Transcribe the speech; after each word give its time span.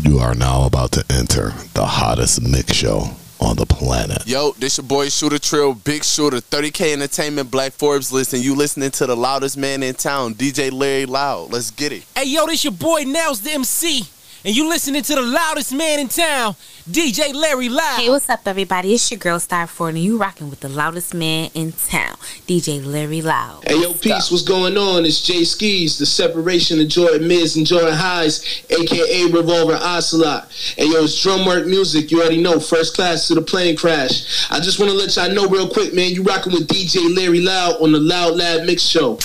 You 0.00 0.20
are 0.20 0.34
now 0.34 0.64
about 0.64 0.92
to 0.92 1.04
enter 1.10 1.50
the 1.74 1.84
hottest 1.84 2.40
mix 2.40 2.72
show 2.72 3.10
on 3.40 3.56
the 3.56 3.66
planet. 3.66 4.24
Yo, 4.26 4.52
this 4.52 4.78
your 4.78 4.86
boy 4.86 5.08
Shooter 5.08 5.40
Trill, 5.40 5.74
Big 5.74 6.04
Shooter, 6.04 6.36
30K 6.36 6.92
Entertainment, 6.92 7.50
Black 7.50 7.72
Forbes 7.72 8.12
list, 8.12 8.32
and 8.32 8.44
you 8.44 8.54
listening 8.54 8.92
to 8.92 9.06
the 9.06 9.16
loudest 9.16 9.56
man 9.56 9.82
in 9.82 9.96
town, 9.96 10.34
DJ 10.34 10.70
Larry 10.70 11.04
Loud. 11.04 11.52
Let's 11.52 11.72
get 11.72 11.90
it. 11.90 12.04
Hey, 12.14 12.26
yo, 12.26 12.46
this 12.46 12.62
your 12.62 12.72
boy 12.72 13.02
Nels 13.06 13.40
the 13.40 13.52
MC, 13.52 14.04
and 14.44 14.54
you 14.54 14.68
listening 14.68 15.02
to 15.02 15.14
the 15.14 15.22
loudest 15.22 15.74
man 15.74 15.98
in 15.98 16.08
town, 16.08 16.54
DJ 16.88 17.34
Larry 17.34 17.68
Loud. 17.68 18.00
Hey, 18.00 18.08
what's 18.08 18.28
up, 18.28 18.40
everybody? 18.46 18.94
It's 18.94 19.10
your 19.10 19.18
girl 19.18 19.40
Star 19.40 19.66
Ford, 19.66 19.94
and 19.94 20.02
you 20.02 20.18
rocking 20.18 20.48
with 20.48 20.60
the 20.60 20.68
loudest 20.68 21.12
man 21.12 21.50
in 21.54 21.72
town, 21.72 22.16
DJ 22.46 22.84
Larry 22.84 23.20
Loud. 23.20 23.64
Hey, 23.66 23.80
yo, 23.80 23.94
peace, 23.94 24.30
what's 24.30 24.44
going 24.44 24.76
on? 24.76 25.04
It's 25.04 25.20
Jay 25.20 25.44
Skis, 25.44 25.98
the 25.98 26.06
separation 26.06 26.80
of 26.80 26.88
Jordan 26.88 27.26
Miz 27.26 27.56
and 27.56 27.66
Jordan 27.66 27.94
Highs, 27.94 28.62
aka 28.70 29.24
Revolver 29.32 29.74
Ocelot. 29.74 30.50
Hey, 30.76 30.86
yo, 30.86 31.04
it's 31.04 31.22
drumwork 31.24 31.66
music. 31.66 32.10
You 32.10 32.20
already 32.20 32.40
know, 32.40 32.60
first 32.60 32.94
class 32.94 33.26
to 33.28 33.34
the 33.34 33.42
plane 33.42 33.76
crash. 33.76 34.50
I 34.50 34.60
just 34.60 34.78
want 34.78 34.92
to 34.92 34.96
let 34.96 35.16
y'all 35.16 35.30
know 35.30 35.48
real 35.48 35.68
quick, 35.68 35.94
man, 35.94 36.12
you 36.12 36.22
rocking 36.22 36.52
with 36.52 36.68
DJ 36.68 37.14
Larry 37.14 37.40
Loud 37.40 37.82
on 37.82 37.92
the 37.92 38.00
Loud 38.00 38.36
Lab 38.36 38.66
Mix 38.66 38.82
Show. 38.82 39.18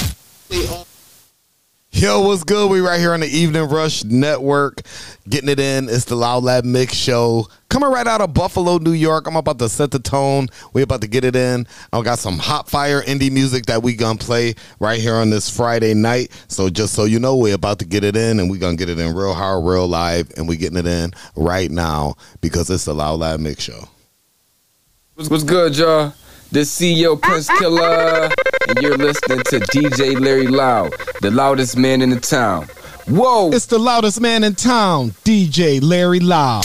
Yo, 1.95 2.21
what's 2.21 2.43
good? 2.43 2.71
We 2.71 2.79
right 2.79 2.99
here 2.99 3.13
on 3.13 3.19
the 3.19 3.27
Evening 3.27 3.69
Rush 3.69 4.03
Network, 4.03 4.81
getting 5.29 5.47
it 5.47 5.59
in. 5.59 5.87
It's 5.87 6.05
the 6.05 6.15
Loud 6.15 6.43
Lab 6.43 6.65
Mix 6.65 6.95
Show. 6.95 7.47
Coming 7.69 7.91
right 7.91 8.07
out 8.07 8.19
of 8.19 8.33
Buffalo, 8.33 8.79
New 8.79 8.93
York. 8.93 9.27
I'm 9.27 9.35
about 9.35 9.59
to 9.59 9.69
set 9.69 9.91
the 9.91 9.99
tone. 9.99 10.47
We 10.73 10.81
about 10.81 11.01
to 11.01 11.07
get 11.07 11.23
it 11.23 11.35
in. 11.35 11.67
I 11.93 12.01
got 12.01 12.17
some 12.17 12.39
hot 12.39 12.67
fire 12.67 13.03
indie 13.03 13.31
music 13.31 13.67
that 13.67 13.83
we 13.83 13.93
gonna 13.93 14.17
play 14.17 14.55
right 14.79 14.99
here 14.99 15.13
on 15.13 15.29
this 15.29 15.55
Friday 15.55 15.93
night. 15.93 16.31
So 16.47 16.67
just 16.67 16.95
so 16.95 17.05
you 17.05 17.19
know, 17.19 17.37
we 17.37 17.51
about 17.51 17.77
to 17.79 17.85
get 17.85 18.03
it 18.03 18.17
in, 18.17 18.39
and 18.39 18.49
we 18.49 18.57
gonna 18.57 18.75
get 18.75 18.89
it 18.89 18.97
in 18.97 19.15
real 19.15 19.35
hard, 19.35 19.63
real 19.63 19.87
live, 19.87 20.31
and 20.35 20.47
we 20.47 20.57
getting 20.57 20.79
it 20.79 20.87
in 20.87 21.11
right 21.35 21.69
now 21.69 22.15
because 22.41 22.71
it's 22.71 22.85
the 22.85 22.95
Loud 22.95 23.19
Lab 23.19 23.39
Mix 23.39 23.65
Show. 23.65 23.87
What's, 25.13 25.29
what's 25.29 25.43
good, 25.43 25.77
y'all? 25.77 26.11
This 26.53 26.79
CEO 26.79 27.19
Prince 27.19 27.49
Killer, 27.57 28.29
and 28.69 28.79
you're 28.79 28.95
listening 28.95 29.39
to 29.45 29.59
DJ 29.59 30.19
Larry 30.19 30.45
Loud, 30.45 30.93
the 31.19 31.31
loudest 31.31 31.75
man 31.75 31.99
in 31.99 32.11
the 32.11 32.19
town. 32.19 32.67
Whoa! 33.07 33.49
It's 33.51 33.65
the 33.65 33.79
loudest 33.79 34.21
man 34.21 34.43
in 34.43 34.53
town, 34.53 35.15
DJ 35.25 35.81
Larry 35.81 36.19
Loud. 36.19 36.63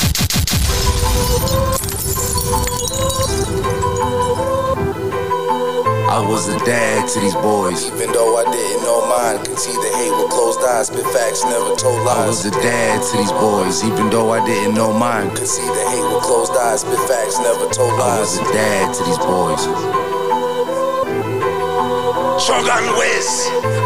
I 6.18 6.20
was 6.26 6.48
a 6.48 6.58
dad 6.66 7.06
to 7.14 7.20
these 7.20 7.38
boys. 7.38 7.86
Even 7.86 8.10
though 8.10 8.42
I 8.42 8.44
didn't 8.50 8.82
know 8.82 9.06
mine, 9.06 9.38
could 9.46 9.56
see 9.56 9.70
the 9.70 9.90
hate 10.02 10.10
with 10.10 10.34
closed 10.34 10.58
eyes, 10.66 10.90
spit 10.90 11.06
facts, 11.14 11.46
never 11.46 11.78
told 11.78 12.02
lies. 12.02 12.18
I 12.18 12.26
was 12.26 12.44
a 12.44 12.50
dad 12.58 12.98
to 13.06 13.16
these 13.22 13.30
boys. 13.38 13.84
Even 13.86 14.10
though 14.10 14.34
I 14.34 14.42
didn't 14.42 14.74
know 14.74 14.90
mine, 14.90 15.30
could 15.30 15.46
see 15.46 15.62
the 15.62 15.84
hate 15.94 16.02
with 16.10 16.26
closed 16.26 16.50
eyes, 16.58 16.82
spit 16.82 16.98
facts, 17.06 17.38
never 17.38 17.70
told 17.70 17.94
lies. 18.02 18.18
I 18.18 18.18
was 18.18 18.34
a 18.34 18.44
dad 18.50 18.86
to 18.98 19.00
these 19.06 19.22
boys. 19.22 19.62
Shogun 22.42 22.86
Wiz. 22.98 23.30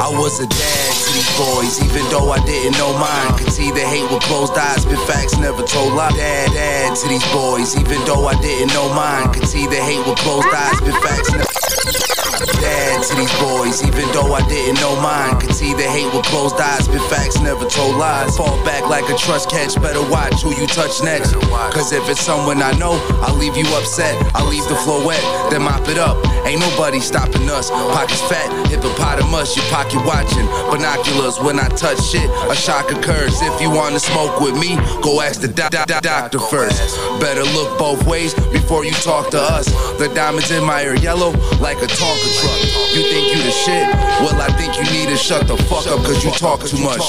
I 0.00 0.08
was 0.16 0.40
a 0.40 0.48
dad 0.48 0.92
to 1.04 1.08
these 1.12 1.32
boys, 1.36 1.84
even 1.84 2.00
though 2.08 2.32
I 2.32 2.40
didn't 2.48 2.80
know 2.80 2.96
mine. 2.96 3.36
Could 3.36 3.52
see 3.52 3.68
the 3.76 3.84
hate 3.84 4.08
with 4.08 4.24
closed 4.24 4.56
eyes, 4.56 4.88
spit 4.88 5.04
facts, 5.04 5.36
never 5.36 5.60
told 5.68 5.92
lies. 5.92 6.16
Dad, 6.16 6.48
dad 6.56 6.96
to 6.96 7.04
these 7.12 7.28
boys, 7.28 7.76
even 7.76 8.00
though 8.08 8.24
I 8.24 8.40
didn't 8.40 8.72
know 8.72 8.88
mine. 8.96 9.28
Could 9.36 9.44
see 9.44 9.68
the 9.68 9.76
hate 9.76 10.00
with 10.08 10.16
closed 10.24 10.48
eyes, 10.48 10.80
spit 10.80 10.96
facts, 11.04 11.28
never 11.28 11.61
Dad 11.72 13.02
to 13.02 13.14
these 13.16 13.32
boys, 13.40 13.82
even 13.82 14.06
though 14.12 14.34
I 14.34 14.46
didn't 14.48 14.80
know 14.80 14.94
mine. 15.00 15.40
Could 15.40 15.54
see 15.54 15.74
the 15.74 15.82
hate 15.82 16.12
with 16.14 16.24
closed 16.26 16.60
eyes, 16.60 16.84
spit 16.84 17.00
facts, 17.10 17.40
never 17.40 17.66
told 17.68 17.96
lies. 17.96 18.36
Fall 18.36 18.62
back 18.64 18.88
like 18.88 19.08
a 19.08 19.16
trust 19.16 19.50
catch, 19.50 19.74
better 19.80 20.02
watch 20.10 20.42
who 20.42 20.50
you 20.54 20.66
touch 20.66 21.02
next. 21.02 21.34
Cause 21.74 21.92
if 21.92 22.08
it's 22.08 22.20
someone 22.20 22.62
I 22.62 22.72
know, 22.78 22.94
I'll 23.22 23.36
leave 23.36 23.56
you 23.56 23.66
upset. 23.76 24.14
I'll 24.34 24.46
leave 24.48 24.66
the 24.68 24.76
floor 24.76 25.04
wet, 25.06 25.22
then 25.50 25.62
mop 25.62 25.88
it 25.88 25.98
up. 25.98 26.16
Ain't 26.46 26.60
nobody 26.60 27.00
stopping 27.00 27.48
us. 27.50 27.70
Pockets 27.70 28.22
fat, 28.28 28.48
hippopotamus, 28.68 29.56
your 29.56 29.66
pocket 29.66 30.04
watching. 30.04 30.46
Binoculars 30.70 31.38
when 31.40 31.58
I 31.58 31.68
touch 31.68 32.00
shit, 32.02 32.28
a 32.50 32.54
shock 32.54 32.90
occurs. 32.90 33.40
If 33.42 33.60
you 33.60 33.70
wanna 33.70 34.00
smoke 34.00 34.40
with 34.40 34.54
me, 34.58 34.76
go 35.02 35.20
ask 35.20 35.40
the 35.40 35.48
doc- 35.48 35.70
doc- 35.72 35.86
doc- 35.86 36.02
doctor 36.02 36.38
first. 36.38 36.96
Better 37.20 37.44
look 37.54 37.78
both 37.78 38.04
ways 38.06 38.34
before 38.52 38.84
you 38.84 38.92
talk 39.02 39.30
to 39.30 39.40
us. 39.40 39.66
The 39.98 40.08
diamonds 40.14 40.50
in 40.50 40.64
my 40.64 40.82
ear 40.82 40.94
yellow 40.96 41.32
like 41.62 41.78
a 41.78 41.86
Tonka 41.86 42.28
truck. 42.42 42.58
You 42.90 43.06
think 43.06 43.30
you 43.30 43.40
the 43.40 43.54
shit? 43.54 43.86
Well, 44.18 44.34
I 44.42 44.50
think 44.58 44.74
you 44.76 44.84
need 44.90 45.08
to 45.08 45.16
shut 45.16 45.46
the 45.46 45.56
fuck 45.70 45.86
up 45.86 46.02
cause 46.02 46.22
you 46.24 46.32
talk 46.32 46.60
too 46.66 46.82
much. 46.82 47.00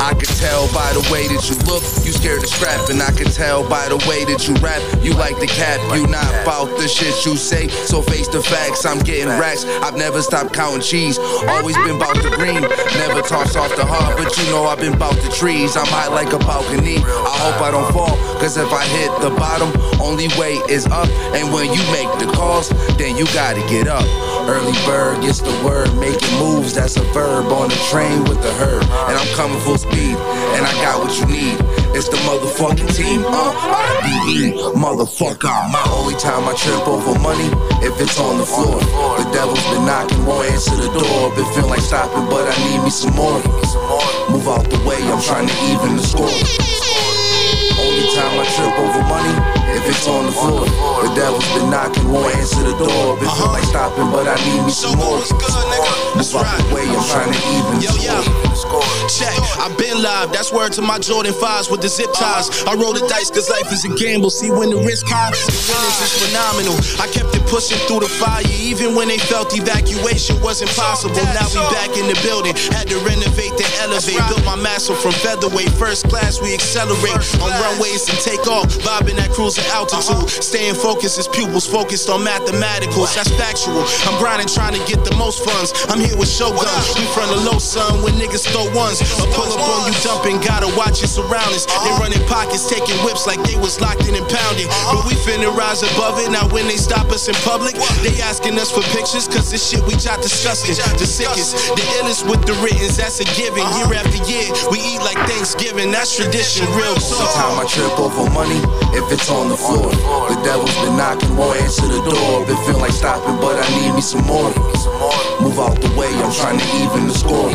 I 0.00 0.16
can 0.16 0.30
tell 0.40 0.66
by 0.72 0.88
the 0.96 1.04
way 1.12 1.28
that 1.28 1.44
you 1.44 1.54
look, 1.68 1.84
you 2.00 2.16
scared 2.16 2.40
to 2.40 2.48
scrap. 2.48 2.88
And 2.88 3.00
I 3.02 3.12
can 3.12 3.28
tell 3.28 3.68
by 3.68 3.88
the 3.92 4.00
way 4.08 4.24
that 4.24 4.48
you 4.48 4.54
rap, 4.64 4.80
you 5.04 5.12
like 5.12 5.38
the 5.38 5.46
cap. 5.46 5.78
You 5.94 6.08
not 6.08 6.26
about 6.42 6.72
the 6.80 6.88
shit 6.88 7.12
you 7.26 7.36
say, 7.36 7.68
so 7.68 8.00
face 8.00 8.26
the 8.26 8.42
facts. 8.42 8.86
I'm 8.86 9.00
getting 9.00 9.28
racks. 9.28 9.64
I've 9.84 9.96
never 9.96 10.22
stopped 10.22 10.54
counting 10.54 10.80
cheese. 10.80 11.18
Always 11.46 11.76
been 11.84 11.96
about 11.96 12.16
the 12.24 12.32
green, 12.40 12.64
never 12.96 13.20
toss 13.20 13.54
off 13.54 13.76
the 13.76 13.84
heart. 13.84 14.16
But 14.16 14.32
you 14.38 14.44
know 14.48 14.64
I've 14.64 14.80
been 14.80 14.94
about 14.94 15.14
the 15.20 15.28
trees. 15.28 15.76
I'm 15.76 15.86
high 15.86 16.08
like 16.08 16.32
a 16.32 16.38
balcony. 16.40 17.04
I 17.04 17.36
hope 17.44 17.60
I 17.60 17.70
don't 17.70 17.92
fall, 17.92 18.16
cause 18.40 18.56
if 18.56 18.72
I 18.72 18.84
hit 18.96 19.12
the 19.20 19.30
bottom, 19.36 19.68
only 20.00 20.28
way 20.40 20.56
is 20.72 20.86
up. 20.88 21.08
And 21.36 21.52
when 21.52 21.68
you 21.68 21.84
make 21.92 22.08
the 22.16 22.32
calls, 22.32 22.70
then 22.96 23.16
you 23.16 23.25
gotta 23.32 23.60
get 23.68 23.88
up. 23.88 24.04
Early 24.46 24.76
bird 24.86 25.22
gets 25.22 25.40
the 25.40 25.50
word, 25.64 25.90
making 25.98 26.30
moves, 26.38 26.74
that's 26.74 26.96
a 26.96 27.02
verb 27.10 27.46
on 27.50 27.68
the 27.68 27.80
train 27.90 28.22
with 28.24 28.40
the 28.42 28.52
herd. 28.54 28.82
And 28.82 29.14
I'm 29.18 29.30
coming 29.34 29.58
full 29.60 29.78
speed, 29.78 30.16
and 30.54 30.62
I 30.66 30.72
got 30.82 31.02
what 31.02 31.10
you 31.18 31.26
need. 31.26 31.56
It's 31.96 32.08
the 32.08 32.16
motherfucking 32.28 32.94
team, 32.94 33.24
uh, 33.26 33.52
IBE, 34.06 34.76
motherfucker. 34.76 35.50
My 35.72 35.82
only 35.96 36.14
time 36.14 36.46
I 36.46 36.54
trip 36.54 36.86
over 36.86 37.18
money, 37.18 37.48
if 37.82 37.98
it's 38.00 38.20
on 38.20 38.38
the 38.38 38.46
floor. 38.46 38.78
The 39.18 39.28
devil's 39.32 39.64
been 39.72 39.86
knocking, 39.86 40.24
won't 40.26 40.46
answer 40.50 40.76
the 40.76 40.92
door. 40.92 41.34
Been 41.34 41.46
feeling 41.54 41.70
like 41.70 41.80
stopping, 41.80 42.26
but 42.30 42.46
I 42.46 42.54
need 42.70 42.84
me 42.84 42.90
some 42.90 43.14
more. 43.16 43.40
Move 44.30 44.46
out 44.46 44.68
the 44.70 44.78
way, 44.86 45.00
I'm 45.10 45.22
trying 45.22 45.48
to 45.48 45.56
even 45.72 45.96
the 45.96 46.02
score. 46.02 46.75
Only 47.76 48.08
time 48.16 48.40
I 48.40 48.44
trip 48.56 48.72
over 48.80 49.02
money, 49.04 49.34
if 49.76 49.84
it's 49.84 50.08
on 50.08 50.24
the 50.24 50.32
floor. 50.32 50.64
The 50.64 51.12
devil's 51.12 51.44
been 51.52 51.68
knocking, 51.68 52.08
won't 52.08 52.34
answer 52.36 52.64
the 52.64 52.72
door. 52.72 53.20
Been 53.20 53.28
uh-huh. 53.28 53.36
feel 53.36 53.52
like 53.52 53.68
stopping, 53.68 54.08
but 54.08 54.24
I 54.24 54.36
need 54.48 54.64
me 54.64 54.72
some 54.72 54.96
more. 54.96 55.20
Out 55.20 56.56
the 56.56 56.72
way, 56.72 56.88
I'm 56.88 57.04
trying 57.12 57.28
to 57.28 57.40
even 57.52 57.84
Yo, 57.84 57.92
yo. 58.00 58.46
Check, 59.12 59.36
I've 59.60 59.76
been 59.76 60.00
live. 60.00 60.32
That's 60.32 60.50
word 60.50 60.72
to 60.80 60.82
my 60.82 60.98
Jordan 60.98 61.32
5s 61.36 61.70
with 61.70 61.84
the 61.84 61.88
zip 61.88 62.08
uh-huh. 62.16 62.40
ties. 62.40 62.64
I 62.64 62.72
roll 62.74 62.96
the 62.96 63.04
dice 63.06 63.28
cause 63.28 63.52
life 63.52 63.68
is 63.68 63.84
a 63.84 63.92
gamble. 63.94 64.30
See, 64.32 64.50
when 64.50 64.72
the 64.72 64.80
risk 64.80 65.04
high, 65.06 65.28
the 65.30 65.52
winnings 65.68 66.00
is 66.00 66.12
phenomenal. 66.16 66.76
I 66.96 67.06
kept 67.12 67.36
it 67.36 67.44
pushing 67.44 67.76
through 67.84 68.00
the 68.00 68.08
fire, 68.08 68.42
even 68.48 68.96
when 68.96 69.12
they 69.12 69.20
felt 69.20 69.52
evacuation 69.52 70.40
wasn't 70.40 70.72
possible. 70.72 71.20
Now 71.36 71.44
we 71.52 71.60
back 71.68 71.92
in 72.00 72.08
the 72.08 72.16
building. 72.24 72.56
Had 72.72 72.88
to 72.88 72.96
renovate 73.04 73.52
the 73.60 73.68
elevate. 73.84 74.18
Built 74.32 74.44
my 74.48 74.56
master 74.56 74.96
from 74.96 75.12
featherweight. 75.12 75.70
First 75.76 76.08
class, 76.08 76.40
we 76.40 76.56
accelerate 76.56 77.20
on 77.44 77.52
runways 77.66 78.06
and 78.08 78.18
take 78.22 78.46
off. 78.46 78.70
Vibing 78.86 79.18
at 79.18 79.30
cruising 79.34 79.66
altitude. 79.74 80.30
Staying 80.30 80.74
focused 80.74 81.18
as 81.18 81.26
pupils 81.28 81.66
focused 81.66 82.08
on 82.08 82.22
mathematicals. 82.22 83.14
That's 83.14 83.30
factual. 83.34 83.82
I'm 84.06 84.16
grinding, 84.22 84.46
trying 84.46 84.74
to 84.78 84.82
get 84.86 85.02
the 85.02 85.14
most 85.16 85.42
funds. 85.42 85.74
I'm 85.90 85.98
here 85.98 86.14
with 86.16 86.30
Shogun. 86.30 86.62
We 86.94 87.04
from 87.10 87.28
the 87.34 87.40
low 87.42 87.58
sun 87.58 88.02
when 88.02 88.14
niggas 88.14 88.46
throw 88.46 88.70
ones. 88.70 89.02
I 89.02 89.26
pull 89.34 89.50
up 89.50 89.62
on 89.62 89.90
you 89.90 89.94
dumping, 90.06 90.38
gotta 90.40 90.70
watch 90.78 91.02
your 91.02 91.10
surroundings. 91.10 91.66
They 91.66 91.92
running 91.98 92.22
pockets, 92.30 92.70
taking 92.70 92.96
whips 93.02 93.26
like 93.26 93.42
they 93.42 93.58
was 93.58 93.80
locked 93.80 94.06
in 94.06 94.14
and 94.14 94.26
pounded. 94.30 94.70
But 94.92 95.02
we 95.08 95.18
finna 95.26 95.50
rise 95.50 95.82
above 95.82 96.22
it. 96.22 96.30
Now 96.30 96.46
when 96.54 96.68
they 96.70 96.78
stop 96.78 97.10
us 97.10 97.26
in 97.26 97.34
public, 97.42 97.74
they 98.06 98.14
asking 98.22 98.58
us 98.58 98.70
for 98.70 98.82
pictures, 98.94 99.26
cause 99.26 99.50
this 99.50 99.62
shit 99.66 99.82
we 99.86 99.96
jot 99.98 100.22
disgusting. 100.22 100.76
The 100.76 101.06
sickest, 101.06 101.56
the 101.74 101.84
illest 101.98 102.28
with 102.28 102.46
the 102.46 102.54
writtens, 102.62 102.96
that's 102.96 103.20
a 103.20 103.26
given. 103.34 103.64
Year 103.80 103.98
after 103.98 104.20
year, 104.30 104.48
we 104.70 104.78
eat 104.78 105.00
like 105.02 105.18
Thanksgiving, 105.28 105.90
that's 105.90 106.14
tradition, 106.14 106.66
real 106.76 106.94
talk. 106.94 107.55
I 107.56 107.64
trip 107.64 107.96
over 107.96 108.28
money, 108.36 108.60
if 108.92 109.08
it's 109.08 109.32
on 109.32 109.48
the 109.48 109.56
floor. 109.56 109.88
The 109.88 110.36
devil's 110.44 110.76
been 110.84 110.92
knocking, 110.92 111.32
won't 111.40 111.56
answer 111.56 111.88
the 111.88 112.04
door. 112.04 112.44
Been 112.44 112.56
feeling 112.68 112.84
like 112.84 112.92
stopping, 112.92 113.40
but 113.40 113.56
I 113.56 113.64
need 113.80 113.96
me 113.96 114.04
some 114.04 114.28
more. 114.28 114.52
Move 115.40 115.56
out 115.56 115.72
the 115.80 115.88
way, 115.96 116.12
I'm 116.20 116.28
trying 116.36 116.60
to 116.60 116.68
even 116.84 117.08
the 117.08 117.16
score. 117.16 117.48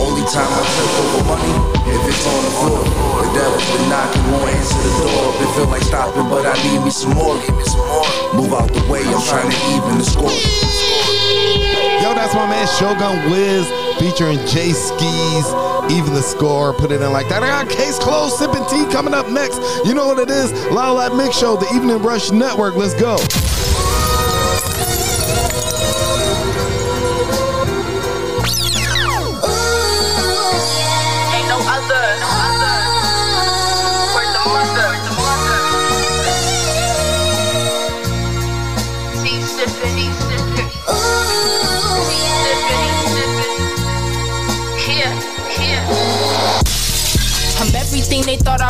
Only 0.00 0.24
time 0.32 0.48
I 0.48 0.64
trip 0.64 0.96
over 0.96 1.22
money, 1.28 1.52
if 1.92 2.08
it's 2.08 2.24
on 2.24 2.40
the 2.40 2.54
floor. 2.56 2.80
The 3.20 3.28
devil's 3.36 3.68
been 3.68 3.84
knocking, 3.92 4.24
won't 4.32 4.48
answer 4.48 4.80
the 4.80 4.92
door. 5.12 5.24
Been 5.36 5.50
feeling 5.52 5.72
like 5.76 5.84
stopping, 5.84 6.28
but 6.32 6.48
I 6.48 6.56
need 6.64 6.80
me 6.80 6.90
some 6.90 7.12
more. 7.12 7.36
Move 8.32 8.56
out 8.56 8.72
the 8.72 8.80
way, 8.88 9.04
I'm 9.04 9.20
trying 9.28 9.52
to 9.52 9.60
even 9.76 10.00
the 10.00 10.08
score. 10.08 10.32
Yo, 12.00 12.16
that's 12.16 12.32
my 12.32 12.48
man 12.48 12.64
Shogun 12.80 13.28
Wiz 13.28 13.83
featuring 13.98 14.38
Jay 14.46 14.72
Skis. 14.72 15.46
Even 15.90 16.14
the 16.14 16.22
score, 16.22 16.72
put 16.72 16.90
it 16.90 17.02
in 17.02 17.12
like 17.12 17.28
that. 17.28 17.42
I 17.42 17.48
got 17.48 17.68
case 17.68 17.98
closed, 17.98 18.36
sipping 18.36 18.64
tea 18.66 18.90
coming 18.92 19.14
up 19.14 19.28
next. 19.28 19.60
You 19.84 19.94
know 19.94 20.06
what 20.06 20.18
it 20.18 20.30
is? 20.30 20.52
Loud 20.70 20.94
Lab 20.94 21.14
Mix 21.14 21.36
Show, 21.36 21.56
the 21.56 21.66
Evening 21.74 22.02
Rush 22.02 22.30
Network. 22.30 22.74
Let's 22.74 22.94
go. 22.94 23.18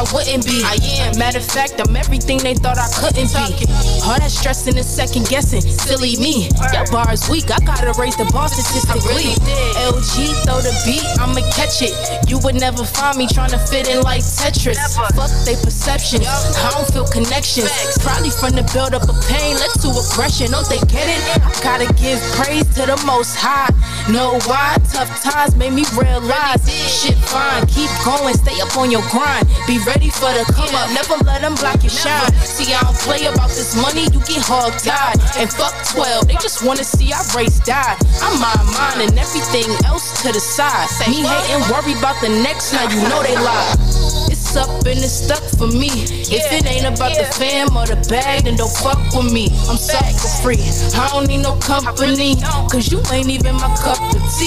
I 0.04 0.12
wouldn't 0.12 0.44
be. 0.44 0.62
I 0.64 0.76
am. 1.00 1.18
Matter 1.18 1.38
of 1.38 1.46
fact, 1.46 1.80
I'm 1.80 1.96
everything 1.96 2.38
they 2.38 2.54
thought 2.54 2.76
I 2.78 2.88
couldn't 3.00 3.32
be. 3.32 3.73
All 4.04 4.20
that 4.20 4.28
stressing 4.30 4.76
and 4.76 4.84
second 4.84 5.28
guessing, 5.28 5.62
silly 5.62 6.16
me. 6.20 6.52
Your 6.76 6.84
bars 6.92 7.24
weak, 7.30 7.48
I 7.48 7.56
gotta 7.64 7.96
raise 7.96 8.16
the 8.16 8.28
bar 8.36 8.48
statistically. 8.48 9.32
LG 9.80 10.44
throw 10.44 10.60
the 10.60 10.76
beat, 10.84 11.04
I'ma 11.16 11.40
catch 11.56 11.80
it. 11.80 11.96
You 12.28 12.36
would 12.44 12.54
never 12.54 12.84
find 12.84 13.16
me 13.16 13.26
trying 13.26 13.50
to 13.56 13.58
fit 13.58 13.88
in 13.88 14.02
like 14.02 14.20
Tetris. 14.20 14.76
Fuck 15.16 15.32
they 15.48 15.56
perceptions, 15.56 16.28
I 16.28 16.68
don't 16.76 16.88
feel 16.92 17.08
connections. 17.08 17.72
Probably 18.04 18.28
from 18.28 18.52
the 18.52 18.64
build 18.76 18.92
up 18.92 19.08
of 19.08 19.16
pain 19.24 19.56
led 19.56 19.72
to 19.80 19.88
aggression. 19.88 20.52
Don't 20.52 20.68
they 20.68 20.84
get 20.84 21.08
it? 21.08 21.22
I 21.40 21.48
gotta 21.64 21.88
give 21.96 22.20
praise 22.36 22.68
to 22.76 22.84
the 22.84 23.00
most 23.06 23.36
high. 23.40 23.72
Know 24.12 24.36
why? 24.44 24.76
Tough 24.92 25.08
times 25.22 25.56
made 25.56 25.72
me 25.72 25.88
realize 25.96 26.60
shit 26.92 27.16
fine. 27.24 27.64
Keep 27.72 27.88
going, 28.04 28.36
stay 28.36 28.60
up 28.60 28.76
on 28.76 28.90
your 28.90 29.04
grind. 29.08 29.48
Be 29.66 29.80
ready 29.88 30.10
for 30.10 30.28
the 30.36 30.44
come 30.52 30.68
up, 30.76 30.92
never 30.92 31.16
let 31.24 31.40
them 31.40 31.54
block 31.56 31.80
your 31.80 31.88
shine. 31.88 32.28
See, 32.44 32.68
I 32.74 32.84
don't 32.84 32.98
play 33.00 33.24
about 33.24 33.48
this 33.48 33.72
money, 33.74 33.94
you 34.02 34.20
get 34.26 34.43
hog 34.43 34.73
tied. 34.82 35.20
And 35.38 35.50
fuck 35.52 35.75
12, 35.94 36.29
they 36.29 36.35
just 36.35 36.64
wanna 36.64 36.85
see 36.85 37.12
our 37.12 37.25
race 37.37 37.61
die. 37.61 37.96
I'm 38.23 38.41
my 38.41 38.55
mind 38.75 39.11
and 39.11 39.19
everything 39.19 39.70
else 39.85 40.23
to 40.23 40.32
the 40.32 40.41
side. 40.41 40.88
Me 41.08 41.23
hating, 41.23 41.62
worry 41.70 41.96
about 41.99 42.20
the 42.20 42.29
next, 42.29 42.73
now 42.73 42.88
you 42.91 43.00
know 43.08 43.23
they 43.23 43.37
lie. 43.37 43.94
It's 44.54 44.68
up 44.70 44.86
and 44.86 45.02
it's 45.02 45.26
stuck 45.26 45.42
for 45.58 45.66
me. 45.66 45.90
If 46.30 46.46
it 46.54 46.62
ain't 46.70 46.86
about 46.86 47.18
the 47.18 47.26
fam 47.26 47.74
or 47.74 47.90
the 47.90 47.98
bag, 48.06 48.44
then 48.44 48.54
don't 48.54 48.70
fuck 48.70 49.02
with 49.10 49.32
me. 49.34 49.50
I'm 49.66 49.74
sucker 49.74 50.30
free. 50.46 50.62
I 50.94 51.10
don't 51.10 51.26
need 51.26 51.42
no 51.42 51.58
company, 51.58 52.38
cause 52.70 52.86
you 52.86 53.02
ain't 53.10 53.34
even 53.34 53.58
my 53.58 53.66
cup 53.82 53.98
of 53.98 54.22
tea. 54.38 54.46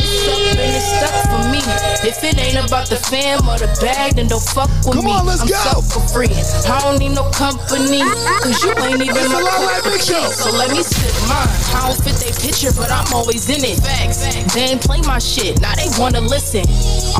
It's 0.00 0.24
up 0.32 0.40
and 0.56 0.72
it's 0.72 0.88
stuck 0.96 1.12
for 1.28 1.44
me. 1.52 1.60
If 2.08 2.24
it 2.24 2.40
ain't 2.40 2.56
about 2.56 2.88
the 2.88 2.96
fam 2.96 3.44
or 3.44 3.60
the 3.60 3.68
bag, 3.84 4.16
then 4.16 4.28
don't 4.32 4.40
fuck 4.40 4.72
with 4.88 4.96
Come 4.96 5.04
me. 5.04 5.12
on, 5.12 5.26
let's 5.28 5.44
I'm 5.44 5.52
go. 5.52 5.84
sucker 5.84 6.00
free. 6.16 6.32
I 6.64 6.80
don't 6.80 6.96
need 6.96 7.12
no 7.12 7.28
company, 7.36 8.00
cause 8.40 8.64
you 8.64 8.72
ain't 8.80 9.04
even 9.04 9.12
It's 9.12 9.28
my 9.28 9.40
a 9.40 9.44
Loud 9.44 9.84
cup 9.84 9.92
of 9.92 10.00
tea. 10.00 10.24
So 10.32 10.56
let 10.56 10.72
me 10.72 10.80
sip 10.80 11.12
mine. 11.28 11.52
I 11.76 11.84
don't 11.84 12.00
fit 12.00 12.16
their 12.16 12.32
picture, 12.32 12.72
but 12.72 12.88
I'm 12.88 13.12
always 13.12 13.44
in 13.52 13.60
it. 13.60 13.76
Facts. 13.84 14.24
They 14.56 14.72
ain't 14.72 14.80
play 14.80 15.04
my 15.04 15.18
shit, 15.20 15.60
now 15.60 15.76
they 15.76 15.92
wanna 16.00 16.24
listen. 16.24 16.64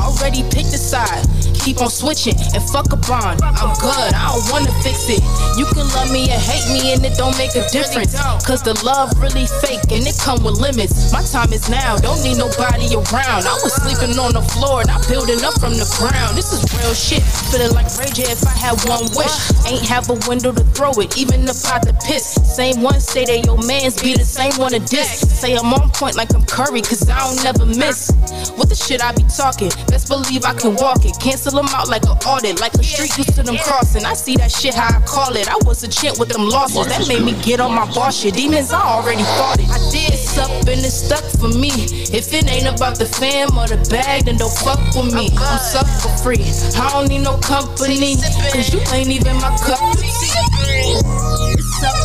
Already 0.01 0.41
picked 0.49 0.73
a 0.73 0.81
side. 0.81 1.21
Keep 1.61 1.81
on 1.81 1.89
switching 1.89 2.33
and 2.57 2.63
fuck 2.73 2.91
a 2.91 2.97
bond. 2.97 3.37
I'm 3.45 3.73
good, 3.77 4.13
I 4.17 4.33
don't 4.33 4.45
wanna 4.49 4.73
fix 4.81 5.05
it. 5.13 5.21
You 5.57 5.65
can 5.69 5.85
love 5.93 6.09
me 6.09 6.25
and 6.33 6.41
hate 6.41 6.65
me, 6.73 6.93
and 6.93 7.05
it 7.05 7.13
don't 7.17 7.37
make 7.37 7.53
a 7.53 7.61
difference. 7.69 8.17
Cause 8.41 8.65
the 8.65 8.73
love 8.81 9.13
really 9.21 9.45
fake 9.61 9.85
and 9.93 10.01
it 10.01 10.17
come 10.17 10.41
with 10.43 10.57
limits. 10.57 11.13
My 11.13 11.21
time 11.21 11.53
is 11.53 11.69
now, 11.69 11.97
don't 11.97 12.17
need 12.25 12.41
nobody 12.41 12.89
around. 12.97 13.45
I 13.45 13.53
was 13.61 13.77
sleeping 13.77 14.17
on 14.17 14.33
the 14.33 14.41
floor, 14.41 14.81
and 14.81 14.89
I'm 14.89 15.05
building 15.05 15.45
up 15.45 15.53
from 15.61 15.77
the 15.77 15.85
ground. 16.01 16.33
This 16.33 16.49
is 16.49 16.65
real 16.81 16.97
shit. 16.97 17.21
Feeling 17.53 17.77
like 17.77 17.85
Ray 17.93 18.09
J 18.09 18.33
if 18.33 18.41
I 18.41 18.57
had 18.57 18.81
one 18.89 19.05
wish. 19.13 19.35
Ain't 19.69 19.85
have 19.85 20.09
a 20.09 20.17
window 20.25 20.51
to 20.51 20.65
throw 20.73 20.97
it, 20.97 21.13
even 21.17 21.45
if 21.45 21.61
I 21.69 21.77
the 21.77 21.93
piss. 22.01 22.41
Same 22.41 22.81
one 22.81 22.99
say 22.99 23.25
that 23.25 23.45
your 23.45 23.61
mans 23.69 24.01
be 24.01 24.17
the 24.17 24.25
same 24.25 24.57
one 24.57 24.73
to 24.73 24.79
diss. 24.79 25.29
Say 25.29 25.53
I'm 25.53 25.69
on 25.73 25.93
point 25.93 26.17
like 26.17 26.33
I'm 26.33 26.41
Curry, 26.45 26.81
cause 26.81 27.07
I 27.07 27.21
don't 27.21 27.37
never 27.45 27.65
miss. 27.65 28.09
What 28.57 28.69
the 28.69 28.75
shit 28.75 29.03
I 29.03 29.13
be 29.13 29.23
talking? 29.29 29.69
Best 29.87 30.09
believe 30.09 30.43
I 30.43 30.53
can 30.57 30.75
walk 30.75 31.05
it. 31.05 31.13
Cancel 31.21 31.50
them 31.51 31.67
out 31.69 31.87
like 31.89 32.03
an 32.03 32.17
audit, 32.25 32.59
like 32.59 32.73
a 32.75 32.83
street 32.83 33.17
used 33.17 33.35
to 33.35 33.43
them 33.43 33.57
crossing. 33.57 34.05
I 34.05 34.13
see 34.13 34.35
that 34.37 34.51
shit 34.51 34.73
how 34.73 34.97
I 34.97 35.01
call 35.05 35.35
it. 35.35 35.47
I 35.49 35.57
was 35.65 35.83
a 35.83 35.87
chint 35.87 36.19
with 36.19 36.29
them 36.29 36.47
losses. 36.47 36.87
That 36.87 37.07
made 37.07 37.23
me 37.23 37.33
get 37.41 37.59
on 37.59 37.73
my 37.73 37.85
boss 37.93 38.19
shit. 38.19 38.35
Demons, 38.35 38.71
I 38.71 38.81
already 38.81 39.23
fought 39.23 39.59
it. 39.59 39.69
I 39.69 39.79
did 39.91 40.11
up 40.41 40.49
and 40.67 40.81
it's 40.81 41.05
stuck 41.05 41.23
for 41.39 41.49
me. 41.49 41.71
If 42.11 42.33
it 42.33 42.49
ain't 42.49 42.67
about 42.67 42.97
the 42.97 43.05
fam 43.05 43.57
or 43.57 43.67
the 43.67 43.77
bag, 43.89 44.25
then 44.25 44.37
don't 44.37 44.53
fuck 44.53 44.79
with 44.95 45.13
me. 45.13 45.29
I'm 45.37 45.59
sucker 45.59 46.09
free. 46.23 46.43
I 46.79 46.89
don't 46.93 47.09
need 47.09 47.23
no 47.23 47.37
company, 47.37 48.15
cause 48.51 48.73
you 48.73 48.79
ain't 48.93 49.09
even 49.09 49.35
my 49.37 49.55
cup 49.57 49.81
of 49.81 50.01
tea. 50.01 51.50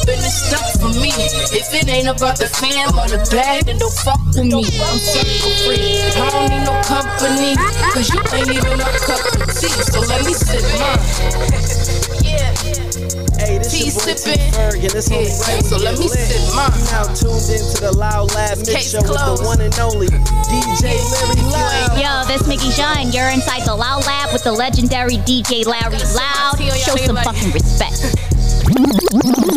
It's 0.08 0.52
up 0.52 0.60
and 0.62 0.70
stuck 0.70 0.80
for 0.80 0.92
me. 1.00 1.10
If 1.50 1.74
it 1.74 1.88
ain't 1.88 2.06
about 2.06 2.38
the 2.38 2.46
fam 2.46 2.94
or 2.94 3.08
the 3.10 3.18
bag, 3.30 3.66
then 3.66 3.78
don't 3.78 3.92
fuck 3.92 4.20
with 4.34 4.46
me. 4.46 4.62
I'm 4.62 4.98
sucker 5.02 5.50
free. 5.66 5.98
I 6.14 6.30
don't 6.30 6.46
need 6.50 6.62
no 6.62 6.74
company, 6.86 7.58
cause 7.90 8.06
you 8.14 8.20
ain't 8.30 8.50
even 8.54 8.78
my 8.78 8.86
cup 9.02 9.18
of 9.34 9.50
tea. 9.50 9.72
So 9.90 10.00
let 10.06 10.22
me 10.22 10.32
sip 10.32 10.62
mine. 10.78 11.02
Yeah. 12.22 12.54
Hey, 13.36 13.58
this 13.58 13.74
Tea 13.74 13.90
your 13.90 13.98
boy 13.98 14.14
sipping. 14.14 14.38
T 14.38 14.54
Ferg, 14.54 14.78
and 14.78 14.94
it's 14.94 15.10
only 15.10 15.26
Yeah, 15.26 15.42
right 15.50 15.64
so 15.66 15.76
let 15.76 15.98
get 15.98 16.00
me 16.00 16.06
lit. 16.06 16.22
sip 16.22 16.54
mine. 16.54 16.70
You 16.70 16.86
now 16.94 17.04
tuned 17.10 17.46
into 17.50 17.76
the 17.82 17.92
Loud 17.98 18.30
Lab 18.34 18.56
Mix 18.62 18.70
Case 18.70 18.90
Show 18.94 19.02
with 19.02 19.18
the 19.26 19.42
one 19.42 19.60
and 19.60 19.74
only 19.82 20.06
DJ 20.06 21.02
Larry 21.02 21.42
Loud. 21.50 21.98
Yo, 21.98 22.12
this 22.30 22.46
Mickey 22.46 22.70
Jean. 22.78 23.10
You're 23.10 23.30
inside 23.34 23.66
the 23.66 23.74
Loud 23.74 24.06
Lab 24.06 24.30
with 24.32 24.44
the 24.46 24.52
legendary 24.54 25.18
DJ 25.26 25.66
Larry 25.66 25.98
Loud. 26.14 26.62
Show 26.78 26.94
some 26.94 27.18
fucking 27.18 27.50
respect. 27.50 28.14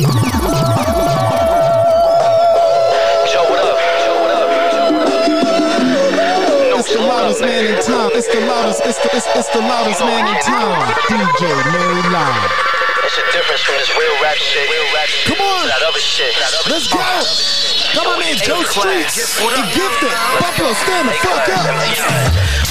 loudest 7.40 7.42
man 7.42 7.66
in 7.66 7.84
town. 7.84 8.12
It's 8.14 8.28
the 8.28 8.42
loudest. 8.42 8.82
It's 8.86 9.00
the 9.00 9.10
it's, 9.16 9.28
it's 9.36 9.50
the 9.50 9.60
loudest 9.60 10.00
man 10.02 10.28
in 10.28 10.38
town. 10.44 10.76
DJ 11.08 11.42
Larry 11.72 12.04
Loud. 12.12 12.52
It's 13.04 13.18
a 13.18 13.26
difference 13.32 13.62
from 13.62 13.76
this 13.76 13.90
real 13.96 14.16
rap 14.22 14.36
shit. 14.36 14.70
Real 14.70 14.94
rap 14.94 15.08
shit. 15.08 15.38
Come 15.38 15.46
on. 15.46 15.68
That 15.68 15.82
other 15.88 16.00
shit. 16.00 16.34
That 16.36 16.54
other 16.62 16.72
Let's 16.72 16.86
shit. 16.86 17.96
go. 17.96 18.02
Come 18.02 18.08
on, 18.14 18.20
man. 18.20 18.36
Joe 18.38 18.62
Streets. 18.64 19.16
The 19.16 19.64
gifted. 19.74 20.14
Buffalo, 20.40 20.74
stand 20.74 21.10
the 21.10 21.14
fuck 21.24 21.50
up. 21.50 21.66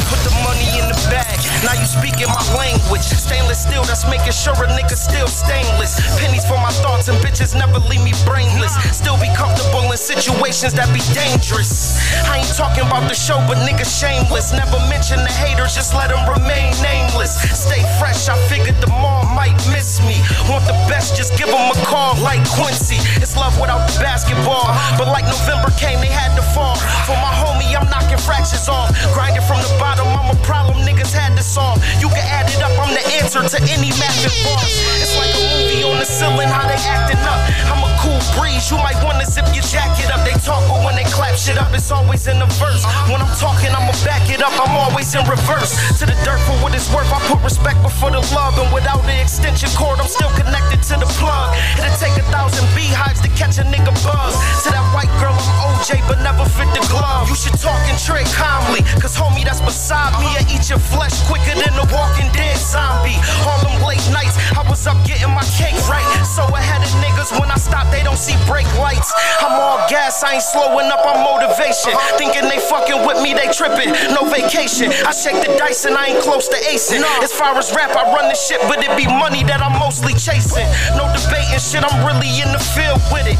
Put 0.08 0.20
the 0.22 0.34
money 0.44 0.78
in 0.78 0.86
the 0.88 0.98
bag. 1.10 1.37
Now 1.64 1.74
you 1.74 1.86
speaking 1.86 2.30
my 2.30 2.44
language. 2.54 3.02
Stainless 3.02 3.62
steel, 3.66 3.82
that's 3.84 4.06
making 4.06 4.32
sure 4.32 4.54
a 4.54 4.68
nigga 4.70 4.94
still 4.94 5.26
stainless. 5.26 5.98
Pennies 6.18 6.46
for 6.46 6.58
my 6.58 6.70
thoughts 6.82 7.08
and 7.08 7.18
bitches 7.18 7.54
never 7.54 7.78
leave 7.90 8.02
me 8.02 8.12
brainless. 8.24 8.74
Still 8.94 9.18
be 9.18 9.28
comfortable 9.34 9.90
in 9.90 9.98
situations 9.98 10.74
that 10.74 10.86
be 10.94 11.02
dangerous. 11.12 11.98
I 12.30 12.38
ain't 12.38 12.54
talking 12.54 12.86
about 12.86 13.08
the 13.08 13.14
show, 13.14 13.38
but 13.50 13.58
nigga 13.66 13.84
shameless. 13.84 14.52
Never 14.52 14.78
mention 14.86 15.18
the 15.22 15.32
haters, 15.32 15.74
just 15.74 15.94
let 15.94 16.14
them 16.14 16.22
remain 16.30 16.70
nameless. 16.80 17.34
Stay 17.52 17.82
fresh, 17.98 18.28
I 18.28 18.36
figured 18.46 18.78
the 18.80 18.90
mall 18.94 19.26
might 19.34 19.58
miss 19.74 19.98
me. 20.06 20.22
Want 20.46 20.64
the 20.66 20.78
best, 20.86 21.16
just 21.16 21.36
give 21.36 21.48
them 21.50 21.70
a 21.70 21.76
call 21.86 22.14
like 22.22 22.42
Quincy. 22.54 23.02
It's 23.18 23.36
love 23.36 23.58
without 23.60 23.86
the 23.90 23.98
basketball. 23.98 24.70
But 24.94 25.10
like 25.10 25.26
November 25.26 25.74
came, 25.74 25.98
they 26.00 26.12
had 26.12 26.34
to 26.38 26.44
fall. 26.54 26.76
For 27.04 27.18
my 27.18 27.34
homie, 27.34 27.74
I'm 27.74 27.90
knocking 27.90 28.18
fractures 28.18 28.68
off. 28.68 28.94
Grinding 29.12 29.42
from 29.42 29.58
the 29.58 29.72
bottom, 29.78 30.06
I'm 30.06 30.30
a 30.30 30.38
problem 30.42 30.78
niggas 30.86 31.12
had 31.12 31.36
to 31.36 31.42
solve. 31.48 31.80
You 31.96 32.12
can 32.12 32.20
add 32.20 32.52
it 32.52 32.60
up, 32.60 32.76
I'm 32.76 32.92
the 32.92 33.00
answer 33.16 33.40
to 33.40 33.58
any 33.72 33.88
math 33.96 34.20
and 34.20 34.36
bars. 34.44 34.68
It's 35.00 35.16
like 35.16 35.32
a 35.32 35.42
movie 35.56 35.82
on 35.88 35.96
the 35.96 36.04
ceiling, 36.04 36.52
how 36.52 36.68
they 36.68 36.76
acting 36.84 37.24
up. 37.24 37.40
I'm 37.72 37.80
a 37.80 37.90
cool 38.04 38.20
breeze, 38.36 38.68
you 38.68 38.76
might 38.76 39.00
wanna 39.00 39.24
zip 39.24 39.48
your 39.56 39.64
jacket 39.64 40.12
up. 40.12 40.20
They 40.28 40.36
talk, 40.44 40.60
but 40.68 40.84
when 40.84 40.94
they 40.94 41.08
clap 41.08 41.40
shit 41.40 41.56
up, 41.56 41.72
it's 41.72 41.88
always 41.90 42.28
in 42.28 42.38
the 42.38 42.50
verse. 42.60 42.84
When 43.08 43.24
I'm 43.24 43.32
talking, 43.40 43.72
I'ma 43.72 43.96
back 44.04 44.28
it 44.28 44.44
up, 44.44 44.52
I'm 44.60 44.76
always 44.76 45.08
in 45.16 45.24
reverse. 45.24 45.72
To 45.98 46.04
the 46.04 46.14
dirt 46.20 46.38
for 46.44 46.56
what 46.60 46.76
it's 46.76 46.92
worth, 46.92 47.08
I 47.08 47.18
put 47.24 47.40
respect 47.40 47.80
before 47.80 48.12
the 48.12 48.20
love. 48.36 48.60
And 48.60 48.68
without 48.68 49.00
the 49.08 49.16
extension 49.16 49.72
cord, 49.72 49.98
I'm 49.98 50.10
still 50.10 50.30
connected 50.36 50.84
to 50.92 51.00
the 51.00 51.08
plug. 51.16 51.56
It'll 51.80 51.96
take 51.96 52.14
a 52.20 52.26
thousand 52.28 52.68
beehives 52.76 53.24
to 53.24 53.30
catch 53.32 53.56
a 53.56 53.64
nigga 53.64 53.96
buzz. 54.04 54.36
To 54.64 54.68
that 54.68 54.84
white 54.92 55.10
girl, 55.16 55.32
I'm 55.32 55.80
OJ, 55.80 56.04
but 56.04 56.20
never 56.20 56.44
fit 56.44 56.68
the 56.76 56.84
glove. 56.92 57.30
You 57.32 57.36
should 57.38 57.56
talk 57.56 57.80
and 57.88 57.96
trick 57.96 58.28
calmly, 58.36 58.84
cause 59.00 59.16
homie, 59.16 59.44
that's 59.44 59.62
beside 59.64 60.12
me. 60.20 60.28
I 60.36 60.44
eat 60.52 60.68
your 60.68 60.82
flesh 60.82 61.16
quicker 61.38 61.60
than 61.60 61.74
a 61.78 61.86
walking 61.92 62.30
dead 62.32 62.56
zombie. 62.56 63.16
All 63.46 63.58
them 63.62 63.82
late 63.86 64.02
nights, 64.10 64.36
I 64.56 64.64
was 64.68 64.86
up 64.86 64.98
getting 65.06 65.30
my 65.30 65.44
cake 65.56 65.76
right. 65.88 66.04
So 66.24 66.42
ahead 66.54 66.82
of 66.82 66.90
niggas, 67.02 67.38
when 67.38 67.50
I 67.50 67.56
stop, 67.56 67.90
they 67.90 68.02
don't 68.02 68.18
see 68.18 68.36
brake 68.46 68.68
lights. 68.78 69.12
I'm 69.40 69.52
all 69.52 69.78
gas, 69.88 70.22
I 70.22 70.34
ain't 70.34 70.42
slowing 70.42 70.86
up 70.90 71.04
on 71.06 71.22
motivation. 71.22 71.92
Thinking 72.16 72.48
they 72.48 72.58
fucking 72.58 73.06
with 73.06 73.22
me, 73.22 73.34
they 73.34 73.50
tripping. 73.52 73.92
No 74.14 74.24
vacation. 74.28 74.92
I 75.06 75.12
shake 75.12 75.40
the 75.44 75.54
dice 75.58 75.84
and 75.84 75.96
I 75.96 76.14
ain't 76.14 76.22
close 76.22 76.48
to 76.48 76.58
acing. 76.68 77.02
As 77.22 77.32
far 77.32 77.56
as 77.56 77.74
rap, 77.74 77.94
I 77.96 78.04
run 78.14 78.28
the 78.28 78.38
shit, 78.38 78.60
but 78.68 78.82
it 78.82 78.92
be 78.96 79.06
money 79.06 79.42
that 79.44 79.62
I'm 79.62 79.78
mostly 79.78 80.14
chasing. 80.14 80.66
No 80.96 81.06
debating 81.14 81.60
shit, 81.60 81.82
I'm 81.84 81.98
really 82.06 82.30
in 82.40 82.50
the 82.52 82.62
field 82.74 83.00
with 83.12 83.26
it. 83.26 83.38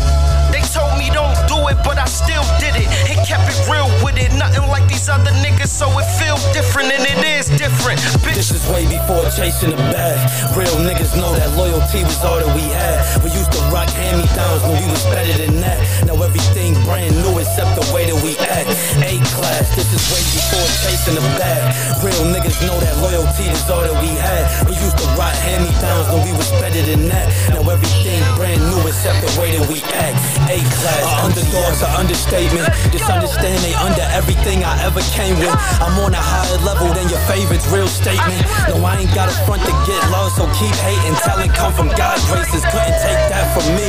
They 0.53 0.63
told 0.65 0.97
me 0.99 1.11
don't 1.11 1.35
do 1.35 1.38
it, 1.69 1.79
but 1.85 1.99
I 1.99 2.07
still 2.07 2.45
did 2.59 2.75
it. 2.77 2.89
It 3.09 3.21
kept 3.27 3.45
it 3.49 3.59
real 3.69 3.89
with 4.05 4.17
it. 4.17 4.33
Nothing 4.35 4.67
like 4.69 4.89
these 4.89 5.09
other 5.09 5.31
niggas, 5.45 5.69
so 5.69 5.87
it 5.99 6.09
feel 6.17 6.37
different, 6.53 6.93
and 6.93 7.05
it 7.05 7.21
is 7.25 7.49
different. 7.57 8.01
Bitch, 8.25 8.35
This 8.35 8.51
is 8.51 8.65
way 8.69 8.85
before 8.89 9.25
chasing 9.33 9.71
the 9.71 9.81
bag. 9.93 10.19
Real 10.57 10.77
niggas 10.81 11.17
know 11.17 11.33
that 11.35 11.51
loyalty 11.57 12.05
was 12.05 12.21
all 12.25 12.41
that 12.41 12.53
we 12.57 12.65
had. 12.73 12.99
We 13.23 13.31
used 13.31 13.53
to 13.53 13.61
rock 13.69 13.89
hand-me-downs 13.91 14.63
when 14.65 14.77
we 14.81 14.87
was 14.91 15.05
better 15.13 15.37
than 15.39 15.61
that. 15.61 15.79
Now 16.07 16.17
everything 16.23 16.75
brand 16.85 17.15
new 17.21 17.39
except 17.39 17.77
the 17.77 17.85
way 17.93 18.09
that 18.09 18.19
we 18.25 18.37
act. 18.41 18.69
A 19.05 19.21
class, 19.37 19.69
this 19.77 19.89
is 19.93 20.03
way 20.13 20.23
before 20.33 20.69
chasing 20.85 21.17
the 21.17 21.25
bag. 21.37 21.63
Real 22.01 22.25
niggas 22.33 22.59
know 22.67 22.79
that 22.81 22.95
loyalty 23.05 23.49
is 23.49 23.65
all 23.69 23.85
that 23.85 23.97
we 24.01 24.11
had. 24.17 24.45
We 24.69 24.75
used 24.77 24.99
to 24.99 25.07
rock 25.21 25.35
hand-me-downs 25.45 26.09
when 26.13 26.25
we 26.25 26.33
was 26.33 26.51
better 26.63 26.83
than 26.83 27.09
that. 27.13 27.29
Now 27.53 27.65
everything 27.69 28.21
brand 28.37 28.61
new 28.61 28.81
except 28.89 29.21
the 29.25 29.33
way 29.41 29.57
that 29.57 29.65
we 29.69 29.81
act. 29.95 30.17
A 30.49 30.59
class, 30.81 31.05
uh-huh. 31.05 31.29
Underdogs 31.59 31.83
are 31.83 31.95
understatement. 31.99 32.67
Just 32.93 33.11
understand 33.11 33.59
they 33.63 33.75
under 33.75 34.07
everything 34.15 34.65
I 34.65 34.79
ever 34.85 35.01
came 35.15 35.39
with. 35.39 35.51
I'm 35.83 35.99
on 35.99 36.15
a 36.15 36.21
higher 36.21 36.59
level 36.63 36.89
than 36.95 37.09
your 37.09 37.21
favorites, 37.27 37.67
real 37.71 37.89
statement. 37.89 38.43
No, 38.69 38.79
I 38.85 39.03
ain't 39.03 39.15
got 39.15 39.29
a 39.29 39.37
front 39.47 39.63
to 39.67 39.75
get 39.87 39.99
love, 40.11 40.33
so 40.33 40.47
keep 40.55 40.75
hating. 40.79 41.15
Talent 41.23 41.55
come 41.55 41.73
from 41.73 41.89
God 41.99 42.19
graces, 42.31 42.63
couldn't 42.71 42.99
take 43.03 43.23
that 43.31 43.47
from 43.55 43.67
me. 43.75 43.89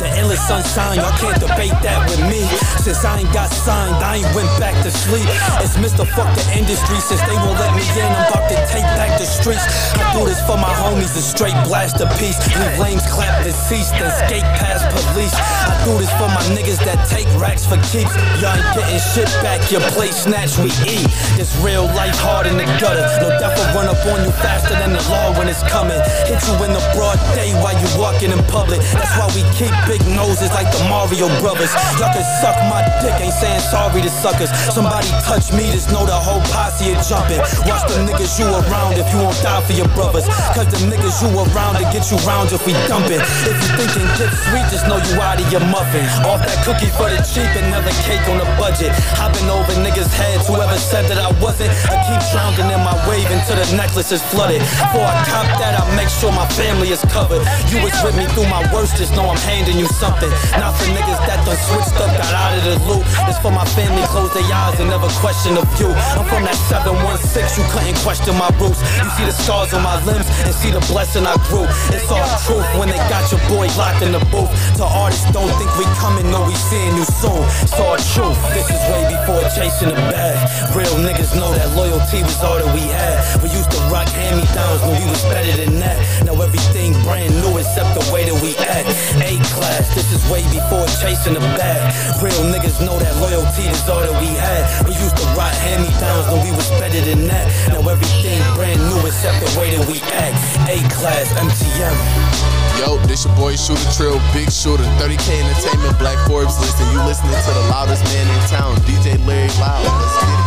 The 0.00 0.08
endless 0.16 0.40
sunshine, 0.46 0.98
y'all 0.98 1.16
can't 1.18 1.38
debate 1.40 1.76
that 1.84 2.08
with 2.08 2.20
me. 2.28 2.40
Since 2.80 3.04
I 3.04 3.20
ain't 3.20 3.32
got 3.32 3.52
signed, 3.52 3.96
I 4.00 4.24
ain't 4.24 4.32
went 4.34 4.50
back 4.58 4.76
to 4.84 4.90
sleep. 4.90 5.26
It's 5.60 5.76
Mr. 5.76 6.06
Fuck 6.16 6.30
the 6.34 6.44
industry, 6.56 6.98
since 7.00 7.20
they 7.28 7.36
won't 7.36 7.58
let 7.60 7.72
me 7.76 7.84
in, 7.96 8.08
I'm 8.08 8.32
about 8.32 8.48
to 8.48 8.56
take 8.72 8.86
back 8.96 9.18
the 9.18 9.26
streets. 9.26 9.64
I 9.96 10.16
do 10.16 10.24
this 10.24 10.40
for 10.46 10.56
my 10.56 10.72
homies, 10.72 11.12
a 11.16 11.22
straight 11.22 11.56
blast 11.68 12.00
of 12.00 12.08
peace. 12.18 12.38
Leave 12.56 12.78
lames 12.78 13.04
clap 13.10 13.44
deceased, 13.44 13.92
then 14.00 14.10
skate 14.24 14.46
past 14.58 14.88
police. 14.90 15.34
I 15.34 15.76
do 15.84 15.98
this 15.98 16.10
for 16.16 16.28
my 16.28 16.42
niggas 16.56 16.80
that 16.84 17.09
take 17.10 17.26
racks 17.42 17.66
for 17.66 17.76
keeps. 17.90 18.14
Y'all 18.38 18.54
ain't 18.54 18.70
getting 18.72 19.02
shit 19.02 19.28
back, 19.42 19.58
your 19.70 19.82
plate 19.92 20.14
snatch, 20.14 20.56
we 20.62 20.70
eat. 20.86 21.10
This 21.34 21.50
real 21.58 21.90
life 21.98 22.14
hard 22.22 22.46
in 22.46 22.56
the 22.56 22.64
gutter. 22.78 23.04
No 23.18 23.28
death 23.42 23.58
will 23.58 23.70
run 23.74 23.90
up 23.90 23.98
on 24.06 24.22
you 24.22 24.30
faster 24.38 24.78
than 24.78 24.94
the 24.94 25.02
law 25.10 25.34
when 25.34 25.50
it's 25.50 25.66
coming. 25.66 25.98
Hit 26.30 26.38
you 26.46 26.54
in 26.62 26.70
the 26.70 26.82
broad 26.94 27.18
day 27.34 27.50
while 27.58 27.74
you 27.74 27.88
walking 27.98 28.30
in 28.30 28.40
public. 28.46 28.78
That's 28.94 29.10
why 29.18 29.26
we 29.34 29.42
keep 29.58 29.74
big 29.90 30.00
noses 30.14 30.54
like 30.54 30.70
the 30.70 30.80
Mario 30.86 31.26
brothers. 31.42 31.74
Y'all 31.98 32.14
can 32.14 32.24
suck 32.38 32.56
my 32.70 32.80
dick, 33.02 33.18
ain't 33.18 33.34
saying 33.34 33.60
sorry 33.66 34.00
to 34.00 34.12
suckers. 34.22 34.48
Somebody 34.70 35.10
touch 35.26 35.50
me, 35.52 35.66
just 35.74 35.90
know 35.90 36.06
the 36.06 36.14
whole 36.14 36.40
posse 36.54 36.94
is 36.94 37.02
jumping. 37.10 37.42
Watch 37.66 37.90
the 37.90 37.98
niggas 38.06 38.38
you 38.38 38.46
around 38.46 38.94
if 38.94 39.10
you 39.10 39.18
won't 39.18 39.36
die 39.42 39.60
for 39.66 39.74
your 39.74 39.90
brothers. 39.98 40.30
Cause 40.54 40.70
the 40.70 40.78
niggas 40.86 41.18
you 41.18 41.28
around 41.34 41.82
to 41.82 41.84
get 41.90 42.06
you 42.06 42.16
round 42.22 42.54
if 42.54 42.62
we 42.62 42.72
dumping. 42.86 43.18
If 43.18 43.56
you 43.58 43.68
thinking 43.74 44.06
get 44.14 44.30
sweet, 44.46 44.66
just 44.70 44.86
know 44.86 45.02
you 45.02 45.18
out 45.18 45.42
of 45.42 45.48
your 45.50 45.64
muffin. 45.66 46.06
Off 46.28 46.46
that 46.46 46.62
cookie 46.62 46.92
for 47.00 47.08
the 47.08 47.16
cheap, 47.24 47.48
another 47.56 47.96
cake 48.04 48.20
on 48.28 48.36
the 48.36 48.44
budget. 48.60 48.92
Hopping 49.16 49.48
over 49.48 49.72
niggas' 49.80 50.12
heads, 50.12 50.44
whoever 50.44 50.76
said 50.76 51.08
that 51.08 51.16
I 51.16 51.32
wasn't. 51.40 51.72
I 51.88 51.96
keep 52.04 52.20
drowning 52.28 52.68
in 52.68 52.80
my 52.84 52.92
wave 53.08 53.24
until 53.32 53.56
the 53.56 53.64
necklace 53.72 54.12
is 54.12 54.20
flooded. 54.28 54.60
Before 54.60 55.08
I 55.08 55.16
cop 55.24 55.48
that, 55.56 55.80
I 55.80 55.82
make 55.96 56.12
sure 56.12 56.28
my 56.36 56.44
family 56.60 56.92
is 56.92 57.00
covered. 57.08 57.40
You 57.72 57.80
was 57.80 57.96
with 58.04 58.12
me 58.20 58.28
through 58.36 58.52
my 58.52 58.68
worstest, 58.68 59.16
know 59.16 59.24
I'm 59.32 59.40
handing 59.48 59.80
you 59.80 59.88
something. 59.96 60.28
Not 60.60 60.76
for 60.76 60.84
niggas 60.92 61.20
that 61.24 61.40
done 61.48 61.56
switched 61.72 61.96
up, 61.96 62.12
got 62.20 62.36
out 62.36 62.52
of 62.60 62.62
the 62.68 62.76
loop. 62.84 63.04
It's 63.24 63.40
for 63.40 63.50
my 63.50 63.64
family, 63.72 64.04
close 64.12 64.28
their 64.36 64.44
eyes 64.52 64.76
and 64.76 64.92
never 64.92 65.08
question 65.24 65.56
the 65.56 65.64
view. 65.80 65.88
I'm 66.20 66.28
from 66.28 66.44
that 66.44 66.58
716, 66.68 67.16
you 67.56 67.64
couldn't 67.72 67.96
question 68.04 68.36
my 68.36 68.52
roots. 68.60 68.84
You 69.00 69.08
see 69.16 69.24
the 69.24 69.32
scars 69.32 69.72
on 69.72 69.80
my 69.80 69.96
limbs 70.04 70.28
and 70.44 70.52
see 70.52 70.68
the 70.68 70.84
blessing 70.92 71.24
I 71.24 71.40
grew. 71.48 71.64
It's 71.96 72.12
all 72.12 72.28
truth 72.44 72.68
when 72.76 72.92
they 72.92 73.00
got 73.08 73.24
your 73.32 73.40
boy 73.48 73.72
locked 73.80 74.04
in 74.04 74.12
the 74.12 74.20
booth. 74.28 74.52
To 74.76 74.84
artists, 74.84 75.24
don't 75.32 75.48
think 75.56 75.72
we 75.80 75.88
coming, 75.96 76.28
no, 76.28 76.44
we 76.44 76.52
seeing 76.68 76.89
you 76.96 77.04
soon. 77.04 77.42
It's 77.62 77.76
all 77.78 77.96
truth. 78.14 78.38
This 78.54 78.68
is 78.70 78.80
way 78.90 79.04
before 79.10 79.42
chasing 79.54 79.90
the 79.90 79.98
bag. 80.10 80.36
Real 80.74 80.96
niggas 81.02 81.34
know 81.36 81.52
that 81.54 81.68
loyalty 81.76 82.22
was 82.22 82.38
all 82.42 82.58
that 82.58 82.70
we 82.74 82.84
had. 82.88 83.18
We 83.42 83.50
used 83.50 83.70
to 83.70 83.80
rock 83.90 84.08
hand 84.08 84.38
me 84.38 84.46
downs, 84.54 84.82
knew 84.86 84.96
we 84.96 85.06
was 85.10 85.22
better 85.28 85.54
than 85.54 85.78
that. 85.80 85.98
Now 86.24 86.38
everything 86.40 86.94
brand 87.02 87.34
new 87.42 87.58
except 87.58 87.94
the 87.98 88.04
way 88.12 88.24
that 88.26 88.38
we 88.42 88.56
act. 88.64 88.88
A 89.22 89.38
class, 89.54 89.86
this 89.94 90.08
is 90.12 90.22
way 90.30 90.42
before 90.50 90.86
chasing 91.02 91.34
the 91.34 91.44
bag. 91.58 91.80
Real 92.22 92.44
niggas 92.50 92.78
know 92.84 92.98
that 92.98 93.14
loyalty 93.18 93.66
is 93.68 93.82
all 93.88 94.00
that 94.00 94.16
we 94.22 94.30
had. 94.38 94.62
We 94.86 94.94
used 94.94 95.16
to 95.16 95.26
rock 95.36 95.54
hand 95.66 95.82
me 95.82 95.90
downs, 95.98 96.26
knew 96.30 96.50
we 96.50 96.52
was 96.56 96.70
better 96.80 97.00
than 97.00 97.26
that. 97.28 97.46
Now 97.68 97.82
everything 97.86 98.40
brand 98.54 98.80
new 98.80 99.00
except 99.06 99.42
the 99.42 99.50
way 99.58 99.76
that 99.76 99.84
we 99.86 100.00
act. 100.16 100.38
A 100.70 100.78
class, 100.94 101.30
MTM. 101.34 102.40
Yo, 102.80 102.96
this 103.04 103.26
your 103.26 103.34
boy 103.36 103.56
Shooter 103.56 103.90
Trill, 103.92 104.16
Big 104.32 104.50
Shooter, 104.50 104.84
30K 104.96 105.28
Entertainment, 105.36 105.98
Black 105.98 106.16
Forbes 106.26 106.56
listen. 106.80 106.94
You 106.96 107.04
listening 107.04 107.32
to 107.32 107.52
the 107.52 107.66
loudest 107.68 108.04
man 108.04 108.26
in 108.26 108.48
town, 108.48 108.76
DJ 108.88 109.18
Larry 109.26 109.48
Loud. 109.60 109.84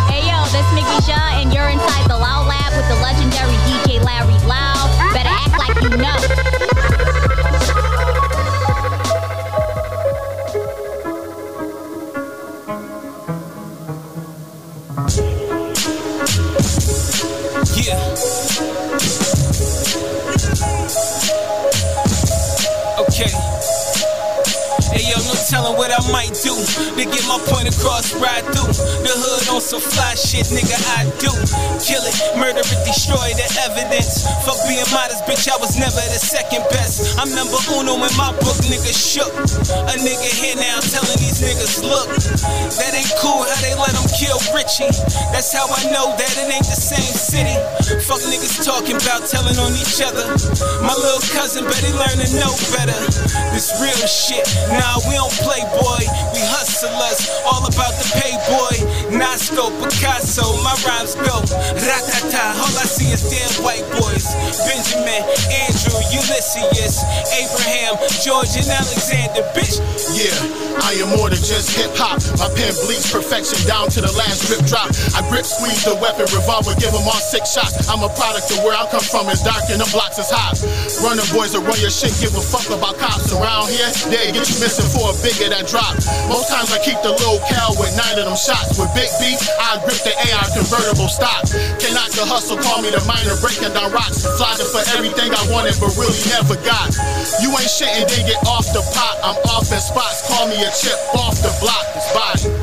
Hey 0.09 0.25
yo, 0.25 0.43
this 0.49 0.67
Mickey 0.73 0.99
Shaw, 1.05 1.39
and 1.39 1.53
you're 1.53 1.69
inside 1.69 2.09
the 2.09 2.17
Loud 2.17 2.47
Lab 2.47 2.73
with 2.73 2.87
the 2.89 2.95
legendary 3.01 3.57
DJ 3.69 4.03
Larry 4.03 4.37
Loud. 4.45 4.89
Better 5.13 5.29
act 5.29 5.57
like 5.57 5.81
you 5.81 5.89
know. 5.97 6.62
I 25.93 26.01
might 26.09 26.33
do 26.41 26.57
to 26.57 27.03
get 27.05 27.21
my 27.29 27.37
point 27.53 27.69
across 27.69 28.17
right 28.17 28.41
through 28.41 28.73
the 29.05 29.13
hood 29.13 29.45
on 29.53 29.61
some 29.61 29.77
fly 29.77 30.17
shit, 30.17 30.49
nigga. 30.49 30.73
I 30.97 31.05
do 31.21 31.29
kill 31.77 32.01
it, 32.01 32.17
murder 32.33 32.65
it, 32.65 32.81
destroy 32.81 33.29
the 33.37 33.45
evidence. 33.69 34.25
Fuck 34.41 34.57
being 34.65 34.81
modest, 34.89 35.21
bitch. 35.29 35.45
I 35.45 35.57
was 35.61 35.77
never 35.77 36.01
the 36.09 36.17
second 36.17 36.65
best. 36.73 37.13
I'm 37.21 37.29
number 37.37 37.61
uno 37.77 37.93
in 38.01 38.13
my 38.17 38.33
book, 38.41 38.57
nigga. 38.65 38.89
Shook 38.89 39.29
a 39.85 39.95
nigga 40.01 40.29
here 40.33 40.57
now 40.57 40.81
telling 40.81 41.19
these 41.21 41.45
niggas, 41.45 41.85
look, 41.85 42.09
that 42.09 42.91
ain't 42.97 43.13
cool 43.21 43.45
how 43.45 43.59
they 43.61 43.77
let 43.77 43.93
them 43.93 44.09
kill 44.17 44.41
Richie. 44.49 44.89
That's 45.29 45.53
how 45.53 45.69
I 45.69 45.93
know 45.93 46.17
that 46.17 46.33
it 46.41 46.49
ain't 46.49 46.65
the 46.65 46.79
same 46.79 47.13
city. 47.13 47.53
Fuck 48.09 48.25
niggas 48.25 48.65
talking 48.65 48.97
about 48.97 49.29
telling 49.29 49.61
on 49.61 49.77
each 49.77 50.01
other. 50.01 50.25
My 50.81 50.97
little 50.97 51.21
cousin, 51.37 51.69
bet 51.69 51.85
he 51.85 51.93
learn 51.93 52.17
to 52.17 52.29
know 52.41 52.53
better. 52.73 52.97
This 53.53 53.69
real 53.77 53.93
shit. 54.09 54.47
Nah, 54.73 54.97
we 55.05 55.13
don't 55.13 55.33
play, 55.45 55.61
boy. 55.77 55.82
We 55.83 56.39
hustlers, 56.47 57.27
all 57.43 57.63
about 57.67 57.91
the 57.99 58.07
pay, 58.15 58.33
boy. 58.47 58.75
Nasco, 59.11 59.67
Picasso, 59.83 60.47
my 60.63 60.73
rhymes 60.87 61.15
go. 61.15 61.43
Ratata, 61.75 62.55
all 62.55 62.75
I 62.79 62.87
see 62.87 63.11
is 63.11 63.27
damn 63.27 63.51
white 63.63 63.85
boys. 63.99 64.31
Benjamin, 64.63 65.21
Andrew, 65.51 65.99
Ulysses, 66.15 67.03
Abraham, 67.35 67.99
George, 68.23 68.55
and 68.55 68.69
Alexander, 68.71 69.43
bitch. 69.51 69.83
Yeah, 70.15 70.33
I 70.81 70.95
am 71.03 71.17
more 71.17 71.29
than 71.29 71.41
just 71.43 71.75
hip 71.75 71.91
hop. 71.99 72.23
My 72.39 72.47
pen 72.55 72.71
bleeds 72.87 73.11
perfection 73.11 73.59
down 73.67 73.91
to 73.93 73.99
the 74.01 74.11
last 74.15 74.47
drip 74.47 74.63
drop. 74.65 74.87
I 75.13 75.21
grip, 75.29 75.45
squeeze 75.45 75.83
the 75.83 75.99
weapon, 75.99 76.25
revolver, 76.31 76.73
give 76.79 76.95
them 76.95 77.03
all 77.03 77.21
six 77.21 77.51
shots. 77.53 77.75
I'm 77.91 78.01
a 78.01 78.11
product 78.15 78.49
of 78.55 78.63
where 78.63 78.73
I 78.73 78.87
come 78.87 79.03
from. 79.03 79.27
It's 79.29 79.43
dark 79.43 79.67
and 79.67 79.83
the 79.83 79.89
blocks 79.91 80.17
is 80.17 80.31
hot. 80.31 80.57
Running 81.03 81.27
boys 81.35 81.53
will 81.53 81.67
run 81.67 81.77
your 81.83 81.93
shit, 81.93 82.15
give 82.23 82.33
a 82.33 82.41
fuck 82.41 82.65
about 82.71 82.97
cops 82.97 83.35
around 83.35 83.69
here. 83.69 83.89
They 84.09 84.31
get 84.31 84.47
you 84.47 84.57
missing 84.63 84.87
for 84.89 85.11
a 85.11 85.15
bigger 85.21 85.51
drop. 85.73 85.97
Most 86.29 86.53
times 86.53 86.69
I 86.69 86.77
keep 86.85 87.01
the 87.01 87.09
little 87.09 87.41
cow 87.49 87.73
with 87.81 87.89
nine 87.97 88.21
of 88.21 88.29
them 88.29 88.37
shots. 88.37 88.77
With 88.77 88.93
big 88.93 89.09
beats, 89.17 89.49
I 89.57 89.81
grip 89.81 89.97
the 90.05 90.13
AR 90.13 90.45
convertible 90.53 91.09
stock. 91.09 91.49
Can't 91.81 91.97
knock 91.97 92.13
the 92.13 92.21
hustle, 92.29 92.61
call 92.61 92.85
me 92.85 92.93
the 92.93 93.01
miner, 93.09 93.33
breaking 93.41 93.73
down 93.73 93.89
rocks. 93.89 94.21
Flogging 94.37 94.69
for 94.69 94.85
everything 94.93 95.33
I 95.33 95.41
wanted, 95.49 95.73
but 95.81 95.89
really 95.97 96.21
never 96.29 96.61
got. 96.61 96.93
You 97.41 97.49
ain't 97.57 97.65
shit 97.65 97.89
and 97.89 98.05
then 98.05 98.21
get 98.29 98.37
off 98.45 98.69
the 98.69 98.85
pot. 98.93 99.17
I'm 99.25 99.41
off 99.49 99.73
in 99.73 99.81
spots, 99.81 100.21
call 100.29 100.45
me 100.45 100.61
a 100.61 100.69
chip 100.69 101.01
off 101.17 101.41
the 101.41 101.49
block. 101.57 101.89
It's 101.97 102.13
body. 102.13 102.53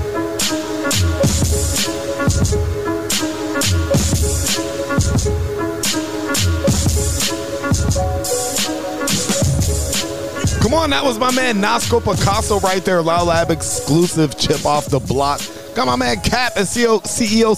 Come 10.70 10.78
on, 10.78 10.90
that 10.90 11.02
was 11.02 11.18
my 11.18 11.32
man 11.32 11.56
Nasco 11.56 11.98
Picasso 11.98 12.60
right 12.60 12.84
there. 12.84 13.02
Loud 13.02 13.26
Lab 13.26 13.50
exclusive 13.50 14.38
chip 14.38 14.64
off 14.64 14.86
the 14.86 15.00
block. 15.00 15.40
Got 15.74 15.86
my 15.86 15.96
man 15.96 16.20
Cap 16.20 16.52
and 16.54 16.64
CEO, 16.64 17.02
CEO 17.02 17.56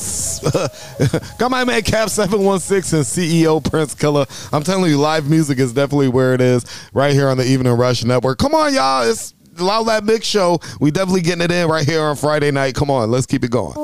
got 1.38 1.50
my 1.50 1.62
man 1.62 1.82
Cap 1.82 2.08
716 2.08 2.98
and 3.00 3.06
CEO 3.06 3.62
Prince 3.62 3.94
Killer. 3.94 4.24
I'm 4.50 4.62
telling 4.62 4.90
you, 4.90 4.96
live 4.96 5.28
music 5.28 5.58
is 5.58 5.74
definitely 5.74 6.08
where 6.08 6.32
it 6.32 6.40
is 6.40 6.64
right 6.94 7.12
here 7.12 7.28
on 7.28 7.36
the 7.36 7.44
Evening 7.44 7.76
Rush 7.76 8.02
Network. 8.02 8.38
Come 8.38 8.54
on, 8.54 8.72
y'all. 8.72 9.02
It's 9.02 9.34
Loud 9.58 9.88
Lab 9.88 10.04
Mix 10.04 10.26
Show. 10.26 10.58
We 10.80 10.90
definitely 10.90 11.20
getting 11.20 11.42
it 11.42 11.50
in 11.52 11.68
right 11.68 11.86
here 11.86 12.00
on 12.00 12.16
Friday 12.16 12.50
night. 12.50 12.74
Come 12.74 12.90
on, 12.90 13.10
let's 13.10 13.26
keep 13.26 13.44
it 13.44 13.50
going. 13.50 13.74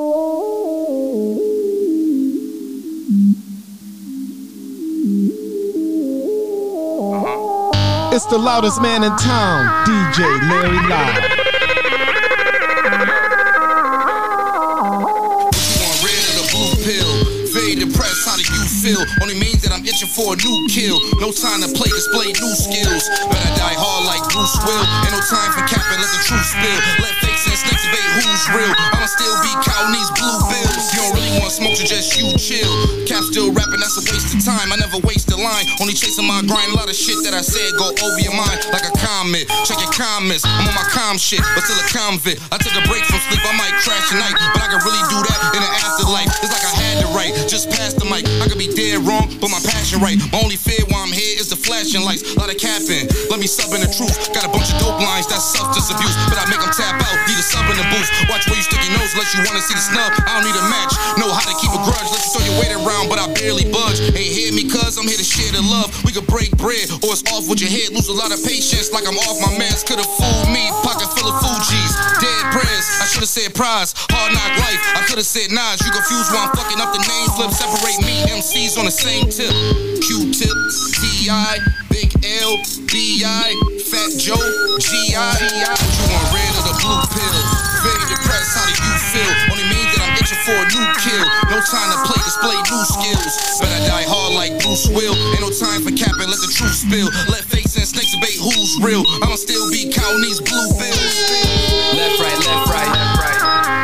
It's 8.11 8.27
the 8.27 8.39
loudest 8.39 8.81
man 8.81 9.05
in 9.05 9.15
town, 9.17 9.87
DJ 9.87 10.25
Larry 10.49 10.89
Live. 10.89 11.39
feel? 18.89 19.03
Only 19.21 19.35
means 19.35 19.61
that 19.67 19.75
I'm 19.75 19.83
itching 19.85 20.09
for 20.09 20.33
a 20.33 20.37
new 20.39 20.57
kill. 20.71 20.97
No 21.19 21.35
time 21.35 21.61
to 21.67 21.71
play, 21.75 21.91
display 21.91 22.31
new 22.31 22.55
skills. 22.55 23.05
Better 23.27 23.53
die 23.59 23.77
hard 23.77 24.07
like 24.07 24.23
Bruce 24.31 24.57
Will. 24.65 24.85
Ain't 25.05 25.13
no 25.13 25.21
time 25.21 25.51
for 25.53 25.65
capping, 25.67 25.99
let 25.99 26.11
the 26.15 26.21
truth 26.25 26.47
spill. 26.47 26.81
Let 27.03 27.28
who's 27.69 28.45
real. 28.55 28.73
I'ma 28.95 29.07
still 29.07 29.37
be 29.43 29.53
counting 29.65 29.95
these 29.99 30.11
blue 30.17 30.39
bills. 30.49 30.85
You 30.95 30.99
don't 31.03 31.15
really 31.15 31.35
want 31.41 31.53
smoke, 31.53 31.77
so 31.77 31.85
just 31.85 32.17
you 32.17 32.31
chill. 32.39 32.71
Cap 33.05 33.25
still 33.25 33.53
rapping, 33.53 33.81
that's 33.81 33.99
a 33.99 34.05
waste 34.09 34.33
of 34.35 34.41
time. 34.45 34.73
I 34.73 34.77
never 34.77 34.99
waste 35.05 35.31
a 35.33 35.39
line, 35.39 35.67
only 35.81 35.95
chasing 35.95 36.27
my 36.27 36.41
grind. 36.45 36.73
A 36.73 36.77
lot 36.77 36.89
of 36.89 36.97
shit 36.97 37.19
that 37.25 37.35
I 37.35 37.43
said 37.43 37.77
go 37.77 37.91
over 37.91 38.21
your 38.21 38.37
mind 38.37 38.61
like 38.73 38.85
a 38.85 38.95
comment. 38.99 39.49
Check 39.65 39.81
your 39.81 39.93
comments, 39.93 40.45
I'm 40.45 40.69
on 40.69 40.75
my 40.75 40.87
calm 40.93 41.19
shit, 41.19 41.43
but 41.55 41.65
still 41.65 41.79
a 41.79 41.87
convict. 41.89 42.41
I 42.53 42.57
took 42.59 42.75
a 42.77 42.85
break 42.89 43.05
from 43.09 43.21
sleep, 43.29 43.43
I 43.45 43.55
might 43.57 43.75
crash 43.83 44.13
tonight, 44.13 44.37
but 44.55 44.61
I 44.65 44.69
can 44.73 44.81
really 44.85 45.05
do 45.09 45.19
that 45.19 45.39
in 45.57 45.61
the 45.65 45.71
afterlife. 45.71 46.31
It's 46.45 46.53
like 46.53 46.67
I 46.67 46.75
had 46.75 46.95
to 47.05 47.09
write, 47.17 47.33
just 47.49 47.71
pass 47.71 47.95
the 47.95 48.05
mic. 48.05 48.29
I 48.45 48.49
could 48.49 48.61
be 48.61 48.71
dead 48.73 49.03
wrong, 49.05 49.29
but 49.41 49.49
my 49.49 49.61
passion 49.65 50.01
right. 50.01 50.19
My 50.33 50.41
only 50.45 50.57
fear 50.57 50.81
while 50.89 51.05
I'm 51.05 51.13
here 51.13 51.37
is 51.39 51.49
the 51.49 51.57
flashing 51.57 52.05
lights. 52.05 52.25
A 52.35 52.39
lot 52.39 52.53
of 52.53 52.59
capping, 52.61 53.09
let 53.33 53.41
me 53.41 53.49
sub 53.49 53.73
in 53.75 53.81
the 53.81 53.91
truth. 53.91 54.33
Got 54.35 54.45
a 54.45 54.53
bunch 54.53 54.69
of 54.73 54.79
dope 54.81 55.01
lines, 55.01 55.27
that's 55.29 55.45
substance 55.45 55.89
abuse, 55.91 56.17
but 56.29 56.37
I 56.37 56.45
make 56.49 56.61
them 56.61 56.73
tap 56.73 57.01
out. 57.01 57.17
You 59.35 59.45
wanna 59.45 59.61
see 59.61 59.75
the 59.75 59.85
snub. 59.85 60.11
I 60.25 60.41
don't 60.41 60.47
need 60.49 60.57
a 60.57 60.67
match, 60.73 60.95
know 61.21 61.29
how 61.29 61.45
to 61.45 61.55
keep 61.61 61.73
a 61.73 61.81
grudge. 61.85 62.09
Let 62.09 62.21
you 62.25 62.31
throw 62.33 62.45
your 62.49 62.57
weight 62.61 62.73
around, 62.73 63.13
but 63.13 63.19
I 63.21 63.29
barely 63.35 63.69
budge. 63.69 64.01
Ain't 64.01 64.17
hear 64.17 64.53
me, 64.53 64.65
cuz 64.69 64.97
I'm 64.97 65.09
here 65.09 65.19
to 65.21 65.27
share 65.27 65.53
the 65.53 65.63
love. 65.63 65.93
We 66.05 66.13
could 66.13 66.27
break 66.27 66.55
bread, 66.57 66.89
or 67.05 67.13
it's 67.13 67.25
off 67.33 67.49
with 67.49 67.61
your 67.61 67.71
head. 67.71 67.93
Lose 67.93 68.09
a 68.09 68.17
lot 68.17 68.33
of 68.33 68.41
patience, 68.45 68.93
like 68.93 69.05
I'm 69.05 69.19
off 69.29 69.37
my 69.41 69.53
meds. 69.61 69.85
Could've 69.85 70.09
fooled 70.17 70.49
me, 70.49 70.71
pocket 70.81 71.11
full 71.13 71.29
of 71.29 71.37
Fuji's. 71.43 71.93
Dead 72.23 72.43
prayers, 72.53 72.87
I 73.03 73.07
should've 73.11 73.29
said 73.29 73.55
prize. 73.55 73.93
Hard 74.11 74.33
knock 74.33 74.53
life, 74.65 74.81
I 74.97 75.05
could've 75.05 75.27
said 75.27 75.51
Nas. 75.53 75.85
You 75.85 75.93
confused 75.93 76.33
while 76.33 76.49
I'm 76.49 76.55
fucking 76.57 76.81
up 76.81 76.93
the 76.97 77.03
name 77.05 77.29
flip. 77.37 77.53
Separate 77.53 78.01
me, 78.07 78.25
MCs 78.33 78.79
on 78.79 78.85
the 78.87 78.95
same 78.95 79.29
tip. 79.29 79.53
Q-tip, 80.01 80.57
T.I., 80.97 81.59
Big 81.91 82.09
L, 82.41 82.57
B.I., 82.87 83.49
Fat 83.91 84.11
Joe, 84.17 84.41
G.I. 84.79 85.37
What 85.37 85.83
you 85.85 86.07
want, 86.09 86.27
red 86.33 86.53
or 86.57 86.65
the 86.65 86.77
blue 86.81 87.03
pill? 87.13 87.35
Very 87.83 88.05
depressed, 88.09 88.57
how 88.57 88.67
do 88.67 88.73
you 88.73 88.88
feel? 89.19 89.33
Only 89.51 89.67
means 89.67 89.91
that 89.95 90.01
I'm 90.07 90.15
itching 90.15 90.43
for 90.47 90.55
a 90.55 90.67
new 90.71 90.87
kill. 91.03 91.25
No 91.51 91.59
time 91.59 91.89
to 91.91 91.99
play, 92.07 92.21
display 92.23 92.59
new 92.71 92.83
skills. 92.87 93.33
Better 93.59 93.83
die 93.91 94.07
hard 94.07 94.33
like 94.35 94.53
Bruce 94.63 94.87
Will. 94.91 95.15
Ain't 95.35 95.43
no 95.43 95.51
time 95.51 95.83
for 95.83 95.93
capping, 95.95 96.29
let 96.31 96.39
the 96.39 96.51
truth 96.51 96.75
spill. 96.75 97.11
Let 97.31 97.43
fakes 97.43 97.75
and 97.75 97.87
snakes 97.87 98.15
debate 98.15 98.39
who's 98.39 98.73
real. 98.83 99.03
I'ma 99.25 99.35
still 99.35 99.67
be 99.71 99.91
counting 99.91 100.23
these 100.23 100.39
blue 100.39 100.69
bills. 100.79 101.15
Left, 101.95 102.17
right, 102.23 102.39
left, 102.47 102.71
right. 102.71 102.93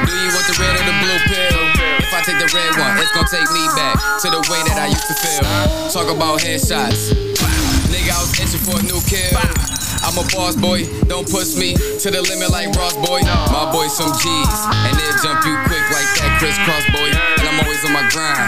Do 0.06 0.12
you 0.14 0.30
want 0.30 0.46
the 0.46 0.56
red 0.60 0.74
or 0.78 0.84
the 0.86 0.96
blue 1.02 1.18
pill? 1.26 1.60
If 1.98 2.10
I 2.14 2.20
take 2.22 2.38
the 2.38 2.50
red 2.54 2.72
one, 2.78 2.94
it's 3.00 3.10
gonna 3.12 3.30
take 3.30 3.48
me 3.50 3.64
back 3.74 3.98
to 4.22 4.26
the 4.30 4.42
way 4.46 4.60
that 4.70 4.78
I 4.78 4.88
used 4.92 5.08
to 5.10 5.16
feel. 5.18 5.42
Talk 5.90 6.08
about 6.14 6.40
headshots. 6.40 7.10
Nigga, 7.90 8.10
I 8.12 8.18
was 8.22 8.32
itching 8.38 8.62
for 8.62 8.78
a 8.78 8.82
new 8.86 9.00
kill. 9.06 9.83
I'm 10.04 10.20
a 10.20 10.25
boss 10.37 10.54
boy, 10.54 10.84
don't 11.08 11.25
push 11.25 11.56
me 11.56 11.75
to 11.75 12.08
the 12.12 12.20
limit 12.20 12.50
like 12.50 12.68
Ross 12.76 12.94
boy. 12.94 13.25
My 13.25 13.73
boy 13.73 13.88
some 13.88 14.12
G's, 14.12 14.54
and 14.84 14.92
they'll 14.94 15.18
jump 15.25 15.40
you 15.49 15.56
quick 15.64 15.84
like 15.90 16.08
that 16.20 16.37
crisscross 16.38 16.84
boy. 16.92 17.08
And 17.40 17.49
I'm 17.49 17.58
always 17.64 17.80
on 17.88 17.92
my 17.96 18.04
grind. 18.12 18.38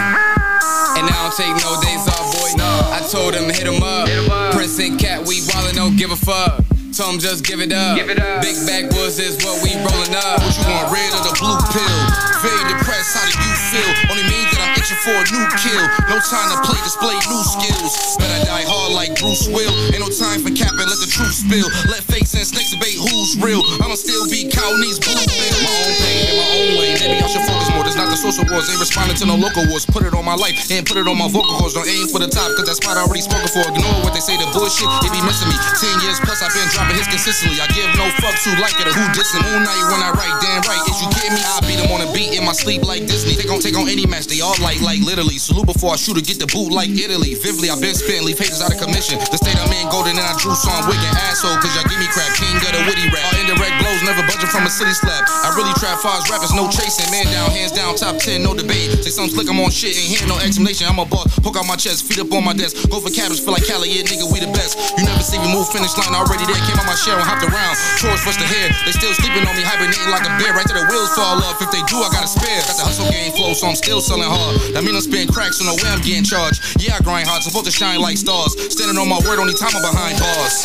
And 0.97 1.05
I 1.09 1.13
don't 1.17 1.35
take 1.35 1.53
no 1.61 1.73
days 1.81 2.05
off, 2.07 2.29
boy. 2.33 2.51
I 2.61 3.01
told 3.09 3.33
him 3.33 3.49
hit 3.49 3.65
him 3.65 3.81
up. 3.83 4.07
Prince 4.53 4.79
and 4.79 4.99
Cat, 4.99 5.27
we 5.27 5.41
wildin', 5.41 5.75
don't 5.75 5.97
give 5.97 6.11
a 6.11 6.15
fuck. 6.15 6.63
Told 6.97 7.13
him 7.13 7.21
just 7.21 7.45
give 7.45 7.61
it 7.61 7.69
up. 7.69 7.93
Give 7.93 8.09
it 8.09 8.17
up. 8.17 8.41
Big 8.41 8.57
backwoods 8.65 9.21
is 9.21 9.37
what 9.45 9.61
we 9.61 9.69
rollin' 9.85 10.17
up. 10.17 10.41
What 10.41 10.49
you 10.57 10.65
want, 10.65 10.89
red 10.89 11.13
or 11.13 11.29
the 11.29 11.33
blue 11.37 11.53
pill? 11.69 11.97
Very 12.41 12.73
depressed, 12.73 13.13
how 13.13 13.21
do 13.29 13.37
you 13.37 13.53
feel? 13.69 13.91
Only 14.09 14.25
means 14.25 14.49
that 14.57 14.65
I'm 14.65 14.73
itching 14.73 14.97
for 15.05 15.13
a 15.13 15.25
new 15.29 15.45
kill. 15.61 15.85
No 16.09 16.17
time 16.17 16.49
to 16.49 16.57
play, 16.65 16.81
display 16.81 17.13
new 17.29 17.43
skills. 17.45 18.17
Better 18.17 18.49
die 18.49 18.65
hard 18.65 18.97
like 18.97 19.13
Bruce 19.21 19.45
Will. 19.45 19.69
Ain't 19.93 20.01
no 20.01 20.09
time 20.09 20.41
for 20.41 20.49
capping, 20.49 20.89
let 20.89 20.97
the 20.97 21.05
truth 21.05 21.37
spill. 21.37 21.69
Let 21.85 22.01
fakes 22.01 22.33
and 22.33 22.49
snakes 22.49 22.73
debate 22.73 22.97
who's 22.97 23.37
real. 23.45 23.61
I'ma 23.77 23.93
still 23.93 24.25
be 24.25 24.49
counting 24.49 24.81
these 24.81 24.97
blue 24.97 25.21
bills. 25.21 25.53
My 25.61 25.69
own 25.69 25.93
pain 26.01 26.33
in 26.33 26.35
my 26.41 26.49
own 26.49 26.69
lane. 26.81 26.97
Maybe 26.97 27.21
I 27.21 27.29
should 27.29 27.45
focus 27.45 27.69
more. 27.77 27.85
There's 27.85 27.97
not 27.97 28.09
the 28.09 28.17
social 28.17 28.45
wars. 28.49 28.73
Ain't 28.73 28.81
responding 28.81 29.21
to 29.21 29.25
no 29.29 29.37
local 29.37 29.69
wars. 29.69 29.85
Put 29.85 30.01
it 30.01 30.17
on 30.17 30.25
my 30.25 30.33
life 30.33 30.57
and 30.73 30.81
put 30.81 30.97
it 30.97 31.05
on 31.05 31.13
my 31.13 31.29
vocal 31.29 31.61
cords. 31.61 31.77
Don't 31.77 31.85
aim 31.85 32.09
for 32.09 32.17
the 32.17 32.29
top, 32.29 32.49
cause 32.57 32.65
that 32.65 32.77
spot 32.81 32.97
I 32.97 33.05
already 33.05 33.21
spoken 33.21 33.49
for. 33.53 33.61
Ignore 33.69 34.01
what 34.01 34.17
they 34.17 34.21
say, 34.21 34.37
the 34.37 34.49
bullshit, 34.49 34.89
it 35.05 35.13
be 35.13 35.21
missing 35.25 35.49
me. 35.49 35.57
Ten 35.77 35.93
years 36.01 36.21
plus, 36.21 36.41
I've 36.41 36.53
been 36.53 36.69
dropping 36.73 36.86
hits 36.95 37.11
consistently. 37.11 37.59
I 37.59 37.67
give 37.75 37.89
no 37.99 38.07
fucks 38.21 38.47
who 38.47 38.55
like 38.61 38.77
it 38.79 38.87
or 38.87 38.95
who 38.95 39.03
dissing. 39.11 39.43
Moon 39.43 39.63
night 39.65 39.83
when 39.91 39.99
I 39.99 40.11
write, 40.15 40.35
damn 40.39 40.63
right. 40.63 40.83
If 40.87 40.97
you 41.01 41.07
get 41.17 41.33
me, 41.33 41.41
I 41.41 41.59
beat 41.65 41.79
them 41.81 41.91
on 41.91 42.05
a 42.05 42.09
beat 42.13 42.37
in 42.37 42.45
my 42.45 42.53
sleep 42.53 42.83
like 42.83 43.07
Disney. 43.09 43.35
They 43.35 43.47
gon' 43.47 43.59
take 43.59 43.75
on 43.75 43.89
any 43.89 44.05
match, 44.05 44.27
they 44.27 44.39
all 44.39 44.55
like, 44.61 44.79
like 44.81 45.01
literally. 45.01 45.41
Salute 45.41 45.67
before 45.67 45.93
I 45.93 45.97
shoot 45.97 46.17
or 46.17 46.23
get 46.23 46.39
the 46.39 46.47
boot 46.47 46.71
like 46.71 46.89
Italy. 46.93 47.35
Vividly, 47.35 47.69
I've 47.69 47.81
been 47.81 47.95
spitting, 47.95 48.23
leave 48.23 48.39
haters 48.39 48.61
out 48.61 48.71
of 48.71 48.79
commission. 48.79 49.19
The 49.19 49.39
state 49.39 49.57
I'm 49.59 49.71
in, 49.73 49.89
golden, 49.89 50.15
and 50.15 50.27
I 50.27 50.35
drew 50.39 50.55
song 50.55 50.87
wicked 50.87 51.13
asshole, 51.27 51.57
cause 51.59 51.73
y'all 51.75 51.87
give 51.89 51.99
me 51.99 52.07
crap. 52.13 52.29
King 52.37 52.55
of 52.61 52.71
the 52.71 52.83
witty 52.87 53.09
rap. 53.09 53.25
All 53.27 53.35
indirect 53.41 53.75
never 54.07 54.23
budging 54.23 54.47
from 54.47 54.63
a 54.63 54.71
city 54.71 54.95
slap. 54.95 55.27
I 55.43 55.51
really 55.59 55.75
trap 55.75 55.99
fars, 55.99 56.23
rappers, 56.31 56.55
no 56.55 56.71
chasing. 56.71 57.11
Man 57.11 57.27
down, 57.27 57.51
hands 57.51 57.75
down, 57.75 57.99
top 57.99 58.15
10, 58.15 58.39
no 58.39 58.55
debate. 58.55 58.95
Say 59.03 59.11
something 59.11 59.35
slick, 59.35 59.51
I'm 59.51 59.59
on 59.59 59.67
shit, 59.67 59.99
ain't 59.99 60.07
hearing 60.07 60.31
no 60.31 60.39
explanation. 60.39 60.87
I'm 60.87 61.03
a 61.03 61.05
boss, 61.05 61.27
poke 61.43 61.59
out 61.59 61.67
my 61.67 61.75
chest, 61.75 62.07
feet 62.07 62.23
up 62.23 62.31
on 62.31 62.47
my 62.47 62.55
desk. 62.55 62.87
Go 62.87 63.03
for 63.03 63.11
cabbage, 63.11 63.43
feel 63.43 63.51
like 63.51 63.67
Cali, 63.67 63.91
yeah, 63.91 64.07
nigga, 64.07 64.23
we 64.31 64.39
the 64.39 64.47
best. 64.55 64.79
You 64.95 65.03
never 65.03 65.19
see 65.19 65.35
me 65.43 65.51
move, 65.51 65.67
finish 65.67 65.91
line 65.99 66.15
already 66.15 66.47
there. 66.47 66.55
Came 66.71 66.79
out 66.79 66.87
my 66.87 66.95
shell 66.95 67.19
and 67.19 67.27
hopped 67.27 67.43
around. 67.43 67.75
Chores 67.99 68.23
fresh 68.23 68.39
the 68.39 68.47
hair. 68.47 68.71
They 68.87 68.95
still 68.95 69.11
sleeping 69.11 69.43
on 69.43 69.51
me, 69.59 69.67
hibernating 69.67 70.07
like 70.07 70.23
a 70.23 70.31
bear. 70.39 70.55
Right 70.55 70.63
to 70.63 70.75
the 70.77 70.87
wheels 70.87 71.11
fall 71.11 71.43
off. 71.43 71.59
If 71.59 71.67
they 71.75 71.83
do, 71.91 71.99
I 71.99 72.07
got 72.07 72.23
a 72.23 72.31
spare. 72.31 72.63
Got 72.63 72.79
the 72.79 72.87
hustle 72.87 73.11
game 73.11 73.35
flow, 73.35 73.51
so 73.51 73.67
I'm 73.67 73.75
still 73.75 73.99
selling 73.99 74.31
hard. 74.31 74.55
That 74.71 74.87
mean 74.87 74.95
I'm 74.95 75.03
spitting 75.03 75.27
cracks, 75.27 75.59
so 75.59 75.67
no 75.67 75.75
way 75.75 75.91
I'm 75.91 75.99
getting 75.99 76.23
charged. 76.23 76.79
Yeah, 76.79 76.95
I 76.95 77.03
grind 77.03 77.27
hard, 77.27 77.43
supposed 77.43 77.67
to 77.67 77.75
shine 77.75 77.99
like 77.99 78.15
stars. 78.15 78.55
Standing 78.71 78.95
on 78.95 79.11
my 79.11 79.19
word, 79.27 79.43
only 79.43 79.57
time 79.59 79.75
I'm 79.75 79.83
behind 79.83 80.15
bars. 80.15 80.63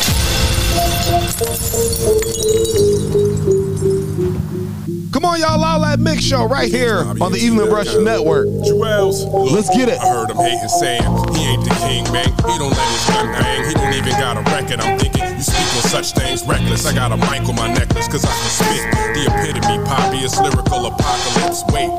Come 5.13 5.25
on, 5.25 5.39
y'all, 5.39 5.59
Loud 5.59 5.81
Lab 5.81 5.99
Mix 5.99 6.23
Show 6.23 6.47
right 6.47 6.71
here 6.71 7.05
on 7.21 7.31
the 7.31 7.37
Evening 7.37 7.69
Rush 7.69 7.93
Network. 7.97 8.47
Jewels. 8.65 9.25
Let's 9.53 9.69
get 9.69 9.87
it. 9.87 9.99
I 9.99 10.07
heard 10.09 10.31
him 10.31 10.37
hating, 10.37 10.67
saying 10.69 11.03
he 11.35 11.45
ain't 11.53 11.63
the 11.63 11.75
king, 11.85 12.03
man. 12.11 12.25
He 12.25 12.57
don't 12.57 12.73
let 12.73 12.89
his 12.89 13.05
gun 13.13 13.27
hang. 13.27 13.67
He 13.67 13.73
don't 13.75 13.93
even 13.93 14.11
got 14.13 14.37
a 14.37 14.41
record. 14.49 14.79
I'm 14.81 14.97
thinking 14.97 15.32
on 15.75 15.83
such 15.89 16.13
things 16.13 16.45
reckless. 16.45 16.85
I 16.85 16.93
got 16.93 17.11
a 17.11 17.17
mic 17.17 17.47
on 17.49 17.55
my 17.55 17.71
necklace, 17.71 18.07
cause 18.07 18.25
I 18.25 18.33
can 18.33 18.51
spit. 18.51 18.83
The 19.13 19.21
epitome, 19.29 19.83
poppy, 19.85 20.17
it's 20.25 20.39
lyrical 20.39 20.85
apocalypse. 20.87 21.63
Wait, 21.73 21.89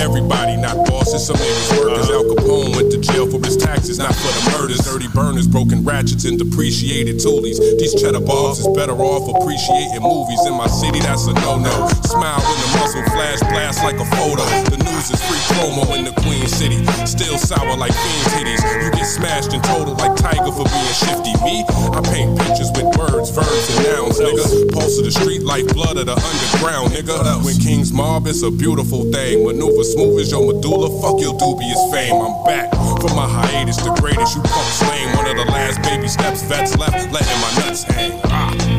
everybody 0.00 0.56
not 0.56 0.76
bosses. 0.86 1.26
Some 1.26 1.36
niggas 1.36 1.78
work, 1.78 1.96
cause 1.96 2.10
Al 2.10 2.24
Capone 2.24 2.76
went 2.76 2.92
to 2.92 2.98
jail 2.98 3.30
for 3.30 3.38
his 3.44 3.56
taxes, 3.56 3.98
not 3.98 4.14
for 4.14 4.30
the 4.32 4.42
murders. 4.52 4.80
Dirty 4.84 5.08
burners, 5.08 5.46
broken 5.46 5.84
ratchets, 5.84 6.24
and 6.24 6.38
depreciated 6.38 7.16
toolies. 7.16 7.58
These 7.78 8.00
cheddar 8.00 8.20
balls 8.20 8.60
is 8.60 8.68
better 8.76 8.96
off 8.96 9.28
appreciating 9.28 10.02
movies. 10.02 10.44
In 10.46 10.54
my 10.54 10.66
city, 10.66 11.00
that's 11.00 11.26
a 11.26 11.34
no-no. 11.34 11.88
Smile 12.04 12.40
when 12.40 12.58
the 12.60 12.68
muzzle 12.78 13.04
flash 13.12 13.40
blast 13.48 13.82
like 13.84 13.96
a 13.96 14.08
photo. 14.16 14.44
The 14.70 14.78
news 14.84 15.10
is 15.10 15.20
free 15.24 15.40
promo 15.56 15.96
in 15.96 16.04
the 16.04 16.14
Queen 16.22 16.46
City. 16.48 16.84
Still 17.06 17.38
sour 17.38 17.76
like 17.76 17.92
fiend 17.92 18.26
titties. 18.34 18.62
You 18.84 18.90
get 18.90 19.06
smashed 19.06 19.52
and 19.52 19.62
total 19.64 19.94
like 19.94 20.16
Tiger 20.16 20.52
for 20.52 20.64
being 20.64 20.96
shifty. 20.96 21.32
Me, 21.44 21.64
I 21.68 22.00
paint 22.12 22.38
pictures 22.38 22.70
with 22.74 22.92
words, 23.22 23.30
verbs, 23.30 23.76
and 23.76 23.86
nouns, 23.86 24.18
nigga. 24.18 24.72
Pulse 24.72 24.98
of 24.98 25.04
the 25.04 25.10
street 25.10 25.42
like 25.42 25.66
blood 25.68 25.96
of 25.96 26.06
the 26.06 26.12
underground, 26.12 26.92
nigga. 26.92 27.44
When 27.44 27.56
King's 27.56 27.92
mob, 27.92 28.26
it's 28.26 28.42
a 28.42 28.50
beautiful 28.50 29.04
thing. 29.12 29.44
Maneuver 29.44 29.84
smooth 29.84 30.20
as 30.20 30.30
your 30.30 30.52
medulla. 30.52 30.88
Fuck 31.00 31.20
your 31.20 31.36
dubious 31.38 31.80
fame. 31.92 32.14
I'm 32.14 32.44
back 32.44 32.70
from 33.00 33.14
my 33.16 33.28
hiatus, 33.28 33.76
the 33.76 33.94
greatest. 34.00 34.36
You 34.36 34.42
punks 34.42 34.82
lame. 34.82 35.16
One 35.16 35.26
of 35.26 35.36
the 35.36 35.50
last 35.52 35.82
baby 35.82 36.08
steps 36.08 36.42
vets 36.42 36.76
left, 36.76 37.12
letting 37.12 37.40
my 37.40 37.66
nuts 37.66 37.82
hang. 37.84 38.20
Ah. 38.24 38.71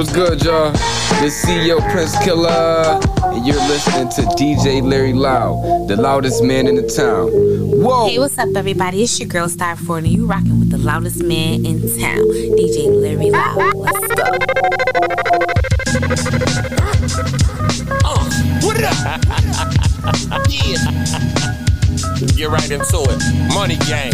What's 0.00 0.14
good, 0.14 0.42
y'all? 0.42 0.72
This 1.20 1.44
CEO 1.44 1.78
Prince 1.92 2.16
Killer, 2.24 2.98
and 3.22 3.46
you're 3.46 3.54
listening 3.56 4.08
to 4.12 4.22
DJ 4.34 4.82
Larry 4.82 5.12
Loud, 5.12 5.88
the 5.88 5.96
loudest 5.96 6.42
man 6.42 6.66
in 6.66 6.76
the 6.76 6.88
town. 6.88 7.28
Whoa! 7.82 8.08
Hey, 8.08 8.18
what's 8.18 8.38
up, 8.38 8.48
everybody? 8.56 9.02
It's 9.02 9.20
your 9.20 9.28
girl 9.28 9.46
Star 9.50 9.76
Ford, 9.76 10.04
and 10.04 10.12
you 10.14 10.24
rocking 10.24 10.58
with 10.58 10.70
the 10.70 10.78
loudest 10.78 11.22
man 11.22 11.66
in 11.66 11.80
town, 12.00 12.16
DJ 12.16 12.88
Larry 12.90 13.30
Loud. 13.30 13.74
Let's 13.74 14.14
go. 14.14 14.24
Uh, 18.02 18.30
what 18.62 18.78
it 18.78 18.84
up? 18.84 19.20
yeah. 21.60 21.66
Get 22.36 22.50
right 22.50 22.70
into 22.70 22.98
it. 23.08 23.18
Money 23.54 23.76
gang. 23.88 24.12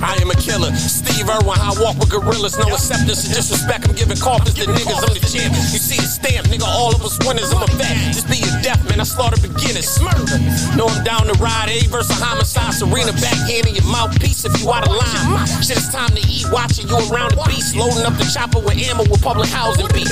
I 0.00 0.16
am 0.20 0.30
a 0.30 0.38
killer. 0.38 0.72
Steve 0.76 1.28
Irwin, 1.28 1.58
I 1.58 1.74
walk 1.80 1.98
with 1.98 2.10
gorillas. 2.10 2.56
No 2.58 2.68
acceptance 2.72 3.24
and 3.26 3.34
disrespect. 3.34 3.88
I'm 3.88 3.94
giving 3.94 4.16
coffins 4.16 4.54
to 4.54 4.66
niggas. 4.68 5.00
I'm 5.02 5.14
the 5.14 5.24
champ. 5.24 5.52
You 5.72 5.80
see 5.80 5.96
the 5.96 6.08
stamp, 6.08 6.46
nigga. 6.48 6.66
All 6.66 6.94
of 6.94 7.02
us 7.02 7.18
winners. 7.26 7.52
I'm 7.52 7.62
a 7.62 7.70
vet. 7.74 7.96
Just 8.14 8.28
be 8.28 8.40
a 8.40 8.52
deaf 8.62 8.80
man. 8.88 9.00
I 9.00 9.04
slaughter 9.04 9.40
beginners. 9.40 9.88
Murder. 10.00 10.38
Know 10.76 10.86
I'm 10.86 11.04
down 11.04 11.26
to 11.26 11.36
ride. 11.42 11.68
A 11.68 11.86
versus 11.88 12.16
homicide. 12.20 12.74
Serena 12.74 13.12
backhand 13.18 13.66
in 13.66 13.74
your 13.74 13.88
mouthpiece 13.90 14.44
if 14.44 14.54
you 14.60 14.70
out 14.70 14.86
of 14.86 14.94
line. 14.94 15.46
Shit, 15.64 15.76
it's 15.76 15.90
time 15.90 16.12
to 16.14 16.22
eat. 16.28 16.46
Watching 16.52 16.88
you 16.88 16.96
around 17.10 17.34
the 17.34 17.42
beast. 17.48 17.74
Loading 17.74 18.06
up 18.06 18.14
the 18.16 18.28
chopper 18.28 18.60
with 18.60 18.78
ammo 18.78 19.04
with 19.10 19.22
public 19.22 19.48
housing 19.50 19.88
beat. 19.92 20.08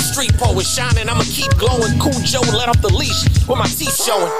Street 0.00 0.34
poet 0.36 0.66
shining. 0.66 1.08
I'ma 1.08 1.24
keep 1.28 1.52
glowing. 1.56 1.96
Cool 2.02 2.18
Joe 2.26 2.44
let 2.56 2.68
off 2.68 2.80
the 2.82 2.92
leash 2.92 3.24
with 3.46 3.58
my 3.58 3.68
teeth 3.70 3.94
showing. 3.94 4.32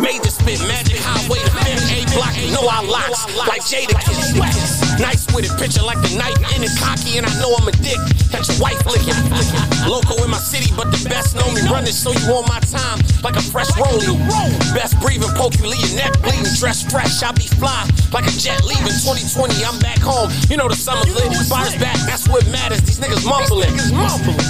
Major 0.00 0.30
spit 0.30 0.60
magic 0.68 1.00
highway 1.12 1.40
to 1.44 1.52
fifth 1.60 1.92
A 1.92 1.98
block. 2.16 2.32
You 2.40 2.52
know 2.56 2.64
I 2.64 2.80
locks 2.80 3.28
like 3.36 3.60
Jadakiss. 3.68 4.32
Nice 5.00 5.26
with 5.34 5.44
it, 5.44 5.54
picture 5.60 5.82
like 5.84 6.00
the 6.00 6.16
knife 6.16 6.36
in 6.56 6.64
it, 6.64 6.72
cocky, 6.80 7.18
and 7.18 7.26
I 7.26 7.32
know 7.40 7.52
I'm 7.56 7.68
a 7.68 7.74
dick. 7.84 8.00
That 8.32 8.48
your 8.48 8.58
wife 8.64 8.80
licking. 8.88 9.16
Local 9.84 10.16
in 10.24 10.30
my 10.30 10.40
city, 10.40 10.72
but 10.72 10.88
the 10.88 11.00
best 11.08 11.36
know 11.36 11.48
me. 11.52 11.60
Run 11.68 11.84
this 11.84 11.98
so 12.00 12.12
you 12.12 12.32
on 12.32 12.48
my 12.48 12.60
time, 12.72 13.00
like 13.20 13.36
a 13.36 13.44
fresh 13.44 13.68
rollie. 13.76 14.16
Best 14.72 14.96
breathing, 15.00 15.28
poke 15.36 15.58
you, 15.60 15.68
leave 15.68 15.84
your 15.92 16.00
neck 16.00 16.16
bleeding. 16.24 16.48
Dress 16.56 16.80
fresh, 16.86 17.22
I 17.22 17.32
be 17.32 17.44
fly, 17.60 17.84
like 18.12 18.24
a 18.24 18.34
jet 18.34 18.64
leaving. 18.64 18.94
2020, 19.04 19.52
I'm 19.64 19.78
back 19.80 20.00
home. 20.00 20.32
You 20.48 20.56
know 20.56 20.68
the 20.68 20.78
summer 20.78 21.04
lit. 21.12 21.28
Fires 21.48 21.76
back, 21.76 21.98
that's 22.08 22.28
what 22.28 22.46
matters. 22.48 22.80
These 22.82 23.00
niggas 23.00 23.26
mumbling. 23.28 23.72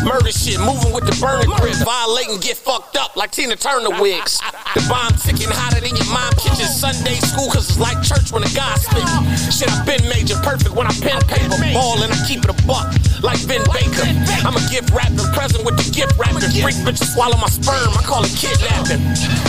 Murder 0.06 0.30
shit, 0.30 0.60
moving 0.60 0.92
with 0.94 1.06
the 1.06 1.16
burner 1.18 1.48
grip. 1.58 1.74
Violating, 1.82 2.38
get 2.38 2.56
fucked 2.56 2.96
up 2.96 3.16
like 3.16 3.30
Tina 3.32 3.56
Turner 3.56 3.90
wigs. 4.00 4.40
The 4.72 4.80
bomb 4.88 5.12
ticking 5.20 5.52
hotter 5.52 5.84
than 5.84 5.92
your 5.92 6.08
mom 6.08 6.32
kitchen. 6.56 6.72
Sunday 6.72 7.18
school, 7.20 7.48
cause 7.50 7.68
it's 7.68 7.78
like 7.78 8.00
church 8.02 8.32
when 8.32 8.42
the 8.42 8.52
God 8.54 8.76
spit. 8.78 9.04
Shit, 9.52 9.70
I've 9.70 9.86
been 9.86 10.02
major 10.08 10.36
perfect 10.40 10.74
when 10.74 10.86
I 10.86 10.94
pen 11.00 11.20
paper. 11.28 11.56
Ball 11.72 12.02
and 12.02 12.12
I 12.12 12.18
keep 12.26 12.44
it 12.44 12.50
a 12.50 12.56
buck, 12.66 12.92
like 13.22 13.40
Ben 13.48 13.62
Baker. 13.72 14.04
I'm 14.44 14.56
a 14.56 14.64
gift 14.68 14.90
wrapping 14.92 15.22
present 15.32 15.64
with 15.64 15.76
the 15.76 15.86
gift 15.92 16.16
wrapping. 16.18 16.50
Freak 16.60 16.76
bitches 16.84 17.12
swallow 17.14 17.36
my 17.38 17.48
sperm, 17.48 17.92
I 17.96 18.02
call 18.04 18.24
it 18.24 18.34
kidnapping. 18.36 19.00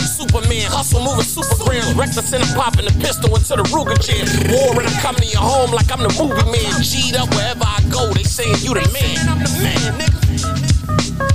Superman, 0.04 0.70
hustle 0.70 1.04
moving 1.04 1.26
supergrams. 1.26 1.96
Reckless 1.96 2.32
and 2.32 2.42
I'm 2.44 2.52
popping 2.56 2.86
the 2.86 2.94
pistol 3.02 3.34
into 3.34 3.54
the 3.56 3.66
Ruger 3.74 3.98
jam. 4.00 4.24
War 4.52 4.78
and 4.78 4.88
I 4.88 4.94
come 5.00 5.16
to 5.16 5.26
your 5.26 5.42
home 5.42 5.72
like 5.72 5.90
I'm 5.92 6.00
the 6.00 6.12
movie 6.16 6.46
man. 6.48 6.72
G'd 6.80 7.16
up 7.16 7.28
wherever 7.34 7.64
I 7.64 7.80
go, 7.90 8.12
they 8.14 8.24
saying 8.24 8.62
you 8.62 8.74
the 8.74 8.84
man. 8.92 9.28
I'm 9.28 9.40
the 9.42 9.52
man, 9.60 9.90
nigga. 10.00 10.20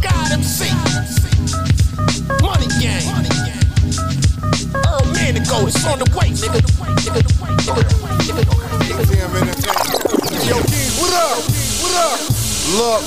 God 0.02 0.32
MC. 0.32 0.70
Money 2.42 2.68
gang. 2.80 3.29
Go, 5.50 5.66
it's 5.66 5.84
on 5.84 5.98
the 5.98 6.06
way, 6.16 6.30
nigga. 6.30 6.62
Nigga, 7.02 7.24
nigga, 9.34 9.54
nigga. 9.56 10.48
Yo, 10.48 10.62
King, 10.62 10.92
what 11.02 11.14
up? 11.14 11.42
What 11.82 11.94
up? 11.96 12.39
Look, 12.78 13.02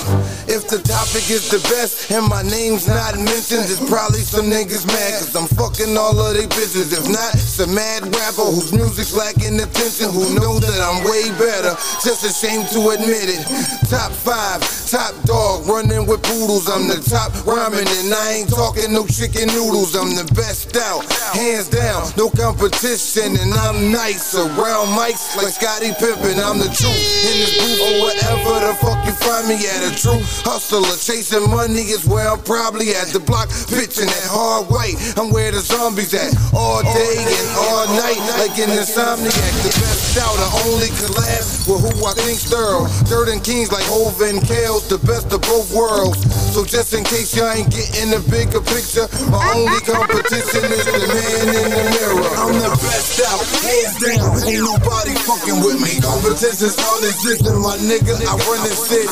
if 0.51 0.66
the 0.66 0.83
topic 0.83 1.31
is 1.31 1.46
the 1.46 1.62
best 1.70 2.11
and 2.11 2.27
my 2.27 2.42
name's 2.42 2.90
not 2.90 3.14
mentioned, 3.14 3.70
it's 3.70 3.79
probably 3.87 4.18
some 4.18 4.51
niggas 4.51 4.83
mad 4.90 5.22
cause 5.22 5.38
I'm 5.38 5.46
fucking 5.55 5.94
all 5.94 6.18
of 6.18 6.35
they 6.35 6.51
bitches. 6.51 6.90
If 6.90 7.07
not, 7.07 7.31
it's 7.38 7.62
a 7.62 7.70
mad 7.70 8.03
rapper 8.11 8.42
whose 8.51 8.75
music's 8.75 9.14
lacking 9.14 9.62
attention, 9.62 10.11
who 10.11 10.35
knows 10.35 10.66
that 10.66 10.83
I'm 10.83 11.07
way 11.07 11.31
better. 11.38 11.79
Just 12.03 12.27
ashamed 12.27 12.75
to 12.75 12.90
admit 12.90 13.31
it. 13.31 13.46
Top 13.87 14.11
five, 14.11 14.59
top 14.90 15.14
dog, 15.31 15.62
running 15.70 16.11
with 16.11 16.27
poodles. 16.27 16.66
I'm 16.66 16.90
the 16.90 16.98
top 16.98 17.31
rhyming 17.46 17.87
and 17.87 18.11
I 18.11 18.42
ain't 18.42 18.51
talking 18.51 18.90
no 18.90 19.07
chicken 19.07 19.46
noodles. 19.55 19.94
I'm 19.94 20.18
the 20.18 20.27
best 20.35 20.75
out, 20.75 21.07
hands 21.38 21.70
down, 21.70 22.11
no 22.18 22.35
competition. 22.35 23.38
And 23.38 23.55
I'm 23.55 23.94
nice 23.94 24.35
around 24.35 24.90
mics 24.98 25.38
like 25.38 25.55
Scottie 25.55 25.94
Pippen. 26.03 26.42
I'm 26.42 26.59
the 26.59 26.66
truth 26.66 27.07
in 27.31 27.46
this 27.46 27.55
booth 27.62 27.79
or 27.79 27.94
whatever 28.11 28.59
the 28.59 28.75
fuck 28.83 28.98
you 29.07 29.14
find 29.22 29.46
me 29.46 29.52
at. 29.61 29.81
A 29.85 29.91
true 29.95 30.21
hustler 30.45 30.97
chasing 30.97 31.51
money 31.51 31.93
is 31.93 32.05
where 32.07 32.29
I'm 32.29 32.41
probably 32.43 32.95
at. 32.95 33.09
The 33.09 33.21
block 33.21 33.49
pitching 33.69 34.07
that 34.07 34.29
hard 34.29 34.69
white. 34.69 34.97
I'm 35.17 35.31
where 35.31 35.53
the 35.53 35.61
zombies 35.61 36.15
at 36.15 36.33
all 36.55 36.83
day 36.83 37.17
and 37.21 37.49
all 37.59 37.87
night, 37.99 38.21
like 38.38 38.57
in 38.59 38.71
Insomniac. 38.71 39.55
The 39.62 39.73
best 39.81 40.02
out, 40.18 40.37
I 40.37 40.48
only 40.68 40.90
collab 40.98 41.44
with 41.64 41.81
who 41.85 42.05
I 42.05 42.12
think's 42.18 42.44
thorough. 42.51 42.87
Third 43.09 43.29
and 43.29 43.42
Kings 43.42 43.70
like 43.70 43.85
Hov 43.87 44.20
and 44.20 44.42
Kells, 44.42 44.88
the 44.88 44.98
best 45.07 45.33
of 45.33 45.40
both 45.42 45.72
worlds. 45.72 46.20
So 46.53 46.64
just 46.64 46.92
in 46.92 47.05
case 47.05 47.33
y'all 47.33 47.48
ain't 47.48 47.70
getting 47.72 48.12
a 48.12 48.20
bigger 48.29 48.61
picture, 48.61 49.09
my 49.33 49.40
only 49.57 49.81
competition 49.88 50.68
is 50.68 50.85
the 50.85 51.07
man 51.09 51.46
in 51.48 51.68
the 51.72 51.85
mirror. 51.96 52.29
I'm 52.37 52.57
the 52.61 52.72
best 52.83 53.25
out, 53.25 53.40
hands 53.64 53.96
down. 54.03 54.37
Ain't 54.44 54.64
nobody 54.66 55.14
fucking 55.25 55.64
with 55.64 55.81
me. 55.81 55.96
Competition's 56.03 56.77
non-existent, 56.77 57.57
my 57.62 57.79
nigga. 57.81 58.18
I 58.27 58.37
run 58.48 58.61
the 58.66 58.75
city. 58.75 59.09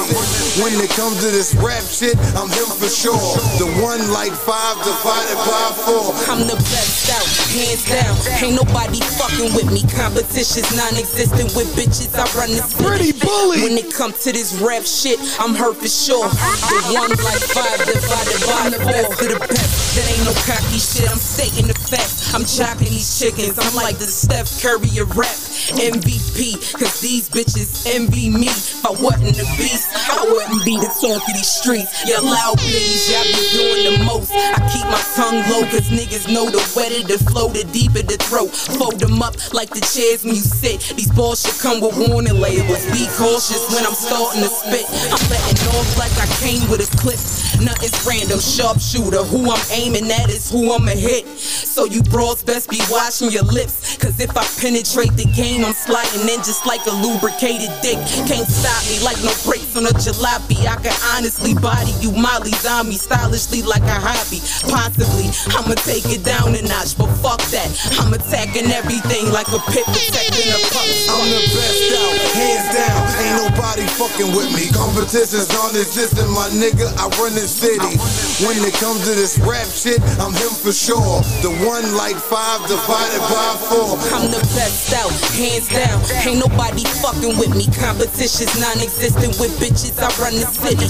When 0.60 0.74
it 0.76 0.90
comes 0.92 1.22
to 1.24 1.28
this 1.32 1.56
rap 1.56 1.84
shit, 1.86 2.18
I'm 2.36 2.50
him 2.52 2.68
for 2.76 2.90
sure. 2.90 3.16
The 3.56 3.70
one 3.80 4.04
like 4.12 4.34
five 4.34 4.76
divided 4.84 5.38
by 5.48 5.64
four. 5.86 6.12
I'm 6.28 6.44
the 6.44 6.58
best 6.58 7.08
out, 7.14 7.24
hands 7.56 7.84
down. 7.88 8.12
Ain't 8.42 8.56
nobody 8.58 9.00
fucking 9.16 9.54
with 9.56 9.70
me. 9.72 9.80
Competition's 9.88 10.68
non-existent 10.90 11.55
with 11.55 11.70
bitches. 11.76 12.11
I 12.18 12.26
run 12.38 12.50
city. 12.50 12.83
Pretty 12.83 13.12
bully. 13.12 13.62
When 13.62 13.79
it 13.79 13.94
comes 13.94 14.22
to 14.24 14.33
this 14.33 14.59
rap 14.61 14.83
shit, 14.83 15.18
I'm 15.38 15.55
hurt 15.55 15.76
for 15.76 15.88
sure. 15.88 16.26
The 16.29 16.98
one 16.98 17.11
like 17.11 17.42
five 17.55 17.79
divided 17.87 18.40
by 18.46 18.64
the 18.74 18.81
best 18.90 19.22
of 19.22 19.29
the 19.31 19.38
best. 19.38 19.94
That 19.94 20.07
ain't 20.11 20.24
no 20.26 20.35
cocky 20.46 20.79
shit. 20.79 21.11
I'm 21.11 21.18
stating 21.18 21.66
the 21.66 21.74
facts. 21.74 22.35
I'm 22.35 22.44
chopping 22.44 22.90
these 22.90 23.18
chickens. 23.18 23.59
I'm 23.59 23.74
like 23.74 23.98
the 23.98 24.07
Steph 24.07 24.62
Curry 24.62 24.98
of 24.98 25.16
rap. 25.16 25.37
MVP, 25.79 26.57
cause 26.79 27.00
these 27.00 27.29
bitches 27.29 27.87
envy 27.94 28.31
me. 28.31 28.48
If 28.48 28.85
I 28.85 28.90
wasn't 28.90 29.37
the 29.37 29.46
beast, 29.59 29.92
I 29.94 30.24
wouldn't 30.24 30.64
be 30.64 30.76
the 30.76 30.90
talk 30.98 31.20
of 31.20 31.35
these 31.35 31.46
streets. 31.46 32.03
Yeah, 32.09 32.18
loud 32.18 32.59
please, 32.59 33.12
y'all 33.12 33.22
be 33.22 33.44
doing 33.55 33.83
the 33.92 34.05
most. 34.05 34.33
I 34.33 34.59
keep 34.72 34.87
my 34.88 35.03
tongue 35.14 35.44
low, 35.53 35.62
cause 35.70 35.87
niggas 35.90 36.33
know 36.33 36.50
the 36.50 36.59
wetter 36.74 37.07
the 37.07 37.18
flow, 37.31 37.48
the 37.48 37.64
deeper 37.70 38.03
the 38.03 38.16
throat. 38.16 38.50
Fold 38.50 38.98
them 38.98 39.22
up 39.22 39.37
like 39.53 39.70
the 39.70 39.81
chairs 39.85 40.24
when 40.24 40.35
you 40.35 40.42
sit. 40.42 40.80
These 40.97 41.12
balls 41.12 41.43
should 41.43 41.61
come 41.61 41.81
with 41.81 41.97
warning 42.09 42.40
labels. 42.40 42.85
Be 42.90 43.05
cautious 43.21 43.69
when 43.73 43.85
I'm 43.85 43.95
starting 43.95 44.43
to 44.43 44.49
spit. 44.49 44.88
I'm 45.12 45.23
letting 45.29 45.61
off 45.77 45.88
like 46.01 46.14
I 46.16 46.27
came 46.40 46.64
with 46.73 46.81
a 46.81 46.88
clip. 46.97 47.21
Nothing's 47.61 47.97
random, 48.09 48.40
sharpshooter. 48.40 49.23
Who 49.29 49.53
I'm 49.53 49.64
aiming 49.71 50.11
at 50.11 50.31
is 50.31 50.51
who 50.51 50.73
I'ma 50.73 50.97
hit. 50.97 51.29
So 51.38 51.85
you 51.85 52.03
broads 52.03 52.43
best 52.43 52.71
be 52.71 52.81
washing 52.90 53.31
your 53.31 53.45
lips. 53.45 53.97
Cause 54.01 54.19
if 54.19 54.33
I 54.37 54.45
penetrate 54.61 55.12
the 55.21 55.29
game, 55.37 55.64
I'm 55.64 55.77
sliding 55.77 56.25
in 56.25 56.40
just 56.40 56.64
like 56.64 56.81
a 56.88 56.95
lubricated 57.05 57.71
dick. 57.85 58.01
Can't 58.25 58.49
stop 58.49 58.81
me 58.88 58.97
like 59.05 59.21
no 59.21 59.33
brakes 59.45 59.77
on 59.77 59.85
a 59.85 59.93
jalopy. 60.01 60.64
I 60.64 60.81
can 60.81 60.97
honestly 61.12 61.53
body 61.55 61.93
you, 62.01 62.12
Molly 62.12 62.57
zombie, 62.64 62.97
stylishly 62.97 63.62
like 63.62 63.85
a 63.85 63.99
hobby. 64.01 64.40
Possibly, 64.64 65.29
I'ma 65.53 65.77
take 65.85 66.09
it 66.09 66.25
down 66.25 66.57
a 66.57 66.62
notch, 66.64 66.97
but 66.97 67.12
fuck 67.21 67.40
that. 67.53 67.69
I'm 68.01 68.12
attacking 68.16 68.73
everything 68.73 69.29
like 69.31 69.49
a 69.53 69.61
pit 69.69 69.85
protecting 69.85 70.49
a. 70.57 70.69
I'm 70.70 71.26
the 71.26 71.42
best 71.50 71.90
out, 71.98 72.14
hands 72.38 72.68
down. 72.70 73.02
Ain't 73.18 73.37
nobody 73.42 73.83
fucking 73.98 74.30
with 74.30 74.54
me. 74.54 74.70
Competition's 74.70 75.50
non-existent, 75.50 76.30
my 76.30 76.46
nigga. 76.54 76.87
I 76.94 77.11
run 77.18 77.35
the 77.35 77.42
city. 77.50 77.98
When 78.46 78.54
it 78.62 78.74
comes 78.78 79.02
to 79.11 79.12
this 79.18 79.35
rap 79.42 79.66
shit, 79.66 79.98
I'm 80.22 80.30
him 80.30 80.54
for 80.54 80.70
sure. 80.70 81.26
The 81.42 81.50
one 81.66 81.83
like 81.98 82.14
five 82.16 82.62
divided 82.70 83.22
by 83.26 83.50
four. 83.66 83.98
I'm 84.14 84.30
the 84.30 84.38
best 84.54 84.94
out, 84.94 85.11
hands 85.35 85.66
down. 85.68 85.98
Ain't 86.22 86.38
nobody 86.38 86.87
fucking 87.02 87.35
with 87.35 87.50
me. 87.50 87.66
Competition's 87.74 88.54
non-existent 88.62 89.42
with 89.42 89.50
bitches. 89.59 89.98
I 89.98 90.06
run 90.22 90.38
the 90.38 90.46
city. 90.46 90.87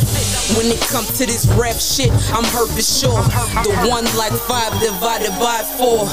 When 0.61 0.69
it 0.69 0.81
comes 0.93 1.17
to 1.17 1.25
this 1.25 1.49
rap 1.57 1.81
shit, 1.81 2.13
I'm 2.37 2.45
hurt 2.53 2.69
for 2.69 2.85
sure. 2.85 3.25
The 3.65 3.73
one 3.89 4.05
like 4.21 4.37
five 4.45 4.77
divided 4.77 5.33
by 5.41 5.65
four. 5.81 6.05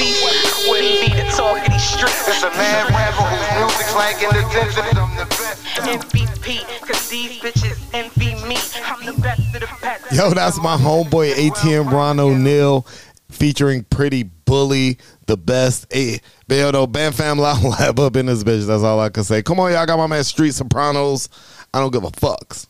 Wasn't 0.00 0.44
the 0.44 0.60
beast, 0.60 0.66
I 0.66 0.70
wouldn't 0.70 1.00
be 1.00 1.08
the 1.14 1.26
talk 1.36 1.66
of 1.66 1.72
these 1.72 1.82
streets. 1.82 2.28
It's 2.28 2.42
a 2.42 2.50
mad 2.50 2.90
rapper 2.90 3.24
whose 3.28 3.48
music's 3.58 3.94
lacking 3.94 4.28
attention. 4.30 4.98
I'm 4.98 5.16
the 5.16 5.26
best. 5.26 5.60
MVP, 5.80 6.86
cause 6.86 7.08
these 7.08 7.38
bitches 7.40 7.78
envy 7.94 8.34
me. 8.46 8.56
I'm 8.84 9.04
the 9.04 9.20
best 9.20 9.54
of 9.54 9.60
the 9.60 9.68
best. 9.80 10.12
Yo, 10.12 10.30
that's 10.30 10.60
my 10.60 10.76
homeboy 10.76 11.34
ATM 11.34 11.90
Ron 11.90 12.20
O'Neal 12.20 12.86
featuring 13.30 13.84
Pretty 13.84 14.24
Bully, 14.24 14.98
the 15.26 15.36
best. 15.36 15.86
Hey, 15.92 16.20
but 16.48 16.56
yo, 16.56 16.70
though, 16.72 16.86
Bam 16.86 17.12
Fam 17.12 17.38
Loud 17.38 17.62
Lab 17.62 18.00
up 18.00 18.16
in 18.16 18.26
this 18.26 18.42
bitch. 18.42 18.66
That's 18.66 18.82
all 18.82 19.00
I 19.00 19.08
can 19.08 19.24
say. 19.24 19.42
Come 19.42 19.60
on, 19.60 19.72
y'all 19.72 19.86
got 19.86 19.98
my 19.98 20.06
man 20.06 20.24
Street 20.24 20.54
Sopranos. 20.54 21.28
I 21.72 21.78
don't 21.78 21.92
give 21.92 22.04
a 22.04 22.10
fucks. 22.10 22.66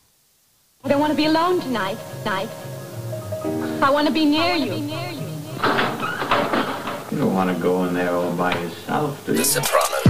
I 0.83 0.89
don't 0.89 0.99
want 0.99 1.11
to 1.11 1.17
be 1.17 1.25
alone 1.25 1.61
tonight. 1.61 1.97
Night. 2.25 2.49
I 3.83 3.89
want 3.91 4.07
to 4.07 4.13
be 4.13 4.25
near 4.25 4.55
you. 4.55 4.73
You 7.11 7.17
don't 7.17 7.33
want 7.33 7.53
to 7.53 7.61
go 7.61 7.83
in 7.83 7.93
there 7.93 8.15
all 8.15 8.31
by 8.37 8.57
yourself, 8.57 9.25
do 9.25 9.33
you? 9.33 9.39
The 9.39 9.43
Sopranos. 9.43 10.01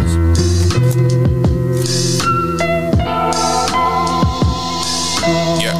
Yeah. 5.60 5.74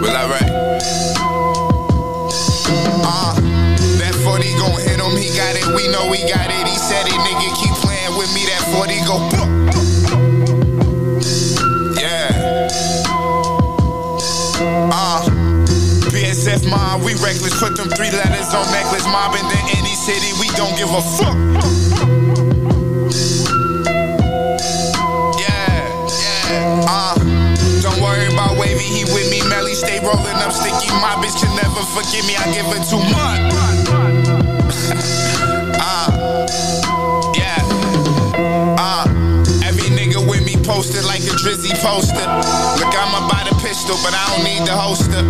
Well, 0.00 0.16
alright. 0.16 0.50
Uh, 3.02 3.34
that 3.98 4.14
40 4.22 4.52
gon' 4.54 4.80
hit 4.82 5.00
him, 5.00 5.16
he 5.16 5.36
got 5.36 5.56
it, 5.56 5.66
we 5.74 5.88
know 5.90 6.12
he 6.12 6.22
got 6.30 6.46
it. 6.46 6.68
He 6.68 6.76
said 6.78 7.08
it, 7.08 7.12
nigga, 7.12 7.50
keep 7.60 7.74
playing 7.82 8.16
with 8.16 8.32
me, 8.32 8.46
that 8.46 8.62
40 8.70 9.02
go 9.02 9.18
boom. 9.30 9.50
Yeah. 11.98 12.68
Uh, 14.92 15.33
Smith 16.58 16.70
mob. 16.70 17.02
We 17.02 17.14
reckless, 17.14 17.58
put 17.58 17.76
them 17.76 17.88
three 17.88 18.10
letters 18.10 18.54
on 18.54 18.70
necklace. 18.70 19.04
Mob 19.06 19.34
in 19.34 19.44
any 19.76 19.94
city, 19.94 20.32
we 20.38 20.46
don't 20.54 20.76
give 20.76 20.90
a 20.90 21.02
fuck. 21.02 21.34
Yeah, 25.40 25.82
yeah, 26.06 26.86
uh. 26.88 27.14
Don't 27.82 28.00
worry 28.00 28.32
about 28.32 28.56
Wavy, 28.58 28.84
he 28.84 29.04
with 29.04 29.30
me. 29.30 29.42
Melly 29.48 29.74
stay 29.74 29.98
rolling 30.00 30.36
up 30.36 30.52
sticky. 30.52 30.90
My 31.02 31.16
bitch 31.18 31.36
can 31.42 31.54
never 31.56 31.82
forgive 31.90 32.24
me, 32.26 32.36
I 32.36 32.52
give 32.52 32.66
her 32.66 32.82
too 32.86 33.02
much. 33.10 33.40
uh, 35.80 36.10
yeah, 37.34 38.78
uh. 38.78 39.13
Twizzy 40.82 41.70
poster. 41.78 42.18
Look, 42.18 42.94
I'ma 42.98 43.28
buy 43.30 43.46
the 43.46 43.54
pistol, 43.62 43.94
but 44.02 44.10
I 44.10 44.22
don't 44.34 44.42
need 44.42 44.66
the 44.66 44.74
holster. 44.74 45.22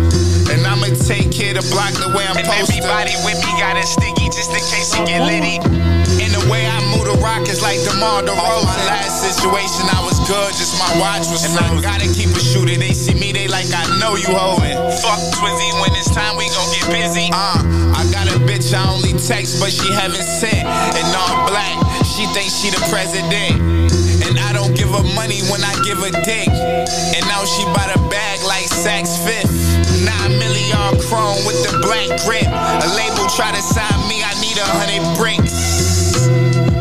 And 0.49 0.65
I'ma 0.65 0.89
take 1.05 1.29
care 1.29 1.53
to 1.53 1.61
block 1.69 1.93
the 2.01 2.09
way 2.17 2.25
I'm 2.25 2.33
And 2.33 2.47
posted. 2.49 2.81
everybody 2.81 3.13
with 3.21 3.37
me 3.45 3.51
got 3.61 3.77
a 3.77 3.85
sticky 3.85 4.25
just 4.33 4.49
in 4.49 4.63
case 4.73 4.95
it 4.97 5.05
get 5.05 5.21
litty. 5.21 5.61
And 6.17 6.31
the 6.33 6.41
way 6.49 6.65
I 6.65 6.81
move 6.89 7.05
the 7.05 7.17
rock 7.21 7.45
is 7.45 7.61
like 7.61 7.77
DeMar 7.85 8.25
DeRozan. 8.25 8.65
My 8.65 8.81
last 8.89 9.21
situation, 9.21 9.85
I 9.93 10.01
was 10.01 10.17
good, 10.25 10.49
just 10.57 10.79
my 10.81 10.89
watch 10.97 11.29
was 11.29 11.45
And 11.45 11.53
I 11.61 11.69
gotta 11.77 12.09
keep 12.09 12.33
a 12.33 12.41
shooter. 12.41 12.73
They 12.73 12.95
see 12.97 13.13
me, 13.13 13.29
they 13.29 13.45
like, 13.45 13.69
I 13.69 13.85
know 14.01 14.17
you 14.17 14.33
holding. 14.33 14.73
Fuck 15.03 15.21
Twizzy, 15.37 15.69
when 15.85 15.93
it's 15.93 16.09
time 16.09 16.41
we 16.41 16.49
gon' 16.49 16.69
get 16.73 16.89
busy. 16.89 17.29
Uh, 17.29 17.61
I 17.93 18.01
got 18.09 18.25
a 18.33 18.41
bitch 18.49 18.73
I 18.73 18.81
only 18.89 19.13
text, 19.13 19.61
but 19.61 19.69
she 19.69 19.93
haven't 19.93 20.25
sent. 20.25 20.65
And 20.65 21.07
all 21.13 21.45
black, 21.45 21.77
she 22.17 22.25
thinks 22.33 22.57
she 22.57 22.73
the 22.73 22.81
president. 22.89 23.93
Her 24.95 25.03
money 25.15 25.43
when 25.51 25.59
I 25.59 25.75
give 25.83 25.99
her 25.99 26.13
dick. 26.23 26.47
And 26.47 27.23
now 27.27 27.43
she 27.43 27.63
bought 27.75 27.91
a 27.91 27.99
bag 28.07 28.39
like 28.47 28.67
Saks 28.71 29.19
Fifth. 29.19 29.51
Nine 30.07 30.39
million 30.39 30.95
chrome 31.07 31.43
with 31.43 31.59
the 31.67 31.83
black 31.83 32.07
grip. 32.23 32.47
A 32.47 32.87
label 32.95 33.27
try 33.35 33.51
to 33.51 33.61
sign 33.61 33.99
me, 34.07 34.23
I 34.23 34.31
need 34.39 34.55
a 34.55 34.67
hundred 34.67 35.03
bricks. 35.19 36.27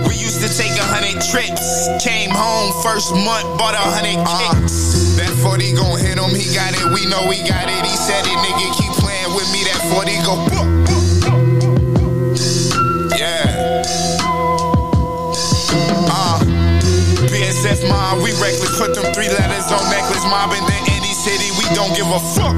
We 0.07 0.14
used 0.14 0.40
to 0.46 0.50
take 0.55 0.74
a 0.79 0.87
hundred 0.87 1.18
trips. 1.27 1.90
Came 2.03 2.31
home 2.31 2.70
first 2.83 3.14
month, 3.14 3.46
bought 3.59 3.74
a 3.74 3.83
hundred 3.83 4.22
uh-huh. 4.22 4.61
kicks. 4.61 5.16
that 5.18 5.31
40 5.42 5.74
gon' 5.74 5.98
hit 5.98 6.18
him, 6.18 6.31
he 6.31 6.55
got 6.55 6.70
it, 6.74 6.87
we 6.94 7.07
know 7.11 7.27
he 7.31 7.42
got 7.48 7.66
it. 7.66 7.83
He 7.83 7.96
said 7.98 8.22
it, 8.22 8.38
nigga, 8.38 8.66
keep 8.79 8.92
playing 9.03 9.35
with 9.35 9.48
me, 9.50 9.66
that 9.66 9.81
40 9.90 10.22
go. 10.22 10.35
Yeah. 13.18 14.04
PSF 17.55 17.88
mob, 17.88 18.19
we 18.19 18.33
reckless. 18.43 18.77
Put 18.79 18.95
them 18.95 19.14
three 19.14 19.29
letters 19.29 19.71
on 19.71 19.79
necklace. 19.88 20.25
Mob 20.27 20.51
in 20.51 20.64
indie 20.90 21.14
city, 21.14 21.55
we 21.55 21.62
don't 21.71 21.95
give 21.95 22.11
a 22.11 22.19
fuck. 22.35 22.51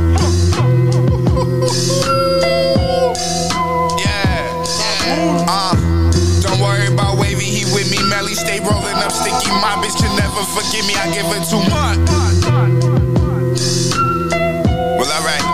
Yeah, 4.00 4.40
yeah. 5.04 5.44
Uh, 5.44 5.76
don't 6.40 6.60
worry 6.64 6.88
about 6.88 7.18
wavy, 7.18 7.44
he 7.44 7.64
with 7.76 7.90
me. 7.90 8.00
Melly 8.08 8.32
stay 8.32 8.58
rolling 8.60 8.96
up 9.04 9.12
sticky. 9.12 9.52
My 9.60 9.76
bitch 9.84 10.00
can 10.00 10.16
never 10.16 10.40
forgive 10.56 10.88
me, 10.88 10.96
I 10.96 11.12
give 11.12 11.28
her 11.28 11.44
too 11.44 11.60
much. 11.68 12.00
Well, 14.96 15.12
alright. 15.12 15.44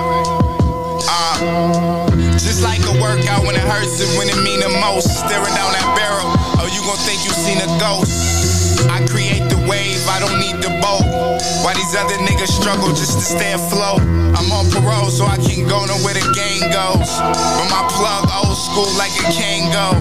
Uh, 1.10 2.10
just 2.38 2.62
like 2.62 2.78
a 2.86 2.94
workout 3.02 3.44
when 3.44 3.56
it 3.56 3.66
hurts 3.66 3.98
and 4.06 4.16
when 4.16 4.28
it 4.28 4.38
mean 4.44 4.60
the 4.60 4.68
most. 4.68 5.10
Staring 5.18 5.54
down 5.58 5.72
that 5.74 5.94
barrel, 5.98 6.30
oh, 6.62 6.70
you 6.72 6.80
gon' 6.86 6.96
think 6.98 7.24
you 7.24 7.30
seen 7.34 7.58
a 7.58 7.66
ghost. 7.80 8.51
I 8.90 9.06
create 9.06 9.46
the 9.48 9.58
wave, 9.68 10.02
I 10.08 10.18
don't 10.18 10.38
need 10.38 10.58
the 10.62 10.72
boat. 10.82 11.06
Why 11.62 11.74
these 11.74 11.94
other 11.94 12.18
niggas 12.26 12.50
struggle 12.50 12.88
just 12.88 13.18
to 13.18 13.24
stay 13.24 13.52
afloat? 13.52 14.00
I'm 14.34 14.50
on 14.50 14.70
parole, 14.70 15.10
so 15.10 15.24
I 15.24 15.36
can't 15.36 15.68
go 15.68 15.84
nowhere 15.86 16.14
the 16.14 16.26
game 16.34 16.66
goes. 16.72 17.10
But 17.22 17.68
my 17.70 17.86
plug 17.94 18.26
old 18.42 18.58
school 18.58 18.90
like 18.98 19.14
a 19.22 19.30
Kangol. 19.30 19.94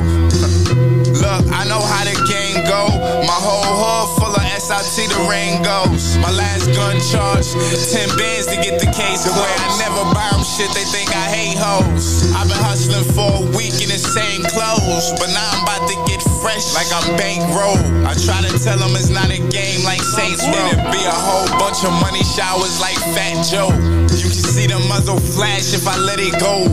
Look, 1.21 1.43
I 1.53 1.65
know 1.69 1.81
how 1.81 2.03
the 2.03 2.17
game 2.25 2.50
go. 2.71 2.87
My 3.27 3.35
whole 3.35 3.67
hood 3.67 4.07
full 4.15 4.31
of 4.31 4.45
SIT, 4.55 5.11
the 5.11 5.19
rain 5.27 5.59
goes. 5.59 6.15
My 6.23 6.31
last 6.31 6.71
gun 6.71 6.95
charge, 7.11 7.51
10 7.51 8.15
bands 8.15 8.47
to 8.47 8.55
get 8.63 8.79
the 8.79 8.87
case 8.87 9.27
away. 9.27 9.51
I 9.59 9.75
never 9.83 10.07
buy 10.15 10.31
them 10.31 10.47
shit, 10.47 10.71
they 10.71 10.87
think 10.87 11.11
I 11.11 11.27
hate 11.27 11.59
hoes. 11.59 12.31
I've 12.31 12.47
been 12.47 12.63
hustling 12.63 13.03
for 13.11 13.27
a 13.27 13.45
week 13.51 13.75
in 13.83 13.91
the 13.91 13.99
same 13.99 14.47
clothes, 14.47 15.11
but 15.19 15.27
now 15.35 15.43
I'm 15.51 15.67
about 15.67 15.83
to 15.91 15.97
get 16.07 16.23
fresh 16.39 16.71
like 16.71 16.87
I'm 16.95 17.11
bankroll. 17.19 17.75
I 18.07 18.15
try 18.15 18.39
to 18.39 18.51
tell 18.63 18.79
them 18.79 18.95
it's 18.95 19.11
not 19.11 19.27
a 19.27 19.41
game 19.51 19.83
like 19.83 19.99
Saints 19.99 20.47
Row. 20.47 20.71
It'd 20.71 20.95
be 20.95 21.03
a 21.03 21.19
whole 21.27 21.51
bunch 21.59 21.83
of 21.83 21.91
money 21.99 22.23
showers 22.23 22.79
like 22.79 22.95
Fat 23.11 23.43
Joe. 23.43 23.75
You 24.15 24.29
can 24.31 24.43
see 24.55 24.67
the 24.67 24.79
muzzle 24.87 25.19
flash 25.19 25.75
if 25.75 25.87
I 25.87 25.97
let 25.99 26.19
it 26.23 26.39
go. 26.39 26.71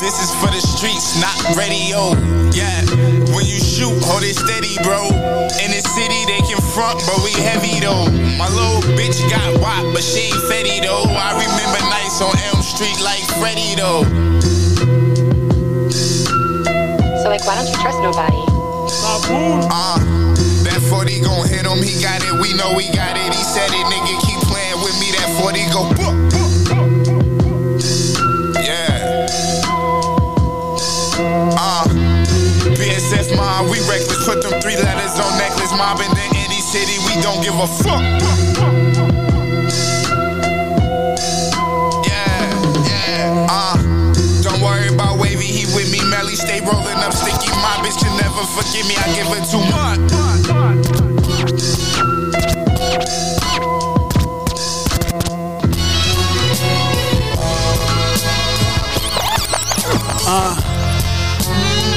This 0.00 0.16
is 0.24 0.32
for 0.40 0.48
the 0.48 0.62
streets, 0.64 1.20
not 1.20 1.36
radio. 1.60 2.16
Yeah, 2.56 2.82
when 3.34 3.44
you 3.46 3.60
shoot, 3.60 3.94
hold 4.08 4.24
it 4.24 4.34
steady, 4.34 4.74
bro. 4.82 5.09
In 5.10 5.70
the 5.74 5.82
city, 5.82 6.24
they 6.26 6.40
can 6.46 6.60
front, 6.74 7.02
but 7.06 7.22
we 7.22 7.32
heavy 7.42 7.80
though. 7.80 8.06
My 8.38 8.48
little 8.48 8.82
bitch 8.94 9.18
got 9.28 9.60
wop, 9.60 9.82
but 9.92 10.02
she 10.02 10.30
ain't 10.30 10.42
fetty 10.48 10.82
though. 10.82 11.04
I 11.08 11.34
remember 11.34 11.80
nights 11.90 12.20
on 12.22 12.32
Elm 12.50 12.62
Street 12.62 12.98
like 13.02 13.24
Freddy 13.38 13.74
though. 13.74 14.02
So, 17.22 17.28
like, 17.28 17.44
why 17.44 17.54
don't 17.58 17.68
you 17.68 17.76
trust 17.82 18.00
nobody? 18.00 18.40
Uh, 19.70 19.98
that 20.64 20.80
40 20.88 21.20
gon' 21.20 21.48
hit 21.48 21.66
him, 21.66 21.82
he 21.82 22.00
got 22.02 22.22
it, 22.24 22.32
we 22.40 22.54
know 22.54 22.74
we 22.76 22.88
got 22.92 23.16
it. 23.16 23.34
He 23.34 23.42
said 23.44 23.70
it, 23.70 23.86
nigga, 23.86 24.14
keep 24.24 24.40
playing 24.48 24.80
with 24.82 24.96
me, 25.00 25.12
that 25.12 25.28
40 25.40 25.68
go 25.70 25.82
boop. 25.94 26.32
Yeah. 26.32 26.49
Put 34.30 34.42
them 34.42 34.60
three 34.60 34.76
letters 34.76 35.18
on 35.18 35.38
necklace. 35.38 35.72
Mob 35.74 35.98
in 35.98 36.06
indie 36.06 36.62
city, 36.62 36.96
we 37.06 37.20
don't 37.20 37.42
give 37.42 37.54
a 37.58 37.66
fuck. 37.66 38.00
Yeah, 42.06 42.46
yeah, 42.86 43.46
uh. 43.50 43.76
Don't 44.42 44.62
worry 44.62 44.94
about 44.94 45.18
wavy, 45.18 45.46
he 45.46 45.66
with 45.74 45.90
me. 45.90 45.98
Melly 46.08 46.36
stay 46.36 46.60
rolling 46.60 47.00
up 47.02 47.12
sticky. 47.12 47.50
My 47.58 47.74
bitch 47.82 47.98
can 47.98 48.14
never 48.22 48.46
forgive 48.54 48.86
me, 48.86 48.94
I 48.94 49.06
give 49.18 49.26
her 49.34 49.42
too 49.50 49.64
much. 49.74 49.98
Uh, 60.32 60.54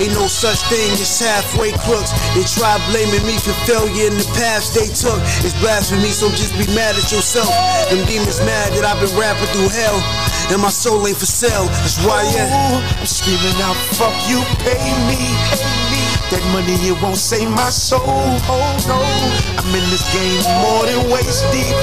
ain't 0.03 0.19
no 0.19 0.27
such 0.27 0.67
thing 0.67 0.99
as 0.99 1.15
halfway 1.23 1.71
crooks. 1.87 2.11
They 2.35 2.43
try 2.43 2.75
blaming 2.91 3.23
me 3.23 3.39
for 3.39 3.55
failure 3.71 4.11
in 4.11 4.19
the 4.19 4.27
paths 4.35 4.75
they 4.75 4.91
took. 4.91 5.23
It's 5.47 5.55
blasphemy, 5.63 6.11
so 6.11 6.27
just 6.35 6.59
be 6.59 6.67
mad 6.75 6.99
at 6.99 7.07
yourself. 7.15 7.55
Them 7.87 8.03
demons 8.11 8.43
mad 8.43 8.75
that 8.75 8.83
I've 8.83 8.99
been 8.99 9.12
rapping 9.19 9.49
through 9.53 9.69
hell, 9.69 9.99
and 10.53 10.61
my 10.61 10.71
soul 10.71 11.07
ain't 11.07 11.17
for 11.17 11.27
sale. 11.27 11.67
That's 11.83 11.99
why, 12.05 12.23
yeah. 12.35 12.81
I'm 13.01 13.07
screaming 13.07 13.59
out, 13.63 13.77
fuck 13.97 14.15
you, 14.29 14.41
pay 14.65 14.81
me, 15.09 15.21
pay 15.51 15.65
me. 15.91 16.03
That 16.33 16.45
money, 16.53 16.77
it 16.89 16.97
won't 17.03 17.21
save 17.21 17.51
my 17.51 17.69
soul. 17.69 18.01
Oh 18.07 18.73
no, 18.89 19.01
I'm 19.61 19.69
in 19.77 19.85
this 19.93 20.05
game 20.17 20.41
more 20.65 20.87
than 20.89 21.11
waist 21.13 21.45
deep. 21.53 21.77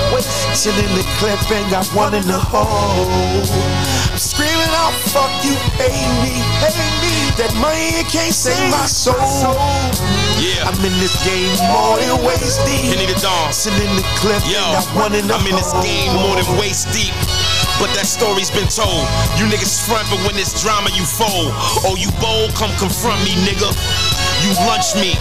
Chillin' 0.58 0.90
the 0.98 1.06
clip 1.22 1.40
and 1.52 1.70
got 1.70 1.86
one 1.94 2.14
in 2.16 2.26
the 2.26 2.40
hole. 2.40 2.66
I'm 2.66 4.18
screaming 4.18 4.74
out, 4.74 4.94
fuck 5.14 5.30
you, 5.46 5.54
pay 5.78 5.94
me, 6.26 6.42
pay 6.66 6.74
me. 7.02 7.14
That 7.38 7.54
money, 7.62 8.02
it 8.02 8.08
can't 8.08 8.34
save 8.34 8.72
my 8.72 8.86
soul. 8.86 9.16
Yeah. 10.40 10.64
I'm 10.64 10.80
in 10.88 10.96
this 11.04 11.20
game 11.28 11.52
more 11.68 12.00
than 12.00 12.24
waist 12.24 12.64
deep. 12.64 12.88
Henny 12.88 13.12
the 13.12 13.20
Dawn. 13.20 13.52
Chillin' 13.52 13.92
the 14.00 14.08
clip 14.16 14.40
Yo, 14.48 14.64
and 15.04 15.16
in 15.16 15.28
the 15.28 15.36
I'm 15.36 15.44
in 15.44 15.56
this 15.56 15.76
game 15.84 16.16
more 16.16 16.40
than 16.40 16.48
waist 16.56 16.88
deep. 16.96 17.12
But 17.76 17.92
that 17.96 18.08
story's 18.08 18.52
been 18.52 18.68
told. 18.72 19.04
You 19.36 19.52
niggas 19.52 19.84
front, 19.84 20.08
but 20.08 20.20
when 20.24 20.40
it's 20.40 20.56
drama, 20.56 20.92
you 20.96 21.04
fold. 21.04 21.52
Oh, 21.84 21.96
you 22.00 22.08
bold, 22.24 22.56
come 22.56 22.72
confront 22.80 23.20
me, 23.24 23.36
nigga. 23.44 23.72
You 24.44 24.52
lunch 24.68 24.96
me, 24.96 25.16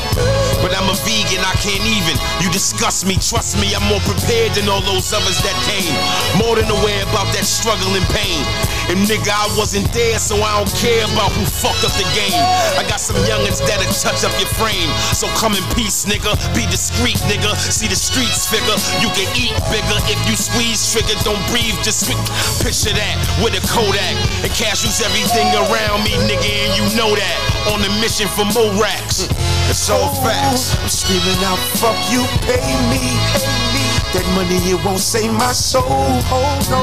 But 0.63 0.75
I'm 0.77 0.89
a 0.91 0.97
vegan, 1.07 1.43
I 1.43 1.55
can't 1.59 1.85
even. 1.85 2.17
You 2.43 2.51
disgust 2.51 3.07
me, 3.07 3.17
trust 3.19 3.59
me, 3.59 3.75
I'm 3.75 3.85
more 3.87 4.03
prepared 4.07 4.55
than 4.55 4.69
all 4.69 4.83
those 4.83 5.13
others 5.13 5.39
that 5.43 5.57
came. 5.67 5.95
More 6.39 6.57
than 6.57 6.71
aware 6.71 7.03
about 7.11 7.31
that 7.35 7.47
struggle 7.47 7.95
and 7.95 8.07
pain. 8.15 8.43
And 8.89 9.05
nigga, 9.05 9.29
I 9.29 9.45
wasn't 9.61 9.85
there, 9.93 10.17
so 10.17 10.41
I 10.41 10.57
don't 10.57 10.73
care 10.81 11.05
about 11.13 11.29
who 11.37 11.45
fucked 11.45 11.85
up 11.85 11.93
the 12.01 12.09
game. 12.17 12.41
I 12.79 12.87
got 12.89 13.01
some 13.05 13.21
youngins 13.29 13.61
that'll 13.61 13.85
touch 13.93 14.25
up 14.25 14.33
your 14.41 14.49
frame. 14.57 14.89
So 15.13 15.29
come 15.37 15.53
in 15.53 15.65
peace, 15.77 16.09
nigga. 16.09 16.33
Be 16.57 16.65
discreet, 16.73 17.21
nigga. 17.29 17.53
See 17.59 17.85
the 17.85 17.99
streets 17.99 18.49
figure. 18.49 18.79
You 19.05 19.13
can 19.13 19.29
eat 19.37 19.53
bigger 19.69 19.99
if 20.09 20.17
you 20.25 20.35
squeeze 20.41 20.81
trigger. 20.89 21.21
Don't 21.21 21.41
breathe, 21.53 21.77
just 21.85 22.09
sweet. 22.09 22.17
Picture 22.65 22.97
that 22.97 23.17
with 23.45 23.61
a 23.61 23.63
Kodak. 23.69 24.17
And 24.41 24.53
cash 24.57 24.81
use 24.89 25.05
everything 25.05 25.53
around 25.53 26.01
me, 26.01 26.17
nigga, 26.25 26.49
and 26.49 26.73
you 26.81 26.85
know 26.97 27.13
that. 27.13 27.39
On 27.69 27.85
a 27.85 27.93
mission 28.01 28.25
for 28.33 28.49
more 28.57 28.73
racks. 29.09 29.29
It's 29.71 29.91
all 29.91 30.15
facts. 30.23 30.77
I'm 30.81 30.89
screaming 30.89 31.43
out, 31.45 31.59
fuck 31.81 31.97
you, 32.11 32.25
pay 32.45 32.61
me, 32.91 33.01
pay 33.33 33.49
me. 33.75 33.85
That 34.13 34.25
money, 34.35 34.57
it 34.71 34.85
won't 34.85 35.01
save 35.01 35.33
my 35.33 35.53
soul. 35.53 35.85
Oh 35.89 36.59
no, 36.71 36.83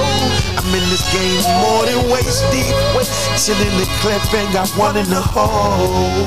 I'm 0.57 0.69
in 0.73 0.85
this 0.89 1.05
game 1.13 1.41
more 1.61 1.85
than 1.85 2.09
waist 2.09 2.45
deep. 2.51 2.75
Chillin' 3.37 3.77
the 3.77 3.85
clip 4.01 4.21
and 4.33 4.51
got 4.53 4.69
one 4.77 4.97
in 4.97 5.09
the 5.09 5.21
hole. 5.21 6.25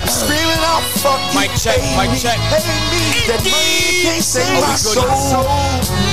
I'm 0.00 0.08
screaming 0.08 0.62
out, 0.64 0.82
fuck 1.00 1.20
you, 1.32 1.40
Mic 1.40 1.50
check, 1.56 1.80
pay 1.80 1.96
mic 1.96 2.10
me, 2.12 2.18
check. 2.18 2.38
pay 2.50 2.64
me. 2.92 3.02
That 3.28 3.40
money 3.44 3.76
it 3.88 4.02
can't 4.02 4.24
save 4.24 4.52
my 4.60 4.74
soul. 4.74 5.44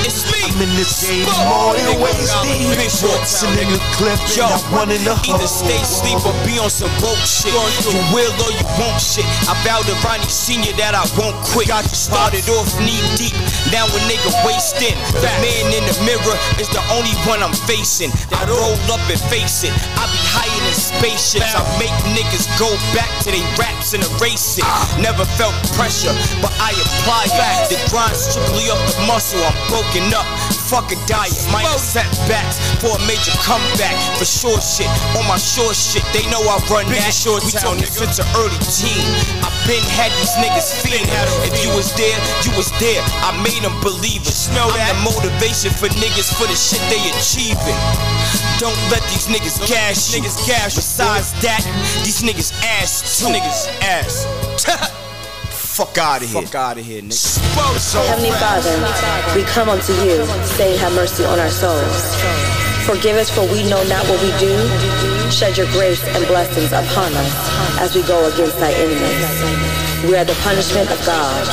It's. 0.06 0.29
I'm 0.40 0.56
in 0.64 0.72
this 0.80 1.04
game 1.04 1.28
more 1.52 1.76
than 1.76 1.84
Big 1.92 2.00
waist 2.00 2.32
Rock, 2.32 2.48
deep. 2.48 2.72
Big 2.80 2.88
Short 2.88 3.12
Town, 3.12 3.52
Chillin' 3.56 3.72
the 3.76 3.82
clip 3.96 4.20
Yo, 4.32 4.48
got 4.48 4.64
one 4.72 4.90
in 4.92 5.04
the. 5.04 5.16
Either 5.28 5.50
stay 5.52 5.76
asleep 5.84 6.20
or 6.24 6.36
be 6.48 6.56
on 6.60 6.72
some 6.72 6.92
broke 7.04 7.20
shit. 7.28 7.52
You 7.52 8.00
will 8.16 8.32
or 8.40 8.52
you 8.56 8.66
won't 8.80 9.00
shit. 9.04 9.28
I 9.52 9.56
vowed 9.68 9.84
to 9.92 9.96
Ronnie 10.00 10.32
Senior 10.32 10.72
that 10.80 10.96
I 10.96 11.04
won't 11.20 11.36
quit. 11.44 11.68
Got 11.68 11.84
you 11.84 11.98
started 11.98 12.48
off 12.56 12.72
knee 12.80 13.04
deep, 13.20 13.36
now 13.76 13.84
a 13.84 14.00
nigga 14.08 14.32
waist 14.48 14.80
in. 14.80 14.96
The 15.20 15.32
man 15.44 15.76
in 15.76 15.84
the 15.84 15.96
mirror 16.08 16.38
is 16.56 16.72
the 16.72 16.84
only 16.96 17.14
one 17.28 17.44
I'm 17.44 17.56
facing. 17.68 18.12
I 18.32 18.48
roll 18.48 18.80
up 18.88 19.04
and 19.12 19.20
face 19.28 19.68
it. 19.68 19.76
I 20.00 20.08
be 20.08 20.22
higher 20.32 20.62
than 20.64 20.78
spaceships. 20.78 21.52
I 21.52 21.62
make 21.76 21.94
niggas 22.16 22.48
go 22.56 22.72
back 22.96 23.12
to 23.28 23.30
they 23.36 23.44
raps 23.60 23.92
and 23.92 24.08
erase 24.16 24.56
it. 24.56 24.68
Never 25.04 25.28
felt 25.36 25.56
pressure, 25.76 26.16
but 26.40 26.56
I 26.64 26.72
apply 26.72 27.28
it. 27.28 27.76
The 27.76 27.78
grind 27.92 28.16
strictly 28.16 28.72
up 28.72 28.80
the 28.88 29.04
muscle. 29.04 29.44
I'm 29.44 29.56
broken 29.68 30.08
up. 30.16 30.28
Fuck 30.70 30.94
a 30.94 30.98
diet, 31.10 31.34
minor 31.50 31.82
setbacks 31.82 32.62
for 32.78 32.94
a 32.94 33.02
major 33.10 33.34
comeback. 33.42 33.98
For 34.22 34.26
sure 34.30 34.62
shit, 34.62 34.86
on 35.18 35.26
my 35.26 35.42
short 35.42 35.74
shit, 35.74 36.06
they 36.14 36.22
know 36.30 36.46
I 36.46 36.62
run 36.70 36.86
that. 36.94 37.10
Short 37.10 37.42
we 37.42 37.50
talking 37.50 37.90
since 37.90 38.22
an 38.22 38.30
early 38.38 38.54
teen. 38.70 39.02
I 39.42 39.50
been 39.66 39.82
had 39.98 40.14
these 40.22 40.38
niggas 40.38 40.78
feeling. 40.86 41.10
If 41.42 41.58
you 41.66 41.74
was 41.74 41.90
there, 41.98 42.14
you 42.46 42.54
was 42.54 42.70
there. 42.78 43.02
I 43.26 43.34
made 43.42 43.66
them 43.66 43.74
believe 43.82 44.22
it. 44.22 44.38
Smell 44.38 44.70
that 44.78 44.94
motivation 45.02 45.74
for 45.74 45.90
niggas 45.98 46.30
for 46.38 46.46
the 46.46 46.54
shit 46.54 46.86
they 46.94 47.02
achieving. 47.18 47.78
Don't 48.62 48.78
let 48.94 49.02
these 49.10 49.26
niggas 49.26 49.58
you. 49.66 50.14
Niggas 50.14 50.38
gash. 50.46 50.78
Besides 50.78 51.34
that, 51.42 51.66
these 52.06 52.22
niggas 52.22 52.54
ass 52.62 53.18
too. 53.18 53.34
Niggas 53.34 53.66
ass. 53.82 54.94
Fuck 55.80 55.98
out 55.98 56.22
of 56.22 56.30
here. 56.30 56.42
Fuck 56.42 56.56
out 56.56 56.78
of 56.78 56.84
here, 56.86 57.02
nigga. 57.02 58.06
Heavenly 58.08 58.32
Father, 58.32 58.76
we 59.34 59.44
come 59.48 59.70
unto 59.70 59.94
you, 60.04 60.26
saying, 60.60 60.78
Have 60.78 60.94
mercy 60.94 61.24
on 61.24 61.40
our 61.40 61.50
souls. 61.50 62.16
Forgive 62.86 63.16
us, 63.16 63.30
for 63.30 63.48
we 63.48 63.64
know 63.70 63.82
not 63.88 64.04
what 64.10 64.22
we 64.22 64.28
do. 64.40 64.52
Shed 65.32 65.56
your 65.56 65.72
grace 65.72 66.04
and 66.04 66.28
blessings 66.28 66.74
upon 66.74 67.14
us 67.14 67.80
as 67.80 67.96
we 67.96 68.04
go 68.04 68.28
against 68.28 68.60
thy 68.60 68.74
enemies. 68.74 69.89
We 70.08 70.16
are 70.16 70.24
the 70.24 70.38
punishment 70.48 70.90
of 70.92 71.06
God. 71.06 71.44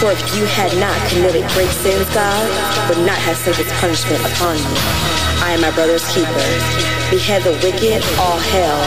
For 0.00 0.10
if 0.10 0.18
you 0.34 0.44
had 0.46 0.74
not 0.82 0.98
committed 1.08 1.46
great 1.54 1.70
sins, 1.70 2.08
God 2.12 2.42
would 2.88 3.06
not 3.06 3.18
have 3.22 3.36
sent 3.36 3.56
his 3.56 3.70
punishment 3.78 4.18
upon 4.34 4.58
you. 4.58 5.14
I 5.38 5.54
am 5.54 5.60
my 5.60 5.70
brother's 5.70 6.02
keeper. 6.10 6.48
Behead 7.12 7.44
the 7.44 7.52
wicked, 7.62 8.02
all 8.18 8.40
hell. 8.50 8.80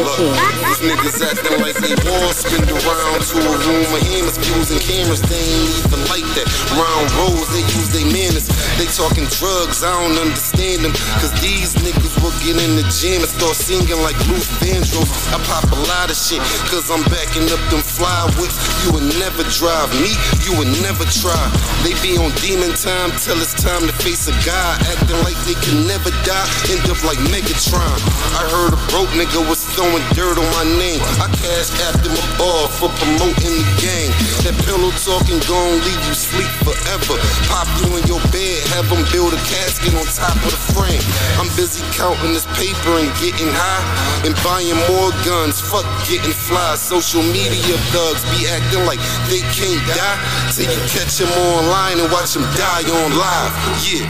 These 0.00 0.80
niggas 0.80 1.20
acting 1.20 1.60
like 1.60 1.76
they 1.76 1.92
want 2.08 2.32
spin 2.32 2.64
around 2.64 3.20
to 3.20 3.36
a 3.44 3.54
room 3.66 3.84
of 3.92 4.00
hammers, 4.08 4.38
pews, 4.40 4.70
and 4.72 4.80
cameras. 4.80 5.20
They 5.20 5.36
ain't 5.36 5.84
even 5.84 6.00
like 6.08 6.24
that. 6.38 6.46
Round 6.78 7.06
roads, 7.18 7.50
they 7.52 7.66
use 7.76 7.90
their 7.92 8.08
manners. 8.08 8.46
They 8.78 8.88
talking 8.88 9.26
drugs, 9.36 9.82
I 9.82 9.90
don't 9.90 10.16
understand 10.16 10.86
them. 10.86 10.94
Cause 11.20 11.34
these 11.42 11.74
niggas 11.82 12.14
will 12.22 12.32
get 12.40 12.56
in 12.56 12.78
the 12.78 12.86
gym 12.88 13.20
and 13.20 13.28
start 13.28 13.58
singing 13.58 14.00
like 14.00 14.16
Luther 14.30 14.64
Vandross. 14.64 15.10
I 15.34 15.42
pop 15.44 15.66
a 15.68 15.80
lot 15.90 16.08
of 16.08 16.16
shit, 16.16 16.40
cause 16.70 16.88
I'm 16.88 17.02
backing 17.10 17.50
up 17.50 17.60
them 17.74 17.82
fly 17.82 18.30
whips. 18.38 18.53
You 18.84 18.92
would 18.92 19.08
never 19.16 19.42
drive 19.48 19.88
me, 20.00 20.12
you 20.44 20.52
would 20.58 20.68
never 20.84 21.04
try. 21.08 21.40
They 21.82 21.96
be 22.04 22.20
on 22.20 22.32
demon 22.44 22.76
time 22.76 23.10
till 23.16 23.40
it's 23.40 23.56
time 23.56 23.86
to 23.88 23.94
face 24.04 24.28
a 24.28 24.36
guy. 24.44 24.76
Acting 24.92 25.20
like 25.24 25.38
they 25.48 25.56
can 25.64 25.86
never 25.88 26.10
die, 26.28 26.48
end 26.68 26.84
up 26.92 27.00
like 27.04 27.18
Megatron. 27.32 27.96
I 28.36 28.42
heard 28.50 28.76
a 28.76 28.80
broke 28.92 29.12
nigga 29.16 29.40
was 29.48 29.64
throwing 29.72 30.04
dirt 30.12 30.36
on 30.36 30.48
my 30.52 30.66
name. 30.76 31.00
I 31.22 31.28
cashed 31.32 31.74
after 31.88 32.10
my 32.12 32.26
bar 32.36 32.68
for 32.84 32.92
promoting 33.00 33.56
the 33.56 33.66
gang. 33.80 34.10
That 34.44 34.52
pillow 34.68 34.92
talking 35.00 35.40
gon' 35.48 35.80
leave 35.80 36.02
you 36.04 36.12
sleep 36.12 36.50
forever. 36.60 37.16
Pop 37.48 37.64
you 37.80 37.96
in 37.96 38.04
your 38.04 38.20
bed, 38.28 38.60
have 38.76 38.84
them 38.92 39.00
build 39.08 39.32
a 39.32 39.40
casket 39.48 39.96
on 39.96 40.04
top 40.12 40.36
of 40.44 40.52
the 40.52 40.60
frame. 40.76 41.00
I'm 41.40 41.48
busy 41.56 41.80
counting 41.96 42.36
this 42.36 42.44
paper 42.52 43.00
and 43.00 43.08
getting 43.24 43.48
high 43.48 43.84
and 44.28 44.36
buying 44.44 44.76
more 44.92 45.16
guns. 45.24 45.64
Fuck 45.64 45.88
getting 46.04 46.36
fly. 46.36 46.76
Social 46.76 47.24
media 47.24 47.76
thugs 47.96 48.20
be 48.36 48.44
acting 48.52 48.84
like 48.84 49.00
they 49.32 49.40
can't 49.56 49.80
die 49.88 50.18
till 50.52 50.68
you 50.68 50.80
catch 50.92 51.16
them 51.16 51.32
online 51.56 51.96
and 52.04 52.12
watch 52.12 52.36
them 52.36 52.44
die 52.52 52.84
on 52.84 53.16
live. 53.16 53.54
Yeah. 53.80 54.04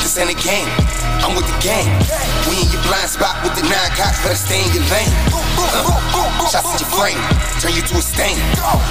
This 0.00 0.16
ain't 0.16 0.32
a 0.32 0.38
game. 0.40 0.68
I'm 1.20 1.36
with 1.36 1.44
the 1.44 1.58
gang. 1.60 1.92
Blind 2.84 3.08
spot 3.08 3.40
with 3.40 3.56
the 3.56 3.64
nine 3.64 3.90
cops, 3.96 4.20
better 4.20 4.36
stay 4.36 4.60
in 4.60 4.68
your 4.76 4.84
lane. 4.92 5.08
Uh, 5.56 5.88
shots 6.52 6.68
at 6.68 6.80
your 6.84 6.92
frame, 6.92 7.16
turn 7.56 7.72
you 7.72 7.80
to 7.80 7.96
a 7.96 8.04
stain. 8.04 8.36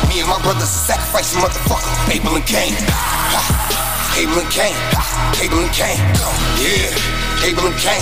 Me 0.09 0.17
and 0.17 0.29
my 0.29 0.41
brothers 0.41 0.69
sacrifice 0.69 1.37
motherfucker, 1.37 1.93
Abel 2.09 2.33
and 2.33 2.45
Cain. 2.49 2.73
Abel 4.17 4.41
and 4.41 4.49
Cain, 4.49 4.73
Abel 5.37 5.61
and 5.61 5.69
Cain. 5.69 6.01
Yeah, 6.57 6.89
Abel 7.45 7.69
and 7.69 7.77
Cain, 7.77 8.01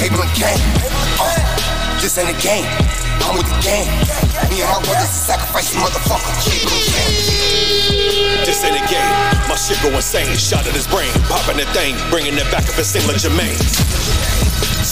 Abel 0.00 0.24
and 0.24 0.32
Cain. 0.32 0.60
Uh, 1.20 1.36
this 2.00 2.16
ain't 2.16 2.32
a 2.32 2.38
game. 2.40 2.64
I'm 3.28 3.36
with 3.36 3.52
the 3.52 3.58
gang. 3.60 3.84
Me 4.48 4.64
and 4.64 4.70
my 4.72 4.80
brothers 4.88 5.12
sacrifice 5.12 5.76
motherfucker, 5.76 6.32
Abel 6.48 6.72
and 6.72 6.88
Cain. 6.88 7.68
This 8.48 8.64
ain't 8.64 8.80
a 8.80 8.84
game. 8.88 9.12
My 9.44 9.56
shit 9.60 9.76
go 9.82 9.92
insane. 9.92 10.32
Shot 10.36 10.66
at 10.66 10.72
his 10.72 10.86
brain. 10.86 11.12
Popping 11.28 11.58
that 11.60 11.68
thing. 11.76 11.96
Bringing 12.08 12.32
it 12.32 12.48
back 12.50 12.64
up 12.64 12.80
and 12.80 12.86
sing 12.86 13.04
like 13.06 13.20
Jermaine. 13.20 14.47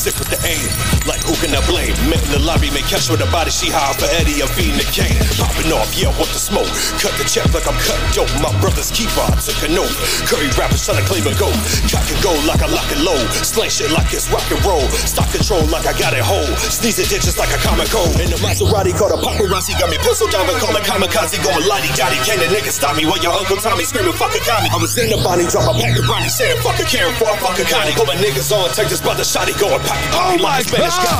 Sick 0.06 0.20
with 0.20 0.28
the 0.28 0.46
aim, 0.46 1.08
like 1.08 1.15
who 1.26 1.34
can 1.42 1.50
I 1.50 1.60
blame? 1.66 1.92
Met 2.06 2.22
in 2.22 2.30
the 2.30 2.42
lobby, 2.42 2.70
make 2.70 2.86
catch 2.86 3.10
with 3.10 3.18
a 3.20 3.30
body, 3.34 3.50
she 3.50 3.66
high 3.66 3.92
for 3.98 4.06
Eddie, 4.14 4.38
I'm 4.40 4.50
feeding 4.54 4.78
the 4.78 4.86
cane. 4.86 5.18
Popping 5.34 5.74
off, 5.74 5.90
yeah, 5.98 6.14
want 6.14 6.30
the 6.30 6.38
smoke. 6.38 6.70
Cut 7.02 7.10
the 7.18 7.26
check 7.26 7.50
like 7.50 7.66
I'm 7.66 7.76
cutting 7.82 8.10
dope. 8.14 8.30
My 8.38 8.54
brother's 8.62 8.94
keeper, 8.94 9.26
I 9.26 9.34
took 9.42 9.58
a 9.66 9.70
note. 9.70 9.90
Curry 10.30 10.46
rappers 10.54 10.86
trying 10.86 11.02
to 11.02 11.06
claim 11.06 11.26
a 11.26 11.34
goat. 11.34 11.54
Cock 11.90 12.06
and 12.06 12.20
go 12.22 12.32
like 12.46 12.62
I 12.62 12.70
lock 12.70 12.86
it 12.94 13.02
low. 13.02 13.18
Slang 13.42 13.68
shit 13.68 13.90
like 13.90 14.14
it's 14.14 14.30
rock 14.30 14.46
and 14.54 14.62
roll. 14.62 14.86
Stock 15.02 15.26
control 15.34 15.66
like 15.66 15.90
I 15.90 15.94
got 15.98 16.14
it 16.14 16.22
whole. 16.22 16.46
Sneezing 16.70 17.10
ditches 17.10 17.36
like 17.36 17.50
a 17.50 17.58
comic 17.58 17.90
cold. 17.90 18.14
In 18.22 18.30
the 18.30 18.38
Maserati, 18.38 18.94
called 18.94 19.12
a 19.12 19.18
paparazzi, 19.18 19.74
got 19.82 19.90
me 19.90 19.98
pistol 19.98 20.30
down 20.30 20.46
and 20.46 20.58
call 20.62 20.74
a 20.78 20.82
kamikaze, 20.82 21.42
going 21.42 21.66
lottie 21.66 21.90
dotty. 21.98 22.22
Can't 22.22 22.38
a 22.38 22.48
nigga 22.48 22.70
stop 22.70 22.94
me 22.94 23.02
while 23.02 23.18
your 23.18 23.34
Uncle 23.34 23.58
Tommy 23.58 23.82
screaming, 23.82 24.14
fuck 24.14 24.30
a 24.30 24.40
commie. 24.46 24.70
I 24.70 24.78
was 24.78 24.94
in 24.94 25.10
the 25.10 25.18
body, 25.18 25.42
drop 25.50 25.66
a 25.66 25.74
pack 25.74 25.98
of 25.98 26.06
Ronnie, 26.06 26.30
saying, 26.30 26.62
fuck 26.62 26.78
a 26.78 26.86
Karen 26.86 27.14
for 27.18 27.26
a 27.26 27.36
fuck 27.42 27.58
a 27.58 27.66
Connie. 27.66 27.92
Put 27.98 28.06
my 28.06 28.14
niggas 28.14 28.54
on, 28.54 28.70
take 28.70 28.88
this 28.88 29.02
brother 29.02 29.26
shotty, 29.26 29.58
going 29.58 29.82
pocket 29.82 30.10
Oh 30.14 30.38
my 30.38 30.62
guy. 30.62 31.15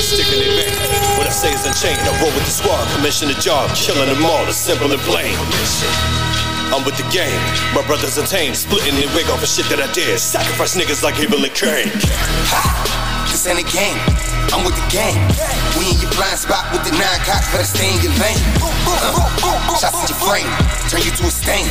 Sticking 0.00 0.40
it 0.40 0.52
back. 0.56 0.72
What 1.18 1.26
I 1.26 1.34
say 1.34 1.52
is 1.52 1.66
unchained. 1.66 2.00
I 2.00 2.12
roll 2.22 2.32
with 2.32 2.44
the 2.44 2.54
squad, 2.54 2.86
commission 2.94 3.28
the 3.28 3.38
job, 3.40 3.70
killing 3.74 4.06
them 4.06 4.24
all. 4.24 4.46
It's 4.46 4.56
simple 4.56 4.92
and. 4.92 5.00
I'm 6.74 6.82
with 6.84 6.96
the 6.96 7.06
gang. 7.12 7.34
My 7.74 7.86
brothers 7.86 8.18
are 8.18 8.26
tame, 8.26 8.54
splitting 8.54 8.96
the 8.96 9.06
wig 9.14 9.30
off 9.30 9.42
of 9.42 9.48
shit 9.48 9.68
that 9.70 9.78
I 9.78 9.86
did. 9.92 10.18
Sacrifice 10.18 10.74
niggas 10.74 11.02
like 11.02 11.20
Abel 11.20 11.44
and 11.44 11.54
Cain. 11.54 11.86
This 13.30 13.46
ain't 13.46 13.62
a 13.62 13.68
game. 13.70 13.98
I'm 14.50 14.66
with 14.66 14.74
the 14.74 14.86
gang. 14.90 15.14
We 15.78 15.90
in 15.90 15.98
your 16.02 16.10
blind 16.14 16.38
spot 16.38 16.70
with 16.70 16.82
the 16.82 16.94
nine 16.94 17.20
cops, 17.26 17.50
better 17.50 17.66
stay 17.66 17.90
in 17.90 18.02
your 18.02 18.14
lane. 18.18 18.42
Uh, 18.86 19.74
shots 19.78 20.02
at 20.02 20.10
your 20.10 20.18
frame, 20.22 20.50
turn 20.90 21.02
you 21.02 21.14
to 21.14 21.24
a 21.26 21.32
stain. 21.32 21.66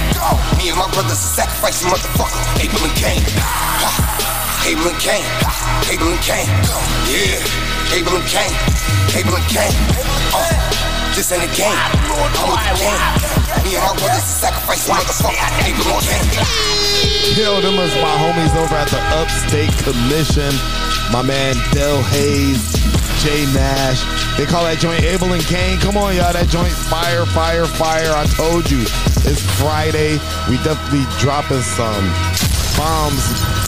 Me 0.60 0.72
and 0.72 0.78
my 0.78 0.88
brothers 0.92 1.20
sacrifice 1.20 1.84
motherfucker, 1.84 2.40
Abel 2.64 2.84
and 2.84 2.96
Cain. 2.96 4.23
Abel 4.64 4.88
and 4.88 5.00
Cain, 5.00 5.26
Abel 5.92 6.08
and 6.08 6.24
Cain. 6.24 6.48
Yeah, 7.12 7.36
Abel 8.00 8.16
and 8.16 8.28
Cain, 8.32 8.54
Abel 9.12 9.36
and 9.36 9.48
Cain. 9.52 9.76
Uh, 10.32 10.48
this 11.16 11.32
ain't 11.36 11.44
a 11.44 11.52
game. 11.52 11.76
I'm 11.76 12.48
with 12.48 12.64
the 12.64 12.76
gang. 12.80 13.64
Me 13.68 13.76
and 13.76 13.84
my 13.84 13.92
brothers 14.00 14.24
sacrifice 14.24 14.88
motherfucker, 14.88 15.36
Abel 15.68 15.84
and 15.92 16.32
Cain. 16.32 16.48
Yo, 17.36 17.60
them 17.60 17.76
was 17.76 17.92
my 18.00 18.16
homies 18.24 18.56
over 18.56 18.76
at 18.76 18.88
the 18.88 19.04
Upstate 19.20 19.76
Commission. 19.84 20.56
My 21.12 21.22
man 21.22 21.56
Del 21.74 22.02
Hayes, 22.16 22.64
Jay 23.22 23.44
Nash. 23.52 24.00
They 24.38 24.46
call 24.46 24.64
that 24.64 24.78
joint 24.80 25.04
Abel 25.04 25.34
and 25.34 25.44
Kane. 25.44 25.78
Come 25.80 25.98
on, 25.98 26.16
y'all. 26.16 26.32
That 26.32 26.48
joint 26.48 26.72
fire, 26.72 27.26
fire, 27.26 27.66
fire. 27.66 28.16
I 28.16 28.26
told 28.28 28.72
you. 28.72 28.80
It's 29.28 29.44
Friday. 29.60 30.20
We 30.50 30.56
definitely 30.64 31.04
dropping 31.20 31.62
some 31.62 32.08
bombs, 32.78 33.24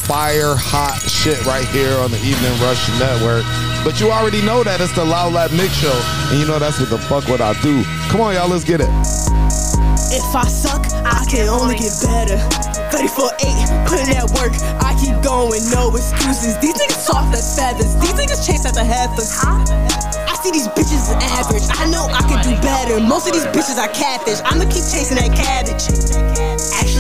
fire, 0.06 0.56
hot 0.56 0.98
shit 1.02 1.44
right 1.46 1.68
here 1.70 1.98
on 2.00 2.12
the 2.12 2.22
Evening 2.22 2.54
Rush 2.62 2.88
Network. 3.00 3.46
But 3.84 4.02
you 4.02 4.12
already 4.12 4.42
know 4.42 4.64
that 4.64 4.82
it's 4.82 4.94
the 4.94 5.06
Loud 5.06 5.34
Lab 5.34 5.52
Mix 5.52 5.74
Show. 5.78 5.94
And 6.32 6.40
you 6.40 6.46
know 6.46 6.60
that's 6.60 6.80
what 6.80 6.90
the 6.90 6.98
fuck 6.98 7.28
what 7.28 7.42
I 7.42 7.54
do. 7.62 7.84
Come 8.10 8.22
on, 8.22 8.34
y'all. 8.36 8.50
Let's 8.50 8.64
get 8.64 8.82
it. 8.82 8.90
If 10.14 10.36
I 10.36 10.48
suck, 10.48 10.86
I 11.04 11.26
can 11.30 11.50
only 11.50 11.76
get 11.76 11.94
better. 12.02 12.38
34 12.94 13.36
8, 13.42 13.90
putting 13.90 14.10
that 14.16 14.30
work. 14.38 14.54
I 14.82 14.96
keep 14.96 15.18
going, 15.20 15.62
no 15.70 15.92
excuses. 15.94 16.58
These 16.62 16.78
niggas 16.80 17.02
soft 17.04 17.36
as 17.36 17.58
feathers. 17.58 17.94
These 18.00 18.16
niggas 18.16 18.42
chase 18.46 18.66
after 18.66 18.86
heifers. 18.86 19.34
I 19.44 20.34
see 20.42 20.52
these 20.52 20.70
bitches 20.72 21.12
average. 21.36 21.68
I 21.74 21.90
know 21.90 22.08
I 22.08 22.22
can 22.24 22.40
do 22.46 22.54
better. 22.62 23.02
Most 23.02 23.28
of 23.28 23.34
these 23.34 23.46
bitches 23.52 23.78
are 23.82 23.92
catfish. 23.92 24.40
I'ma 24.46 24.66
keep 24.66 24.86
chasing 24.88 25.18
that 25.18 25.34
cabbage. 25.34 26.55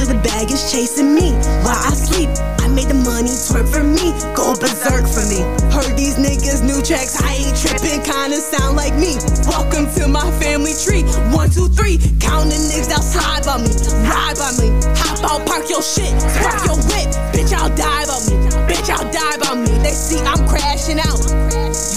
The 0.05 0.13
bag 0.21 0.51
is 0.51 0.71
chasing 0.71 1.15
me 1.15 1.33
while 1.65 1.81
I 1.81 1.89
sleep. 1.97 2.29
I 2.61 2.69
made 2.69 2.93
the 2.93 2.93
money 2.93 3.33
twerk 3.33 3.65
for 3.65 3.81
me, 3.81 4.13
go 4.37 4.53
berserk 4.53 5.09
for 5.09 5.25
me. 5.25 5.41
Heard 5.73 5.97
these 5.97 6.21
niggas 6.21 6.61
new 6.61 6.77
tracks, 6.85 7.17
I 7.17 7.41
ain't 7.41 7.57
tripping, 7.57 8.05
kinda 8.05 8.37
sound 8.37 8.77
like 8.77 8.93
me. 8.93 9.17
Welcome 9.49 9.89
to 9.97 10.05
my 10.05 10.29
family 10.37 10.77
tree. 10.77 11.01
One, 11.33 11.49
two, 11.49 11.73
three, 11.73 11.97
counting 12.21 12.61
niggas 12.69 12.93
out 12.93 13.01
slide 13.01 13.49
by 13.49 13.57
me, 13.57 13.73
ride 14.05 14.37
by 14.37 14.53
me. 14.61 14.69
Hop 15.01 15.25
out, 15.25 15.41
park 15.49 15.73
your 15.73 15.81
shit, 15.81 16.13
spark 16.21 16.61
your 16.69 16.77
whip. 16.85 17.09
Bitch, 17.33 17.49
I'll 17.57 17.73
die 17.73 18.05
by 18.05 18.21
me. 18.29 18.37
Bitch, 18.69 18.85
I'll 18.93 19.09
die 19.09 19.37
by 19.41 19.57
me. 19.57 19.73
They 19.81 19.89
see 19.89 20.21
I'm 20.21 20.45
crashing 20.45 21.01
out. 21.01 21.17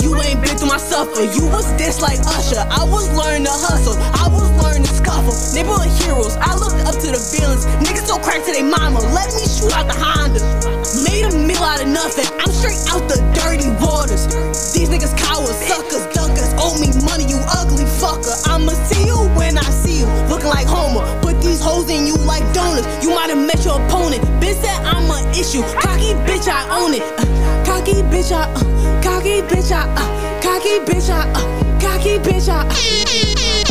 You 0.00 0.16
ain't 0.24 0.40
been 0.40 0.56
through 0.56 0.72
my 0.72 0.80
suffer. 0.80 1.28
You 1.28 1.44
was 1.52 1.68
this 1.76 2.00
like 2.00 2.20
Usher. 2.24 2.64
I 2.72 2.88
was 2.88 3.12
learning 3.12 3.44
to 3.44 3.52
hustle. 3.52 4.00
I 4.16 4.32
was 4.32 4.48
learning 4.56 4.67
scuffle. 5.28 5.54
Neighborhood 5.54 5.90
heroes. 6.02 6.36
I 6.36 6.54
looked 6.56 6.80
up 6.86 6.94
to 7.00 7.08
the 7.12 7.20
villains. 7.36 7.66
Niggas 7.84 8.06
so 8.06 8.18
crack 8.18 8.44
to 8.44 8.52
their 8.52 8.64
mama. 8.64 9.00
Let 9.12 9.32
me 9.34 9.44
shoot 9.44 9.72
out 9.72 9.86
the 9.86 9.96
Honda. 9.96 10.40
Made 11.04 11.24
a 11.24 11.32
meal 11.36 11.62
out 11.62 11.82
of 11.82 11.88
nothing. 11.88 12.26
I'm 12.40 12.52
straight 12.52 12.80
out 12.90 13.08
the 13.08 13.20
dirty 13.34 13.68
waters. 13.80 14.26
These 14.72 14.88
niggas 14.88 15.16
cowards, 15.16 15.56
suckers, 15.66 16.06
duckers. 16.14 16.52
Owe 16.58 16.78
me 16.80 16.92
money, 17.04 17.24
you 17.28 17.38
ugly 17.60 17.84
fucker. 17.84 18.34
I'ma 18.48 18.72
see 18.88 19.06
you 19.06 19.18
when 19.36 19.58
I 19.58 19.68
see 19.68 20.00
you. 20.00 20.06
Looking 20.28 20.48
like 20.50 20.66
Homer. 20.66 21.04
Put 21.20 21.40
these 21.42 21.60
hoes 21.60 21.88
in 21.90 22.06
you 22.06 22.16
like 22.24 22.44
donuts. 22.52 22.86
You 23.04 23.10
might 23.14 23.30
have 23.30 23.40
met 23.40 23.64
your 23.64 23.80
opponent. 23.80 24.22
Bitch 24.40 24.60
said 24.60 24.78
I'm 24.84 25.10
an 25.10 25.28
issue. 25.32 25.62
Cocky 25.80 26.14
bitch, 26.26 26.48
I 26.48 26.64
own 26.72 26.94
it. 26.94 27.02
Uh, 27.18 27.26
cocky 27.64 28.02
bitch, 28.08 28.32
I. 28.32 28.48
Uh, 28.52 29.02
cocky 29.02 29.42
bitch, 29.42 29.72
I. 29.72 29.84
Uh, 29.94 30.42
cocky 30.42 30.80
bitch, 30.86 31.10
I. 31.10 31.28
Uh, 31.32 31.80
cocky 31.80 32.18
bitch, 32.18 32.48
I. 32.48 32.66
Uh. 32.66 32.88
These 33.18 33.34
niggas 33.34 33.67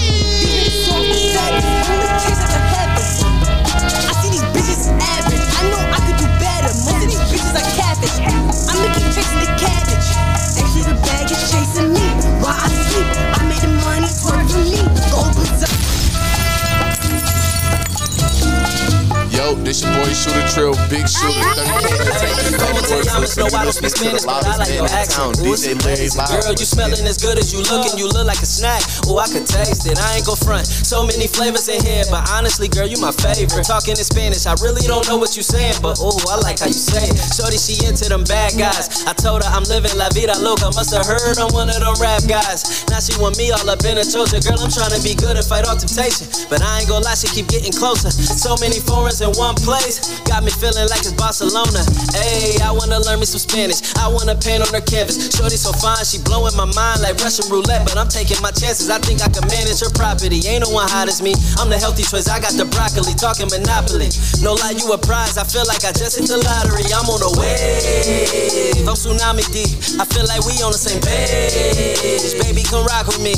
this 19.67 19.83
your 19.83 19.91
boy 19.99 20.07
Shooter 20.15 20.47
Trill, 20.47 20.71
Big 20.87 21.03
Shooter, 21.03 21.43
30K 21.43 21.91
Entertainment, 21.99 22.55
Black 22.55 22.75
Boys 22.87 23.03
listening. 23.19 23.51
You 23.51 23.67
listening 23.67 23.91
to 23.91 24.15
the 24.15 24.23
loudest 24.23 24.63
man 24.63 24.79
in 24.79 25.07
town, 25.11 25.31
DJ. 25.43 25.75
Girl, 25.75 26.55
you 26.55 26.63
smelling 26.63 27.03
as 27.03 27.19
good 27.19 27.35
as 27.35 27.51
you 27.51 27.59
looking. 27.67 27.99
You 27.99 28.07
look 28.07 28.23
like 28.23 28.39
a 28.39 28.47
snack. 28.47 28.79
Oh, 29.11 29.19
I 29.19 29.27
could 29.27 29.43
taste 29.43 29.83
it. 29.83 29.99
I 29.99 30.15
ain't 30.15 30.25
go 30.25 30.39
front. 30.39 30.71
So 30.71 31.03
many 31.03 31.27
flavors 31.27 31.67
in 31.67 31.83
here, 31.83 32.07
but 32.07 32.23
honestly, 32.31 32.71
girl, 32.71 32.87
you 32.87 32.95
my 33.03 33.11
favorite. 33.11 33.67
Talking 33.67 33.99
in 33.99 34.07
Spanish, 34.07 34.47
I 34.47 34.55
really 34.63 34.87
don't 34.87 35.03
know 35.11 35.19
what 35.19 35.35
you 35.35 35.43
saying, 35.43 35.83
but 35.83 35.99
oh, 35.99 36.15
I 36.31 36.39
like 36.39 36.63
how 36.63 36.71
you 36.71 36.79
say 36.79 37.03
it. 37.03 37.19
Shorty, 37.35 37.59
she 37.59 37.75
into 37.83 38.07
them 38.07 38.23
bad 38.23 38.55
guys. 38.55 39.03
I 39.03 39.11
told 39.11 39.43
her 39.43 39.51
I'm 39.51 39.67
living 39.67 39.91
la 39.99 40.07
vida 40.15 40.39
loca. 40.39 40.71
Must 40.79 40.95
have 40.95 41.03
heard 41.03 41.43
I'm 41.43 41.51
one 41.51 41.67
of 41.67 41.83
them 41.83 41.99
rap 41.99 42.23
guys. 42.23 42.87
Now 42.87 43.03
she 43.03 43.11
want 43.19 43.35
me 43.35 43.51
all 43.51 43.67
up 43.67 43.83
in 43.83 43.99
a 43.99 44.05
chocha. 44.07 44.39
Girl, 44.39 44.63
I'm 44.63 44.71
trying 44.71 44.95
to 44.95 45.01
be 45.03 45.11
good 45.11 45.35
and 45.35 45.43
fight 45.43 45.67
all 45.67 45.75
temptation, 45.75 46.31
but 46.47 46.63
I 46.63 46.79
ain't 46.79 46.87
gonna 46.87 47.03
lie, 47.03 47.19
she 47.19 47.27
keep 47.27 47.51
getting 47.51 47.75
closer. 47.75 48.15
So 48.15 48.55
many 48.63 48.79
foreigns 48.79 49.19
in 49.19 49.35
one 49.35 49.56
place, 49.63 50.19
got 50.27 50.43
me 50.43 50.51
feeling 50.51 50.87
like 50.89 51.01
it's 51.01 51.13
Barcelona. 51.13 51.81
Hey, 52.13 52.57
I 52.61 52.71
wanna 52.71 52.99
learn 53.01 53.19
me 53.19 53.25
some 53.25 53.41
Spanish. 53.41 53.81
I 53.97 54.07
wanna 54.07 54.35
paint 54.35 54.61
on 54.61 54.69
her 54.73 54.83
canvas. 54.83 55.31
Shorty 55.33 55.57
so 55.57 55.71
fine, 55.77 56.03
she 56.05 56.19
blowing 56.21 56.55
my 56.57 56.67
mind 56.75 57.01
like 57.01 57.17
Russian 57.21 57.47
roulette. 57.49 57.85
But 57.85 57.97
I'm 57.97 58.07
taking 58.07 58.41
my 58.41 58.51
chances. 58.51 58.89
I 58.89 58.99
think 58.99 59.21
I 59.21 59.29
can 59.29 59.45
manage 59.47 59.79
her 59.81 59.91
property. 59.93 60.41
Ain't 60.47 60.65
no 60.65 60.73
one 60.73 60.87
hot 60.89 61.07
as 61.07 61.21
me. 61.21 61.33
I'm 61.57 61.69
the 61.69 61.77
healthy 61.77 62.03
choice. 62.03 62.27
I 62.27 62.39
got 62.39 62.53
the 62.53 62.65
broccoli, 62.65 63.13
talking 63.15 63.49
monopoly. 63.49 64.09
No 64.41 64.53
lie, 64.53 64.75
you 64.77 64.85
a 64.93 64.97
prize. 64.97 65.37
I 65.37 65.43
feel 65.43 65.65
like 65.65 65.83
I 65.83 65.91
just 65.91 66.19
hit 66.19 66.27
the 66.27 66.37
lottery. 66.37 66.85
I'm 66.93 67.07
on 67.09 67.21
a 67.23 67.31
wave. 67.37 68.85
I'm 68.87 68.95
tsunami 68.95 69.45
deep. 69.51 69.99
I 69.99 70.05
feel 70.05 70.25
like 70.27 70.43
we 70.45 70.59
on 70.63 70.71
the 70.71 70.79
same 70.79 71.01
page. 71.01 72.37
Baby, 72.41 72.63
come 72.63 72.85
rock 72.85 73.07
with 73.07 73.21
me. 73.21 73.35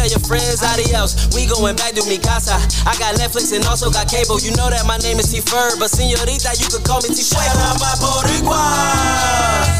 Tell 0.00 0.08
your 0.08 0.20
friends 0.20 0.62
adios. 0.62 1.28
We 1.36 1.44
going 1.44 1.76
back 1.76 1.92
to 1.92 2.02
mi 2.08 2.16
casa. 2.16 2.56
I 2.88 2.96
got 2.96 3.20
Netflix 3.20 3.52
and 3.54 3.62
also 3.66 3.90
got 3.90 4.08
cable. 4.08 4.40
You 4.40 4.48
know 4.56 4.70
that 4.72 4.86
my 4.86 4.96
name 4.96 5.20
is 5.20 5.28
T 5.28 5.44
Fur, 5.44 5.76
but 5.76 5.92
señorita, 5.92 6.56
you 6.56 6.72
could 6.72 6.88
call 6.88 7.04
me 7.04 7.12
T 7.12 7.20
Shout 7.20 7.44
out 7.44 7.76
my 7.76 7.92
Boricuas. 8.00 9.76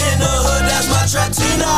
In 0.00 0.16
the 0.16 0.32
hood, 0.48 0.64
that's 0.64 0.88
my 0.88 1.04
Tratina. 1.04 1.76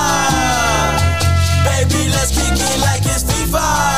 Baby, 1.67 2.07
let's 2.15 2.31
kick 2.31 2.55
it 2.55 2.79
like 2.87 3.03
it's 3.03 3.27
FIFA. 3.27 3.96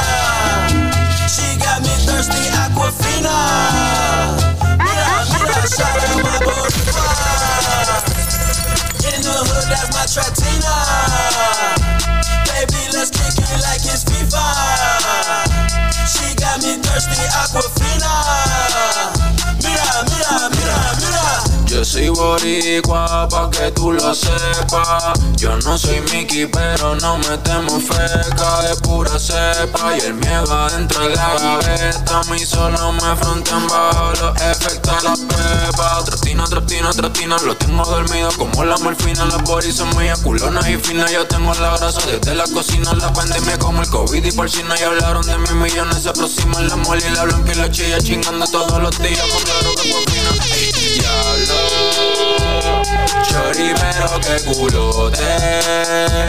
Got 16.98 17.06
me 17.06 17.14
thirsty, 17.14 17.28
Aquafina. 17.28 17.77
Soy 21.98 22.08
boricua, 22.10 23.28
pa' 23.28 23.50
que 23.50 23.70
tú 23.72 23.92
lo 23.92 24.14
sepas. 24.14 25.18
Yo 25.36 25.56
no 25.58 25.76
soy 25.76 26.00
Mickey, 26.12 26.46
pero 26.46 26.94
no 26.96 27.18
metemos 27.18 27.82
feca. 27.82 28.70
Es 28.70 28.80
pura 28.80 29.18
cepa 29.18 29.96
y 29.96 30.00
el 30.06 30.14
miedo 30.14 30.52
adentro 30.52 31.08
de 31.08 31.16
la 31.16 31.34
gaveta. 31.34 32.20
A 32.20 32.24
mí 32.24 32.38
solo 32.38 32.92
me 32.92 33.16
frontean 33.16 33.66
bajo 33.66 34.12
los 34.20 34.36
efectos 34.40 35.02
de 35.02 35.08
la 35.08 35.16
pepa. 35.16 36.04
Tratina, 36.04 36.44
tratina, 36.44 36.90
tratina, 36.92 37.36
lo 37.44 37.56
tengo 37.56 37.84
dormido 37.84 38.30
como 38.38 38.64
la 38.64 38.76
morfina. 38.78 39.24
Las 39.24 39.42
boris 39.42 39.76
son 39.76 39.96
mías, 39.96 40.20
culonas 40.20 40.68
y 40.68 40.76
finas. 40.76 41.10
Yo 41.10 41.26
tengo 41.26 41.52
la 41.54 41.76
grasa 41.78 42.00
desde 42.06 42.34
la 42.34 42.44
cocina. 42.44 42.92
La 42.94 43.12
pandemia 43.12 43.58
como 43.58 43.82
el 43.82 43.88
COVID 43.88 44.24
y 44.24 44.32
por 44.32 44.48
si 44.48 44.62
no. 44.62 44.76
Y 44.76 44.82
hablaron 44.82 45.26
de 45.26 45.36
mis 45.38 45.52
millones, 45.52 46.02
se 46.02 46.10
aproximan 46.10 46.68
la 46.68 46.76
mole 46.76 47.02
y 47.04 47.14
la 47.14 47.24
blanca 47.24 47.52
y 47.52 47.56
la 47.56 47.70
chilla 47.70 47.98
chingando 47.98 48.46
todos 48.46 48.80
los 48.80 48.96
días. 48.98 49.20
Con 49.20 49.42
claro 49.42 49.70
que 49.82 49.90
cocina. 49.90 50.28
Ey, 50.54 51.67
diablo. 51.78 52.82
Chori, 53.28 53.74
pero 53.74 54.20
que 54.20 54.36
culote 54.44 56.28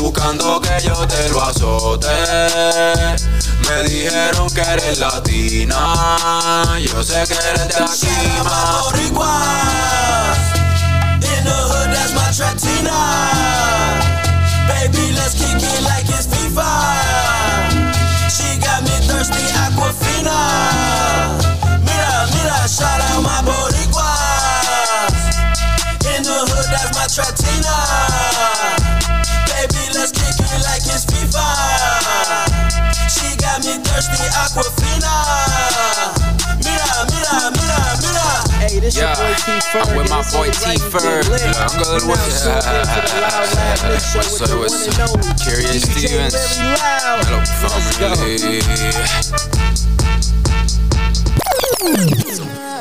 Buscando 0.00 0.60
que 0.60 0.80
yo 0.82 1.06
te 1.06 1.28
lo 1.30 1.42
azote 1.42 2.08
Me 3.68 3.82
dijeron 3.88 4.48
que 4.50 4.60
eres 4.60 4.98
latina 4.98 6.76
Yo 6.78 7.02
sé 7.02 7.24
que 7.26 7.34
eres 7.34 7.68
de 7.68 7.84
aquí, 7.84 8.16
ma 8.44 9.56
In 11.16 11.44
the 11.44 11.50
hood, 11.50 11.90
that's 11.92 12.12
my 12.14 12.26
Tratina. 12.36 12.98
Baby, 14.68 15.12
let's 15.16 15.32
kick 15.32 15.56
it 15.56 15.82
like 15.84 16.04
it's 16.04 16.26
FIFA. 16.26 16.68
She 18.28 18.60
got 18.60 18.82
me 18.82 18.92
thirsty, 19.08 19.40
Aquafina. 19.64 20.36
Mira, 21.80 22.28
mira, 22.34 22.68
shout 22.68 23.00
out 23.00 23.22
my 23.22 23.40
Boricuas. 23.42 23.85
Hood, 27.06 27.14
Tratina. 27.14 27.76
Baby, 29.46 29.82
let's 29.94 30.12
kick 30.12 30.38
it 30.38 30.62
like 30.64 30.82
it's 30.86 31.04
FIFA. 31.06 31.46
She 33.08 33.36
got 33.36 33.64
me 33.64 33.78
thirsty, 33.82 34.26
Aquafina. 34.34 35.14
Mira, 36.64 37.06
mira, 37.10 37.50
mira, 37.54 37.80
mira. 38.02 38.26
Hey, 38.58 38.80
this 38.80 38.96
Yeah, 38.96 39.14
your 39.14 39.16
boy 39.16 39.34
T 39.34 39.46
Fur. 39.72 39.80
I'm 39.80 39.96
with 39.96 40.10
my 40.10 40.22
boy 40.32 40.50
T 40.50 40.78
Fur. 40.90 41.22
I'm 41.58 41.72
good 41.82 42.02
with 42.06 42.22
What's 44.16 44.40
up, 44.42 44.50
what's 44.58 44.98
up? 44.98 45.10
Curious 45.42 45.82
Stevens. 45.82 46.34
Hello, 46.58 47.38
family. 47.44 48.60
Area, 51.86 52.34
find 52.46 52.75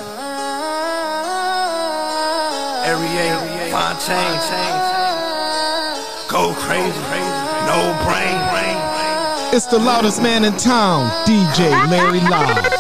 chain. 3.99 4.39
Go 6.27 6.53
crazy, 6.55 6.99
no 7.65 7.95
brain. 8.03 8.35
It's 9.55 9.67
the 9.67 9.79
loudest 9.79 10.21
man 10.21 10.43
in 10.43 10.57
town, 10.57 11.09
DJ 11.25 11.71
Larry 11.89 12.19
Live. 12.19 12.74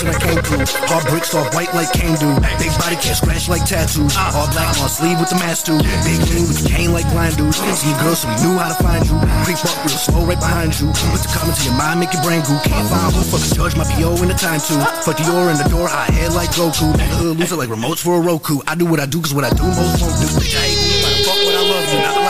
I 0.00 0.16
came 0.16 0.40
through. 0.40 0.64
Hard 0.88 1.04
bricks 1.12 1.36
off 1.36 1.52
white 1.52 1.68
like 1.76 1.92
cane 1.92 2.16
do. 2.16 2.32
Big 2.56 2.72
body 2.80 2.96
can't 2.96 3.12
scratch 3.12 3.44
like 3.52 3.68
tattoos. 3.68 4.16
All 4.16 4.48
black 4.48 4.72
on 4.80 4.88
sleeve 4.88 5.20
with 5.20 5.28
the 5.28 5.36
mask 5.36 5.68
too. 5.68 5.76
Big 6.08 6.16
lean 6.32 6.48
with 6.48 6.64
the 6.64 6.68
cane 6.72 6.96
like 6.96 7.04
blind 7.12 7.36
dudes. 7.36 7.60
See 7.76 7.92
you 7.92 7.96
girl, 8.00 8.16
so 8.16 8.24
we 8.32 8.40
knew 8.40 8.56
how 8.56 8.72
to 8.72 8.78
find 8.80 9.04
you. 9.04 9.20
Creep 9.44 9.60
up 9.60 9.76
real 9.84 10.00
slow 10.00 10.24
right 10.24 10.40
behind 10.40 10.72
you. 10.80 10.88
Put 11.12 11.20
the 11.20 11.28
comment 11.28 11.60
to 11.60 11.64
your 11.68 11.76
mind, 11.76 12.00
make 12.00 12.16
your 12.16 12.24
brain 12.24 12.40
goo. 12.48 12.56
Can't 12.64 12.88
find 12.88 13.12
who 13.12 13.20
fuck 13.28 13.44
the 13.44 13.52
judge, 13.52 13.76
my 13.76 13.84
PO 13.84 14.16
in 14.24 14.32
the 14.32 14.38
time 14.38 14.64
too. 14.64 14.80
Fuck 15.04 15.20
the 15.20 15.28
aura 15.28 15.52
in 15.52 15.60
the 15.60 15.68
door, 15.68 15.92
high 15.92 16.08
head 16.08 16.32
like 16.32 16.48
Goku. 16.56 16.88
The 16.96 17.04
hood 17.20 17.36
loser 17.36 17.60
like 17.60 17.68
remotes 17.68 18.00
for 18.00 18.16
a 18.16 18.22
Roku. 18.24 18.64
I 18.64 18.72
do 18.74 18.88
what 18.88 18.96
I 18.96 19.04
do, 19.04 19.20
cause 19.20 19.36
what 19.36 19.44
I 19.44 19.52
do 19.52 19.68
most 19.68 20.00
won't 20.00 20.16
do. 20.16 20.28
Bitch, 20.40 20.56
I 20.56 20.72
hate 20.72 21.04
but 21.04 21.12
I 21.12 21.20
fuck 21.20 21.36
what 21.44 21.52
I 21.52 21.62
love 21.68 22.16
you. 22.16 22.21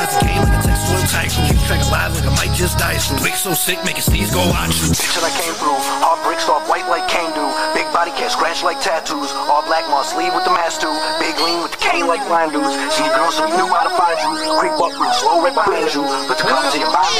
Like 1.02 1.10
a 1.10 1.12
text 1.12 1.36
to. 1.36 1.42
Keep 1.42 1.58
track 1.66 1.82
alive 1.86 2.14
like 2.14 2.26
I 2.26 2.34
might 2.36 2.54
just 2.54 2.78
die 2.78 2.98
soon. 2.98 3.18
Quick 3.18 3.34
so 3.34 3.54
sick, 3.54 3.78
make 3.84 3.98
it 3.98 4.02
sneeze, 4.02 4.30
go 4.30 4.38
watch 4.50 4.78
you. 4.82 4.94
Bitch, 4.94 5.18
I 5.18 5.30
came 5.34 5.54
through. 5.54 5.78
Hard 6.02 6.22
bricks 6.24 6.48
off 6.48 6.68
white 6.68 6.86
like 6.88 7.08
cane 7.08 7.32
do. 7.34 7.44
Big 7.74 7.86
body 7.92 8.10
can't 8.14 8.30
scratch 8.30 8.62
like 8.62 8.80
tattoos. 8.80 9.32
All 9.50 9.62
black 9.66 9.88
on 9.90 10.04
sleeve 10.04 10.34
with 10.34 10.44
the 10.44 10.54
mask 10.54 10.80
too. 10.80 10.92
Big 11.18 11.34
lean 11.42 11.62
with 11.62 11.72
the 11.72 11.80
cane 11.82 12.06
like 12.06 12.22
blind 12.26 12.52
dudes. 12.52 12.74
See 12.94 13.04
you 13.04 13.12
girl, 13.14 13.30
so 13.30 13.46
we 13.46 13.56
knew 13.56 13.66
how 13.66 13.84
to 13.86 13.94
find 13.94 14.16
you. 14.20 14.30
Creep 14.58 14.78
up 14.78 14.92
real 14.94 15.14
slow 15.18 15.42
right 15.42 15.54
behind 15.54 15.90
you. 15.94 16.02
Put 16.28 16.38
the 16.38 16.46
cup 16.46 16.70
to 16.72 16.78
your 16.78 16.92
body. 16.92 17.10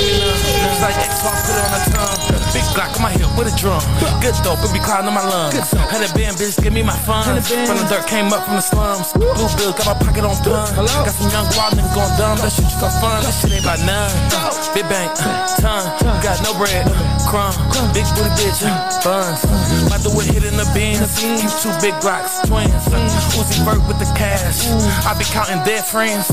It's 0.00 0.80
like 0.80 0.96
X 0.96 1.20
put 1.20 1.36
it 1.52 1.60
on 1.60 1.72
the 1.76 1.80
tongue. 1.92 2.30
Big 2.52 2.64
Glock 2.74 2.96
on 2.96 3.02
my 3.02 3.12
hip 3.12 3.19
with 3.40 3.48
a 3.48 3.56
drum. 3.56 3.80
Good 4.20 4.36
dope, 4.44 4.60
it 4.60 4.72
be 4.72 4.80
clouding 4.84 5.08
on 5.08 5.16
my 5.16 5.24
lungs. 5.24 5.56
Had 5.72 6.04
a 6.04 6.12
band, 6.12 6.36
bitch, 6.36 6.60
give 6.60 6.76
me 6.76 6.82
my 6.84 6.96
funds. 7.08 7.48
From 7.48 7.80
the 7.80 7.86
dirt, 7.88 8.04
came 8.06 8.28
up 8.28 8.44
from 8.44 8.60
the 8.60 8.60
slums. 8.60 9.12
Blue 9.16 9.32
bill, 9.56 9.72
got 9.72 9.86
my 9.88 9.96
pocket 9.96 10.24
on 10.28 10.36
pun. 10.44 10.68
Got 10.76 11.16
some 11.16 11.32
young 11.32 11.48
wild 11.56 11.72
niggas 11.72 11.94
going 11.96 12.12
dumb. 12.20 12.36
That 12.44 12.52
shit 12.52 12.68
just 12.68 12.76
for 12.76 12.92
fun. 13.00 13.24
That 13.24 13.32
shit 13.32 13.56
ain't 13.56 13.64
about 13.64 13.80
none. 13.88 14.12
Big 14.74 14.86
bank, 14.86 15.10
ton. 15.58 15.82
Got 16.22 16.38
no 16.46 16.54
bread, 16.54 16.86
crumb. 17.26 17.50
Big 17.90 18.06
booty 18.14 18.30
bitch, 18.38 18.62
buns. 19.02 19.42
My 19.90 19.98
do 19.98 20.14
it 20.22 20.30
hit 20.30 20.46
in 20.46 20.54
the 20.54 20.68
beans. 20.70 21.10
Keep 21.18 21.50
two 21.58 21.74
big 21.82 21.94
Glocks, 21.98 22.38
twins. 22.46 22.70
Uzi 23.34 23.58
Vert 23.66 23.82
with 23.90 23.98
the 23.98 24.06
cash. 24.14 24.70
I 25.02 25.18
be 25.18 25.26
counting 25.26 25.58
dead 25.66 25.82
friends. 25.82 26.30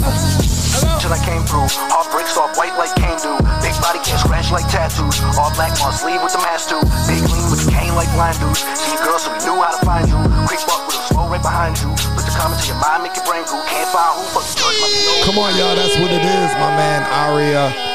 Till 1.01 1.09
I 1.09 1.17
came 1.25 1.41
through. 1.49 1.65
Hard 1.89 2.13
bricks 2.13 2.37
off 2.37 2.53
white 2.61 2.77
like 2.77 2.93
cane 2.93 3.17
do. 3.17 3.33
Big 3.65 3.73
body 3.81 3.97
can't 4.05 4.21
scratch 4.21 4.53
like 4.53 4.69
tattoos. 4.69 5.17
All 5.33 5.49
black 5.57 5.73
on 5.81 5.89
sleeve 5.89 6.21
with 6.21 6.37
the 6.37 6.41
mask 6.45 6.69
too. 6.69 6.81
Big 7.09 7.25
lean 7.25 7.49
with 7.49 7.65
the 7.65 7.73
cane 7.73 7.97
like 7.97 8.09
blind 8.13 8.37
dudes. 8.37 8.61
See 8.77 8.93
you 8.93 9.01
girl, 9.01 9.17
so 9.17 9.33
we 9.33 9.41
knew 9.49 9.57
how 9.57 9.73
to 9.73 9.81
find 9.81 10.05
you. 10.05 10.17
Creep 10.45 10.61
up 10.69 10.85
real 10.85 11.01
slow 11.09 11.25
right 11.25 11.41
behind 11.41 11.73
you. 11.81 11.89
Put 12.13 12.29
the 12.29 12.33
comment 12.37 12.61
to 12.61 12.67
your 12.69 12.77
mind, 12.77 13.01
make 13.01 13.17
your 13.17 13.25
brain 13.25 13.41
goo. 13.49 13.57
Can't 13.65 13.89
find 13.89 14.13
who 14.13 14.23
fuck 14.29 14.45
the 14.45 14.53
judge, 14.53 14.77
my 14.77 14.87
Come 15.25 15.41
on, 15.41 15.57
y'all. 15.57 15.73
That's 15.73 15.97
what 15.97 16.13
it 16.13 16.21
is, 16.21 16.49
my 16.61 16.69
man 16.77 17.01
Aria. 17.09 17.86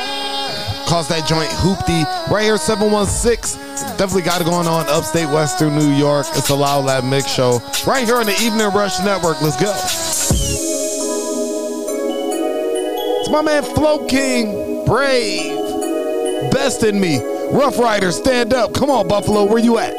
Calls 0.93 1.09
that 1.09 1.27
joint 1.27 1.49
Hoopty. 1.49 2.05
Right 2.31 2.45
here, 2.45 2.59
716. 2.59 3.59
Definitely 3.97 4.21
got 4.21 4.43
it 4.43 4.45
going 4.45 4.67
on 4.67 4.87
upstate 4.91 5.27
Western 5.27 5.75
New 5.75 5.89
York. 5.89 6.27
It's 6.35 6.51
a 6.51 6.55
Loud 6.55 6.85
Lab 6.85 7.03
Mix 7.03 7.33
Show. 7.33 7.63
Right 7.87 8.05
here 8.05 8.17
on 8.17 8.27
the 8.27 8.39
Evening 8.43 8.71
Rush 8.75 9.01
Network. 9.03 9.41
Let's 9.41 9.57
go. 9.57 9.73
It's 13.21 13.31
my 13.31 13.41
man 13.41 13.63
Flow 13.63 14.05
King. 14.05 14.85
Brave. 14.85 15.57
Best 16.53 16.83
in 16.83 17.01
me. 17.01 17.23
Rough 17.53 17.79
Rider, 17.79 18.13
stand 18.13 18.53
up. 18.53 18.75
Come 18.75 18.91
on, 18.91 19.09
Buffalo. 19.09 19.47
Where 19.47 19.61
you 19.61 19.79
at? 19.79 19.95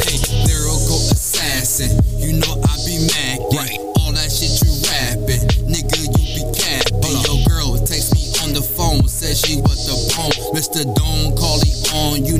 Hey, 0.00 0.18
lyrical 0.42 0.98
assassin, 1.14 1.94
you 2.18 2.32
know 2.34 2.54
I 2.66 2.74
be 2.82 3.06
mad. 3.06 3.38
Right. 3.54 3.78
All 4.02 4.10
that 4.10 4.26
shit 4.26 4.58
you 4.58 4.74
rapping, 4.90 5.46
nigga, 5.70 6.02
you 6.02 6.26
be 6.34 6.42
capping. 6.50 7.14
Your 7.30 7.38
girl 7.46 7.78
text 7.78 8.14
me 8.14 8.26
on 8.42 8.52
the 8.52 8.62
phone, 8.62 9.06
said 9.06 9.36
she 9.36 9.60
was 9.62 9.86
the 9.86 9.94
bone. 10.16 10.34
Mr. 10.50 10.82
Don 10.82 11.36
call 11.36 11.62
me 11.62 11.70
on, 11.94 12.26
you 12.26 12.39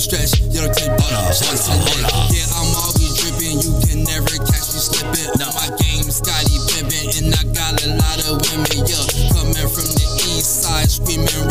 you 0.00 0.08
stretch. 0.08 0.40
Yo, 0.48 0.64
take 0.72 0.96
shots 1.36 1.68
to 1.68 1.76
the 1.76 2.00
neck. 2.00 2.32
Yeah, 2.32 2.48
I'm 2.56 2.72
always 2.72 3.12
dripping, 3.20 3.60
you 3.60 3.72
can 3.84 4.00
never 4.08 4.32
catch 4.48 4.72
me 4.72 4.80
slipping. 4.80 5.28
My 5.36 5.68
game, 5.76 6.08
Scottie 6.08 6.60
Pippen, 6.72 7.20
and 7.20 7.34
I 7.36 7.42
got 7.52 7.76
a 7.84 7.88
lot 8.00 8.18
of 8.24 8.40
women. 8.48 8.88
Yeah, 8.88 9.04
coming 9.36 9.68
from 9.68 9.88
the 9.92 10.08
east 10.32 10.64
side, 10.64 10.88
screaming 10.88 11.49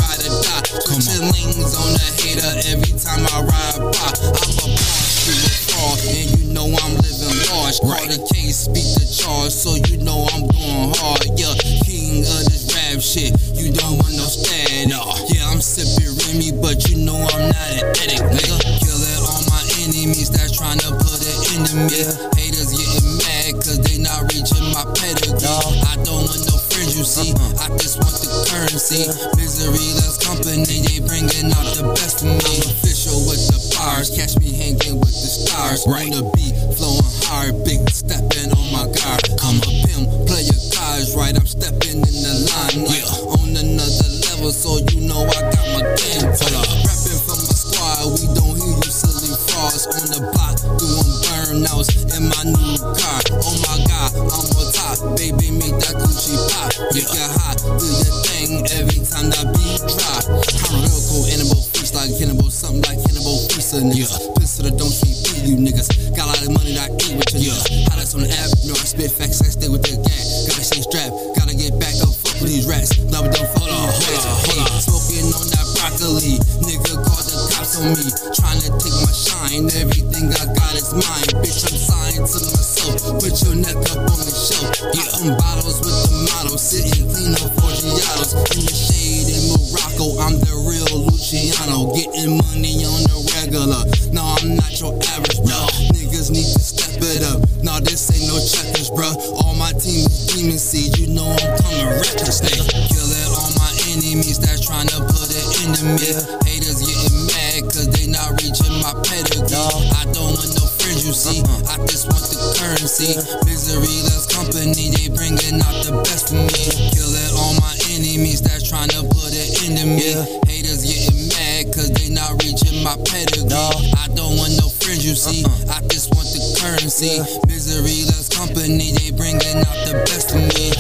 don't 110.13 110.33
want 110.35 110.51
no 110.57 110.65
friends, 110.79 111.05
you 111.05 111.13
see. 111.13 111.41
I 111.69 111.77
just 111.85 112.07
want 112.09 112.23
the 112.29 112.37
currency. 112.57 113.15
Misery 113.45 113.95
loves 114.07 114.25
company. 114.27 114.89
They 114.93 115.07
bringing 115.09 115.61
out 115.61 115.77
the 115.85 115.93
best 116.05 116.31
in 116.31 116.45
me. 116.45 116.63
Killing 116.93 117.31
all 117.37 117.53
my 117.61 117.73
enemies 117.93 118.41
that's 118.41 118.67
trying 118.67 118.89
to 118.95 119.03
put 119.07 119.31
it 119.33 119.49
kind 119.59 119.77
to 119.77 119.85
me. 119.85 120.13
Haters 120.49 120.83
getting 120.85 121.29
mad 121.33 121.73
cause 121.73 121.89
they 121.93 122.09
not 122.09 122.41
reaching 122.43 122.83
my 122.83 122.95
pedigree. 123.05 123.91
I 123.97 124.07
don't 124.15 124.37
want 124.37 124.53
no 124.57 124.69
friends, 124.69 125.05
you 125.05 125.15
see. 125.15 125.43
Uh-uh. 125.45 125.77
I 125.77 125.81
just 125.87 126.09
want 126.15 126.27
the 126.33 126.41
currency. 126.59 127.19
Misery 127.47 128.05
loves 128.09 128.29
company, 128.29 128.91
they 128.97 129.11
bringing 129.11 129.61
out 129.63 129.79
the 129.87 129.93
best 130.07 130.33
of 130.33 130.41
me. 130.41 130.73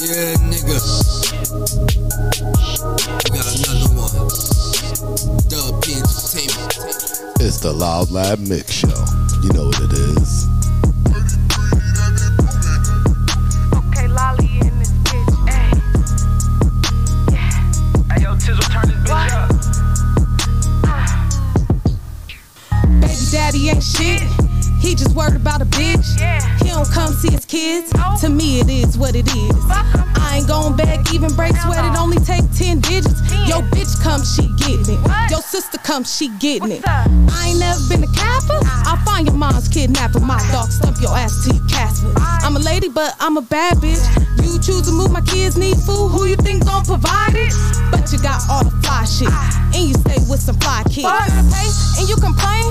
yeah, 0.00 0.32
It's 7.60 7.66
the 7.66 7.74
Loud 7.74 8.10
Lab 8.10 8.38
Mix 8.38 8.72
Show. 8.72 8.88
You 9.42 9.52
know 9.52 9.66
what 9.66 9.80
it 9.82 9.92
is. 9.92 10.48
Okay, 13.76 14.08
Lolly 14.08 14.48
in 14.62 14.78
this 14.78 14.92
bitch, 15.04 15.34
ayy. 15.44 15.76
Yeah. 17.30 17.50
Hey, 18.14 18.22
yo, 18.22 18.34
Tizzle, 18.36 18.64
turn 18.72 18.88
this 18.88 18.96
bitch 19.04 19.32
up. 19.36 19.50
Ah. 20.86 21.28
Baby 23.02 23.26
daddy 23.30 23.68
ain't 23.68 23.82
shit. 23.82 24.22
He 24.80 24.94
just 24.94 25.14
worried 25.14 25.36
about 25.36 25.60
a 25.60 25.66
bitch. 25.66 26.16
He 26.62 26.70
don't 26.70 26.90
come 26.90 27.12
see 27.12 27.30
his 27.30 27.44
kids. 27.44 27.92
To 28.22 28.30
me, 28.30 28.60
it 28.60 28.70
is 28.70 28.96
what 28.96 29.14
it 29.14 29.28
is. 29.36 29.56
I 29.68 30.36
ain't 30.38 30.48
gon' 30.48 30.76
beg, 30.76 31.12
even 31.12 31.34
break 31.34 31.54
sweat. 31.56 31.84
It 31.84 31.98
only 31.98 32.16
take 32.18 32.50
10 32.56 32.80
digits. 32.80 33.20
Yo, 33.46 33.60
bitch 33.68 34.00
come, 34.02 34.22
she 34.24 34.48
getting 34.56 34.58
it. 34.58 34.69
Yo, 34.69 34.69
sister 35.60 35.78
come, 35.78 36.04
she 36.04 36.28
getting 36.38 36.72
it. 36.72 36.80
I 36.88 37.52
ain't 37.52 37.60
never 37.60 37.80
been 37.92 38.02
a 38.02 38.12
capper. 38.16 38.58
I'll 38.88 38.96
find 39.04 39.26
your 39.26 39.36
mom's 39.36 39.68
kidnapper. 39.68 40.20
My 40.20 40.40
dog 40.52 40.72
stump 40.72 40.96
your 41.00 41.12
ass 41.12 41.44
to 41.44 41.52
you 41.52 41.60
Casper. 41.68 42.12
I'm 42.16 42.56
a 42.56 42.60
lady, 42.60 42.88
but 42.88 43.14
I'm 43.20 43.36
a 43.36 43.42
bad 43.42 43.76
bitch. 43.76 44.00
You 44.40 44.56
choose 44.58 44.88
to 44.88 44.92
move 44.92 45.12
my 45.12 45.20
kids 45.20 45.58
need 45.58 45.76
food. 45.76 46.08
Who 46.16 46.24
you 46.24 46.36
think 46.36 46.64
gon' 46.64 46.84
provide 46.84 47.36
it? 47.36 47.52
But 47.92 48.08
you 48.10 48.18
got 48.24 48.40
all 48.48 48.64
the 48.64 48.72
fly 48.80 49.04
shit. 49.04 49.28
And 49.76 49.84
you 49.84 49.94
stay 50.00 50.16
with 50.32 50.40
some 50.40 50.56
fly 50.64 50.82
kids. 50.88 51.04
Hey, 51.52 51.68
and 52.00 52.08
you 52.08 52.16
complain? 52.16 52.64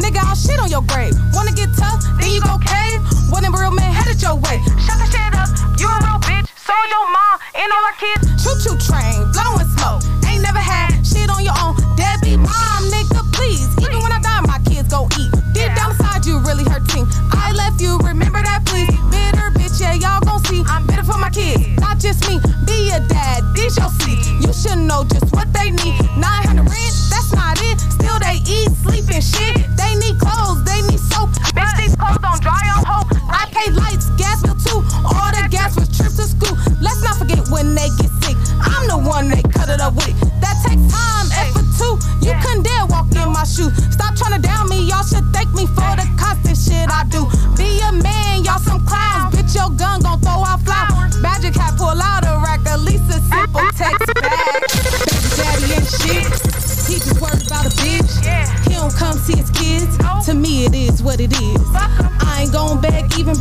Nigga, 0.00 0.24
I'll 0.24 0.34
shit 0.34 0.58
on 0.58 0.70
your 0.70 0.82
grave. 0.88 1.12
Wanna 1.34 1.52
get 1.52 1.68
tough? 1.76 2.00
Then 2.16 2.32
you 2.32 2.40
go 2.40 2.56
cave. 2.64 3.00
When 3.28 3.44
a 3.44 3.50
real 3.52 3.76
man 3.76 3.92
headed 3.92 4.22
your 4.22 4.36
way. 4.40 4.56
Shut 4.88 4.96
the 4.96 5.06
shit 5.12 5.36
up. 5.36 5.52
You 5.76 5.84
a 5.84 5.98
real 6.00 6.16
bitch. 6.24 6.48
Sold 6.56 6.88
your 6.88 7.04
mom 7.12 7.36
and 7.60 7.68
all 7.68 7.84
her 7.92 7.96
kids. 8.00 8.24
Choo 8.40 8.56
choo 8.64 8.76
train, 8.80 9.20
blowing 9.36 9.68
smoke. 9.76 10.00
Ain't 10.24 10.40
never 10.40 10.64
had 10.64 10.91
shit 11.12 11.28
on 11.28 11.44
your 11.44 11.54
own. 11.60 11.76
Deadbeat 11.96 12.40
mom, 12.40 12.82
nigga, 12.88 13.20
please. 13.36 13.68
Even 13.84 14.00
when 14.00 14.12
I 14.12 14.20
die, 14.20 14.40
my 14.48 14.58
kids 14.64 14.88
gon' 14.88 15.08
eat. 15.20 15.30
Deep 15.52 15.68
down 15.76 15.92
inside, 15.92 16.24
you 16.24 16.40
really 16.40 16.64
hurting. 16.64 17.06
I 17.32 17.52
left 17.52 17.80
you, 17.80 17.98
remember 18.00 18.42
that, 18.42 18.64
please. 18.64 18.88
Bitter 19.12 19.52
bitch, 19.52 19.80
yeah, 19.80 19.94
y'all 19.94 20.20
gon' 20.24 20.42
see. 20.48 20.64
I'm 20.66 20.86
bitter 20.86 21.04
for 21.04 21.18
my 21.18 21.30
kids, 21.30 21.68
not 21.80 21.98
just 21.98 22.26
me. 22.28 22.40
Be 22.64 22.90
a 22.90 23.00
dad, 23.06 23.44
these 23.54 23.76
your 23.76 23.92
seat. 24.00 24.24
You 24.40 24.52
should 24.52 24.80
know 24.80 25.04
just 25.04 25.28
what 25.32 25.52
they 25.52 25.70
need. 25.70 26.00
900 26.16 26.64
rent, 26.64 26.94
that's 27.12 27.32
not 27.36 27.60
it. 27.60 27.78
Still 27.78 28.18
they 28.18 28.40
eat, 28.48 28.72
sleep, 28.80 29.04
and 29.12 29.22
shit. 29.22 29.60
They 29.76 29.92
need 30.00 30.16
clothes, 30.18 30.64
they 30.64 30.80
need 30.88 31.00
soap. 31.12 31.30
Bitch, 31.52 31.76
these 31.76 31.94
clothes 31.96 32.18
don't 32.24 32.40
dry 32.40 32.64
on 32.72 32.84
hope. 32.88 33.08
I 33.28 33.46
pay 33.52 33.70
lights, 33.70 34.08
gas 34.16 34.42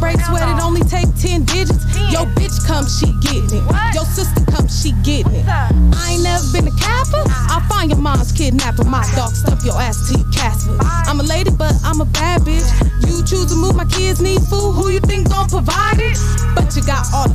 It 0.04 0.64
only 0.64 0.82
take 0.82 1.08
10 1.16 1.46
digits. 1.46 1.86
Yo, 2.12 2.26
bitch 2.34 2.66
come, 2.66 2.86
she 2.88 3.14
getting 3.22 3.62
it. 3.62 3.96
Yo, 3.96 4.04
sister 4.04 4.44
come, 4.52 4.68
she 4.68 4.92
getting 5.04 5.34
it. 5.34 5.46
I 5.48 6.14
ain't 6.14 6.24
never 6.24 6.44
been 6.52 6.68
a 6.68 6.76
capper. 6.78 7.24
I'll 7.50 7.62
find 7.70 7.90
your 7.90 8.00
mom's 8.00 8.32
kidnapper. 8.32 8.84
My 8.84 9.06
dog 9.16 9.32
stump 9.32 9.64
your 9.64 9.80
ass 9.80 10.10
till 10.10 10.20
you 10.20 10.26
Casper. 10.32 10.76
I'm 10.82 11.20
a 11.20 11.24
lady, 11.24 11.52
but 11.52 11.74
I'm 11.84 12.02
a 12.02 12.06
bad 12.06 12.42
bitch. 12.42 12.66
You 13.06 13.24
choose 13.24 13.48
to 13.48 13.56
move 13.56 13.76
my 13.76 13.86
kids 13.86 14.20
need 14.22 14.42
food. 14.42 14.74
Who 14.74 14.90
you 14.90 15.00
think 15.00 15.30
gon' 15.30 15.48
provide 15.48 16.00
it? 16.00 16.18
But 16.56 16.76
you 16.76 16.84
got 16.84 17.06
all 17.14 17.31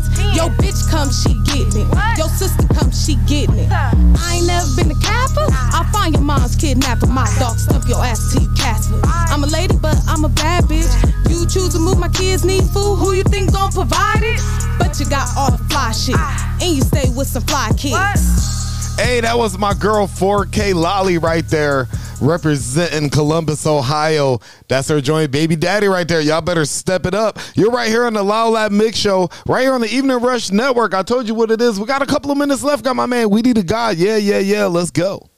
10 0.00 0.16
digits. 0.16 0.36
Yo, 0.36 0.48
bitch 0.60 0.80
come, 0.90 1.10
she 1.10 1.34
getting 1.44 1.86
it. 1.86 2.18
Yo, 2.18 2.26
sister 2.26 2.66
come, 2.74 2.90
she 2.90 3.16
getting 3.26 3.58
it. 3.58 3.70
I 3.70 4.36
ain't 4.36 4.46
never 4.46 4.66
been 4.76 4.90
a 4.90 5.00
capper. 5.00 5.46
I'll 5.72 5.84
find 5.92 6.14
your 6.14 6.24
mom's 6.24 6.56
kidnapper. 6.56 7.06
My 7.06 7.26
dog 7.38 7.58
stump 7.58 7.88
your 7.88 8.04
ass 8.04 8.32
till 8.32 8.42
you 8.42 8.50
Casper. 8.54 9.00
I'm 9.04 9.44
a 9.44 9.46
lady, 9.46 9.76
but 9.80 9.96
I'm 10.06 10.24
a 10.24 10.28
bad 10.28 10.64
bitch. 10.64 10.90
You 11.28 11.46
choose 11.46 11.72
to 11.74 11.78
move 11.78 11.98
my 11.98 12.08
kids 12.08 12.44
need 12.44 12.64
food. 12.64 12.96
Who 12.96 13.12
you 13.12 13.22
think 13.24 13.52
gon' 13.52 13.72
provide 13.72 14.22
it? 14.22 14.40
But 14.78 14.98
you 15.00 15.06
got 15.06 15.28
all 15.36 15.50
the 15.50 15.58
fly 15.70 15.92
shit. 15.92 16.16
And 16.60 16.76
you 16.76 16.82
stay 16.82 17.08
with 17.10 17.28
some 17.28 17.42
fly 17.42 17.70
kids. 17.76 18.69
Hey, 18.96 19.20
that 19.20 19.36
was 19.36 19.58
my 19.58 19.74
girl 19.74 20.06
4K 20.06 20.74
Lolly 20.74 21.18
right 21.18 21.46
there, 21.48 21.88
representing 22.20 23.10
Columbus, 23.10 23.66
Ohio. 23.66 24.38
That's 24.68 24.88
her 24.88 25.00
joint 25.00 25.30
baby 25.30 25.56
daddy 25.56 25.86
right 25.88 26.06
there. 26.06 26.20
Y'all 26.20 26.40
better 26.40 26.64
step 26.64 27.06
it 27.06 27.14
up. 27.14 27.38
You're 27.54 27.70
right 27.70 27.88
here 27.88 28.04
on 28.04 28.12
the 28.12 28.22
Loud 28.22 28.50
Lab 28.50 28.72
Mix 28.72 28.98
Show, 28.98 29.30
right 29.46 29.62
here 29.62 29.72
on 29.72 29.80
the 29.80 29.88
Evening 29.88 30.18
Rush 30.18 30.50
Network. 30.50 30.94
I 30.94 31.02
told 31.02 31.26
you 31.26 31.34
what 31.34 31.50
it 31.50 31.60
is. 31.60 31.80
We 31.80 31.86
got 31.86 32.02
a 32.02 32.06
couple 32.06 32.30
of 32.30 32.38
minutes 32.38 32.62
left. 32.62 32.84
Got 32.84 32.96
my 32.96 33.06
man 33.06 33.30
We 33.30 33.42
Need 33.42 33.58
a 33.58 33.62
God. 33.62 33.96
Yeah, 33.96 34.16
yeah, 34.16 34.38
yeah. 34.38 34.66
Let's 34.66 34.90
go. 34.90 35.28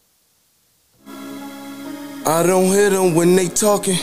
I 2.25 2.45
don't 2.45 2.67
hear 2.67 2.91
them 2.91 3.15
when 3.15 3.35
they 3.35 3.49
talking. 3.49 3.99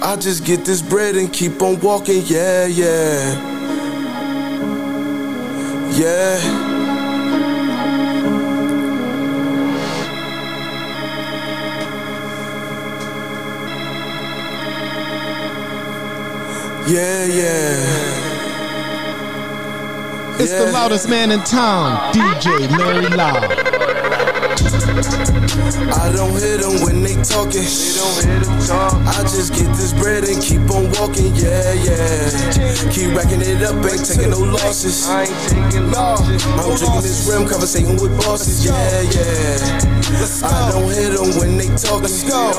I 0.00 0.16
just 0.20 0.44
get 0.44 0.64
this 0.64 0.80
bread 0.80 1.16
and 1.16 1.32
keep 1.32 1.60
on 1.60 1.80
walking. 1.80 2.22
Yeah, 2.26 2.66
yeah. 2.66 3.56
Yeah. 5.92 6.77
Yeah, 16.88 17.26
yeah. 17.26 18.38
It's 20.40 20.52
the 20.52 20.70
loudest 20.72 21.06
man 21.06 21.30
in 21.30 21.40
town, 21.40 22.14
DJ 22.14 22.66
Larry 22.78 23.08
Loud. 23.08 23.67
I 24.58 26.10
don't 26.12 26.34
hear 26.38 26.58
them 26.58 26.82
when 26.82 27.02
they 27.02 27.14
talking. 27.22 27.62
They 27.62 27.94
don't 27.94 28.18
hear 28.24 28.40
them 28.42 28.58
talk. 28.66 28.94
I 29.06 29.22
just 29.22 29.54
get 29.54 29.68
this 29.76 29.92
bread 29.92 30.24
and 30.24 30.42
keep 30.42 30.66
on 30.70 30.90
walking, 30.98 31.34
yeah, 31.36 31.72
yeah. 31.74 32.90
Keep 32.90 33.14
racking 33.14 33.42
it 33.42 33.62
up, 33.62 33.78
ain't 33.86 34.04
taking 34.04 34.30
no 34.30 34.38
losses. 34.40 35.08
I 35.08 35.24
ain't 35.24 35.48
taking 35.48 35.90
losses. 35.90 36.44
I'm 36.58 36.74
drinking 36.76 37.02
this 37.02 37.28
rim, 37.28 37.46
conversating 37.46 37.96
with 38.02 38.16
bosses, 38.18 38.64
yeah, 38.64 39.02
yeah. 39.14 39.98
I 40.42 40.70
don't 40.72 40.90
hear 40.90 41.10
them 41.10 41.38
when 41.38 41.56
they 41.58 41.68
talking. 41.76 42.02
Let's 42.08 42.22
go. 42.24 42.50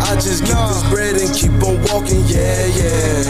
I 0.00 0.14
just 0.16 0.44
get 0.44 0.56
this 0.68 0.82
bread 0.88 1.16
and 1.20 1.28
keep 1.34 1.52
on 1.60 1.82
walking, 1.92 2.24
yeah, 2.24 2.64
yeah. 2.72 3.24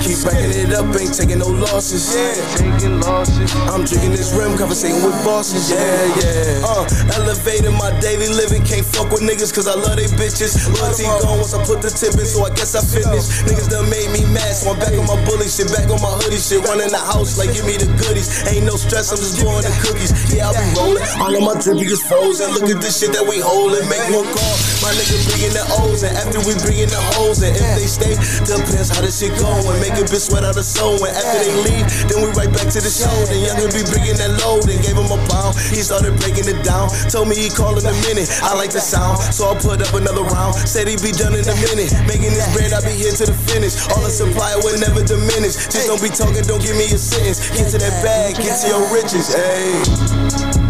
Keep 0.00 0.24
racking 0.24 0.54
it 0.56 0.72
up, 0.72 0.88
ain't 0.96 1.12
taking 1.12 1.38
no 1.38 1.48
losses. 1.48 2.14
Yeah, 2.14 2.32
taking 2.56 3.00
losses. 3.00 3.52
I'm 3.68 3.84
drinking 3.84 4.12
this 4.12 4.32
rim, 4.32 4.56
conversating 4.56 5.02
with 5.04 5.16
bosses, 5.24 5.70
yeah, 5.70 6.08
yeah. 6.22 6.64
Uh, 6.64 6.86
elevating 7.14 7.74
my 7.74 7.90
daily 8.00 8.28
living, 8.28 8.62
can't 8.62 8.86
fuck 8.86 9.10
with 9.10 9.22
niggas 9.22 9.50
cause 9.54 9.66
I 9.66 9.74
love 9.74 9.96
they 9.96 10.08
bitches. 10.14 10.54
Loyalty 10.78 11.04
gone 11.22 11.42
once 11.42 11.54
I 11.54 11.60
put 11.64 11.82
the 11.82 11.90
tip 11.90 12.14
in, 12.14 12.26
so 12.26 12.44
I 12.46 12.50
guess 12.54 12.74
I 12.78 12.82
finished. 12.82 13.46
Niggas 13.48 13.68
done 13.70 13.88
made 13.90 14.10
me 14.14 14.22
mad, 14.30 14.54
so 14.54 14.72
I'm 14.72 14.78
back 14.78 14.94
on 14.94 15.06
my 15.06 15.18
bully 15.26 15.48
shit, 15.48 15.68
back 15.72 15.90
on 15.90 15.98
my 15.98 16.12
hoodie 16.22 16.38
shit, 16.38 16.62
running 16.64 16.92
the 16.92 17.02
house 17.02 17.38
like 17.38 17.50
give 17.52 17.66
me 17.66 17.74
the 17.80 17.88
goodies. 17.98 18.44
Ain't 18.46 18.66
no 18.68 18.76
stress, 18.78 19.10
I'm 19.10 19.18
just 19.18 19.42
blowing 19.42 19.64
the 19.66 19.74
cookies. 19.82 20.12
Yeah, 20.30 20.48
I 20.48 20.54
be 20.54 20.64
rolling, 20.78 21.04
all 21.18 21.32
of 21.34 21.42
my 21.42 21.56
drippy 21.58 21.90
is 21.90 22.02
frozen. 22.06 22.54
Look 22.54 22.68
at 22.70 22.78
this 22.78 23.00
shit 23.00 23.10
that 23.16 23.24
we 23.24 23.40
holding, 23.42 23.84
make 23.88 24.04
one 24.12 24.28
call. 24.30 24.54
My 24.84 24.92
nigga 24.94 25.16
bringing 25.32 25.54
the 25.56 25.64
O's, 25.82 26.04
and 26.04 26.14
after 26.14 26.38
we 26.44 26.54
bringing 26.60 26.90
the 26.90 27.00
hoes, 27.16 27.40
and 27.42 27.54
if 27.56 27.66
they 27.78 27.88
stay, 27.88 28.14
depends 28.44 28.92
how 28.92 29.00
this 29.00 29.18
shit 29.18 29.34
going. 29.40 29.78
Make 29.80 29.96
a 29.96 30.04
bitch 30.04 30.28
sweat 30.28 30.44
out 30.44 30.54
the 30.54 30.62
soul, 30.62 31.00
and 31.00 31.14
after 31.14 31.38
they 31.40 31.56
leave, 31.64 31.86
then 32.06 32.20
we 32.22 32.28
right 32.36 32.50
back 32.52 32.68
to 32.70 32.80
the 32.82 32.92
show. 32.92 33.10
Then 33.26 33.40
younger 33.42 33.72
be 33.72 33.82
bringing 33.88 34.18
that 34.20 34.36
load, 34.44 34.68
and 34.68 34.78
gave 34.84 34.94
him 34.94 35.08
a 35.08 35.18
pound. 35.32 35.56
He 35.72 35.80
started 35.80 36.12
breaking 36.20 36.46
it 36.46 36.60
down, 36.60 36.91
told 37.10 37.28
me 37.28 37.36
he 37.36 37.48
call 37.50 37.78
in 37.78 37.86
a 37.86 37.96
minute. 38.08 38.28
I 38.42 38.54
like 38.54 38.70
the 38.70 38.80
sound, 38.80 39.18
so 39.32 39.50
I 39.50 39.58
put 39.58 39.82
up 39.82 39.92
another 39.94 40.24
round. 40.24 40.54
Said 40.68 40.88
he 40.88 40.96
be 40.96 41.12
done 41.12 41.34
in 41.34 41.46
a 41.46 41.56
minute. 41.68 41.92
Making 42.06 42.32
this 42.32 42.48
bread, 42.54 42.72
I 42.72 42.80
be 42.80 42.94
here 42.94 43.12
to 43.12 43.24
the 43.26 43.36
finish. 43.50 43.74
All 43.90 44.02
the 44.02 44.10
supply 44.10 44.56
will 44.62 44.78
never 44.78 45.02
diminish. 45.02 45.56
Just 45.68 45.86
don't 45.86 46.02
be 46.02 46.08
talking, 46.08 46.42
don't 46.44 46.62
give 46.62 46.76
me 46.76 46.86
a 46.86 46.98
sentence. 46.98 47.40
Get 47.56 47.70
to 47.72 47.78
that 47.78 47.94
bag, 48.02 48.36
get 48.36 48.60
to 48.62 48.68
your 48.68 48.84
riches, 48.92 49.34
ayy. 49.34 50.61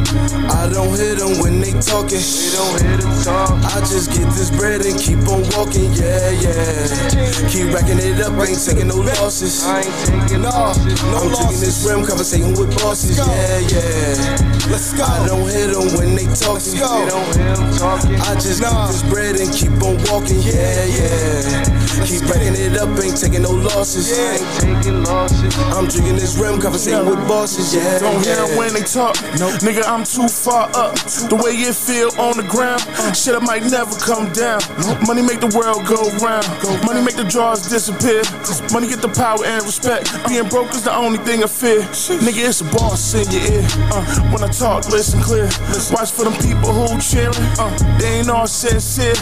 I 0.51 0.69
don't 0.73 0.95
hear 0.99 1.15
them 1.15 1.39
when 1.39 1.61
they 1.61 1.73
talking. 1.79 2.19
They 2.19 2.51
don't 2.57 2.81
hear 2.83 2.97
them 2.99 3.15
talk. 3.23 3.55
I 3.75 3.79
just 3.87 4.11
get 4.11 4.27
this 4.35 4.51
bread 4.51 4.83
and 4.83 4.99
keep 4.99 5.23
on 5.31 5.47
walking, 5.55 5.93
yeah, 5.95 6.31
yeah. 6.43 7.23
Keep 7.47 7.75
racking 7.75 8.03
it 8.03 8.19
up, 8.21 8.35
ain't 8.43 8.59
taking 8.59 8.89
no 8.89 8.97
losses. 8.97 9.63
I 9.65 9.83
ain't 9.83 9.95
taking 10.03 10.43
losses. 10.43 11.03
No 11.11 11.23
I'm 11.23 11.29
drinking 11.31 11.61
this 11.63 11.87
rim, 11.87 12.05
conversating 12.05 12.55
with 12.59 12.75
bosses, 12.83 13.19
yeah, 13.19 13.59
yeah. 13.71 14.51
Let's 14.71 14.93
go. 14.95 15.05
I 15.05 15.27
don't 15.27 15.47
hear 15.47 15.69
them 15.69 15.95
when 15.99 16.15
they 16.17 16.27
talking. 16.35 16.75
They 16.75 17.07
don't 17.07 17.31
hear 17.37 17.55
them 17.55 17.71
talking. 17.79 18.17
I 18.17 18.35
just 18.35 18.63
get 18.63 18.75
this 18.89 19.03
bread 19.07 19.37
and 19.37 19.51
keep 19.53 19.75
on 19.83 20.01
walking, 20.11 20.43
yeah, 20.43 20.87
yeah. 20.91 21.83
Keep 22.03 22.27
racking 22.27 22.59
it 22.59 22.75
up, 22.79 22.91
ain't 22.99 23.15
taking 23.21 23.43
no 23.43 23.53
losses. 23.53 24.11
Yeah, 24.11 24.43
ain't 24.43 24.83
taking 24.83 25.05
losses. 25.05 25.55
I'm 25.71 25.87
drinking 25.87 26.17
this 26.17 26.35
rim, 26.39 26.61
conversating 26.61 27.07
with 27.07 27.21
bosses, 27.29 27.75
yeah. 27.75 27.99
Don't 27.99 28.25
hear 28.25 28.37
them 28.37 28.57
when 28.57 28.75
they 28.75 28.83
talk. 28.83 29.15
No, 29.39 29.51
nigga, 29.63 29.85
I'm 29.87 30.05
too 30.05 30.29
far 30.33 30.69
up. 30.75 30.97
The 31.29 31.37
way 31.37 31.53
it 31.53 31.77
feel 31.77 32.11
on 32.19 32.37
the 32.37 32.47
ground, 32.49 32.83
shit, 33.15 33.35
I 33.35 33.41
might 33.41 33.63
never 33.69 33.95
come 34.01 34.33
down. 34.33 34.61
Money 35.07 35.23
make 35.23 35.41
the 35.41 35.53
world 35.53 35.85
go 35.87 36.01
round. 36.25 36.49
Money 36.85 37.05
make 37.05 37.17
the 37.17 37.29
drawers 37.29 37.69
disappear. 37.69 38.25
Money 38.73 38.89
get 38.89 39.01
the 39.01 39.13
power 39.13 39.45
and 39.45 39.63
respect. 39.65 40.09
Being 40.27 40.49
broke 40.49 40.73
is 40.75 40.85
the 40.85 40.95
only 40.95 41.19
thing 41.23 41.45
I 41.45 41.47
fear. 41.47 41.85
Nigga, 42.25 42.49
it's 42.49 42.61
a 42.61 42.69
boss 42.73 43.15
in 43.15 43.29
your 43.31 43.45
ear. 43.61 43.65
Uh, 43.93 44.03
when 44.33 44.43
I 44.43 44.49
talk, 44.49 44.89
listen 44.89 45.21
clear. 45.21 45.47
Watch 45.93 46.11
for 46.11 46.25
them 46.25 46.35
people 46.41 46.73
who 46.73 46.89
cheering. 46.99 47.37
Uh, 47.61 47.71
they 47.99 48.21
ain't 48.21 48.31
all 48.31 48.47
sincere. 48.47 49.15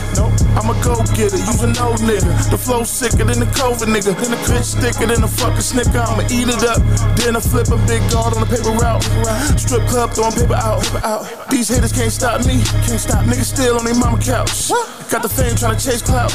I'm 0.57 0.71
a 0.71 0.75
go 0.85 0.97
getter, 1.17 1.39
you 1.39 1.55
a 1.63 1.67
no 1.75 1.95
nigga. 2.05 2.31
The 2.51 2.59
flow 2.59 2.85
sicker 2.85 3.25
than 3.25 3.41
the 3.41 3.51
COVID 3.59 3.91
nigga. 3.91 4.15
Then 4.15 4.31
the 4.31 4.41
bitch 4.47 4.79
thicker 4.79 5.07
than 5.07 5.25
a 5.25 5.29
fucking 5.29 5.61
snicker. 5.61 5.99
I'ma 5.99 6.23
eat 6.31 6.49
it 6.49 6.63
up. 6.65 6.81
Then 7.17 7.37
I 7.37 7.41
flip 7.41 7.69
a 7.69 7.79
big 7.87 8.03
guard 8.11 8.35
on 8.37 8.41
the 8.45 8.51
paper 8.51 8.73
route. 8.77 9.03
Strip 9.59 9.87
club 9.89 10.13
throwing 10.13 10.33
paper 10.33 10.55
out. 10.55 10.83
Out. 11.03 11.27
These 11.51 11.69
haters 11.69 11.93
can't 11.93 12.13
stop 12.13 12.45
me. 12.47 12.63
Can't 12.87 13.01
stop. 13.01 13.25
Niggas 13.25 13.55
still 13.55 13.79
on 13.79 13.85
their 13.85 13.95
mama 13.95 14.19
couch. 14.19 14.71
Got 15.11 15.23
the 15.23 15.29
fame 15.29 15.57
trying 15.57 15.77
to 15.77 15.85
chase 15.85 16.03
clout. 16.03 16.31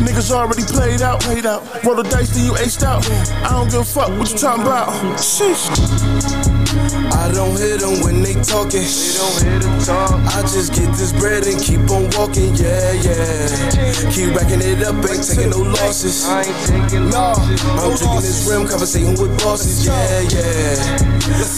Niggas 0.00 0.30
already 0.30 0.64
played 0.64 1.02
out. 1.02 1.20
Played 1.20 1.46
out. 1.46 1.62
Roll 1.84 1.96
the 1.96 2.02
dice, 2.04 2.30
then 2.30 2.46
you 2.46 2.52
aced 2.52 2.82
out. 2.82 3.08
I 3.44 3.50
don't 3.50 3.70
give 3.70 3.80
a 3.80 3.84
fuck 3.84 4.08
what 4.18 4.30
you 4.30 4.38
talking 4.38 4.62
about. 4.62 4.88
Sheesh. 5.18 6.59
I 6.92 7.30
don't 7.32 7.56
hear 7.56 7.78
them 7.78 8.02
when 8.02 8.22
they 8.22 8.34
talking. 8.34 8.82
They 8.82 9.12
don't 9.14 9.42
hear 9.42 9.58
them 9.60 9.78
talk. 9.84 10.10
I 10.34 10.42
just 10.42 10.74
get 10.74 10.90
this 10.96 11.12
bread 11.12 11.46
and 11.46 11.60
keep 11.60 11.86
on 11.90 12.10
walking, 12.18 12.54
yeah, 12.56 12.92
yeah. 12.98 14.10
Keep 14.10 14.34
racking 14.34 14.62
it 14.62 14.82
up, 14.82 14.96
ain't 15.06 15.22
taking 15.22 15.50
no 15.50 15.58
losses. 15.58 16.26
I 16.26 16.42
ain't 16.42 16.66
taking 16.66 17.10
losses. 17.10 17.60
I'm 17.78 17.94
drinking 17.94 18.24
this 18.24 18.48
rim, 18.48 18.66
conversating 18.66 19.14
with 19.20 19.36
bosses, 19.38 19.86
yeah, 19.86 20.20
yeah. 20.32 21.10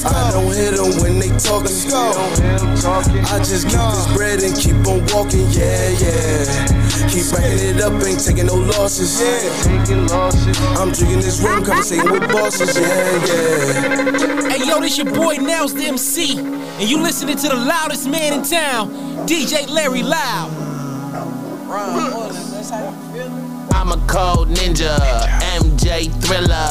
I 0.05 0.31
don't 0.33 0.53
hear 0.53 0.73
them 0.73 1.01
when 1.01 1.19
they 1.19 1.31
talking. 1.39 1.73
They 1.73 1.89
don't 1.89 2.37
hear 2.37 2.59
them 2.59 2.77
talking. 2.77 3.25
I 3.33 3.39
just 3.41 3.69
get 3.69 3.81
this 3.95 4.09
bread 4.13 4.43
and 4.43 4.57
keep 4.57 4.77
on 4.85 5.07
walking, 5.15 5.49
yeah, 5.55 5.97
yeah. 5.97 6.83
Keep 7.09 7.33
racking 7.33 7.61
it 7.63 7.81
up, 7.81 7.95
ain't 8.05 8.21
taking 8.21 8.47
no 8.47 8.57
losses, 8.57 9.17
yeah. 9.17 9.49
Taking 9.65 10.07
losses. 10.09 10.59
I'm 10.77 10.93
drinking 10.93 11.25
this 11.25 11.41
rim, 11.41 11.65
conversating 11.65 12.11
with 12.11 12.29
bosses, 12.29 12.77
yeah, 12.77 13.27
yeah. 13.31 14.49
Hey 14.51 14.67
yo, 14.69 14.81
this 14.81 14.99
your 14.99 15.07
boy 15.07 15.22
Nels 15.31 15.75
the 15.75 15.85
MC, 15.85 16.39
and 16.39 16.89
you 16.89 17.01
listening 17.01 17.37
to 17.37 17.49
the 17.49 17.55
loudest 17.55 18.09
man 18.09 18.33
in 18.33 18.43
town, 18.43 18.91
DJ 19.27 19.69
Larry 19.69 20.03
Loud. 20.03 20.51
I'm 23.75 23.91
a 23.91 23.97
cold 24.07 24.49
ninja, 24.49 24.97
MJ 25.59 26.11
thriller, 26.23 26.69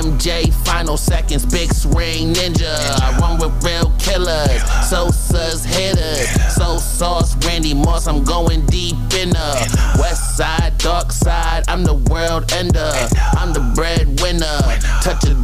MJ 0.00 0.52
final 0.64 0.96
seconds, 0.96 1.44
big 1.46 1.72
swing 1.72 2.32
ninja. 2.34 2.74
I 3.00 3.18
run 3.18 3.38
with 3.38 3.64
real 3.64 3.92
killers, 3.98 4.62
Sosa's 4.88 5.64
hitters, 5.64 6.28
so 6.54 6.78
sauce 6.78 7.34
Randy 7.44 7.74
Moss. 7.74 8.06
I'm 8.06 8.24
going 8.24 8.66
deep 8.66 8.96
in 9.14 9.30
the 9.30 9.96
west 9.98 10.36
side, 10.36 10.78
dark 10.78 11.12
side. 11.12 11.64
I'm 11.68 11.84
the 11.84 11.94
world 11.94 12.52
ender, 12.52 12.92
I'm 13.32 13.52
the 13.52 13.60
breadwinner. 13.74 14.60
Touch 15.02 15.24
a 15.24 15.34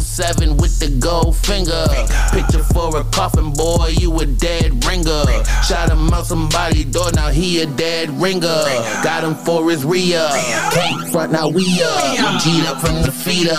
007 0.00 0.56
with 0.56 0.78
the 0.78 0.88
gold 0.98 1.36
finger. 1.36 1.86
Picture 2.32 2.64
for 2.72 2.96
a 2.96 3.04
coffin 3.04 3.52
boy, 3.52 3.94
you 3.98 4.12
a 4.20 4.26
dead 4.26 4.84
ringer. 4.84 5.24
Shot 5.62 5.90
him 5.90 6.12
out 6.12 6.26
somebody's 6.26 6.86
door, 6.86 7.10
now 7.12 7.28
he 7.28 7.62
a 7.62 7.66
dead 7.66 8.10
ringer. 8.20 8.64
Got 9.02 9.24
him 9.24 9.34
for 9.34 9.70
his 9.70 9.84
re 10.30 10.70
Can't 10.72 11.10
front, 11.10 11.32
now 11.32 11.48
we 11.48 11.64
up. 11.82 12.42
G'd 12.42 12.66
up 12.66 12.80
from 12.80 13.02
the 13.02 13.12
feet 13.12 13.50
up. 13.50 13.58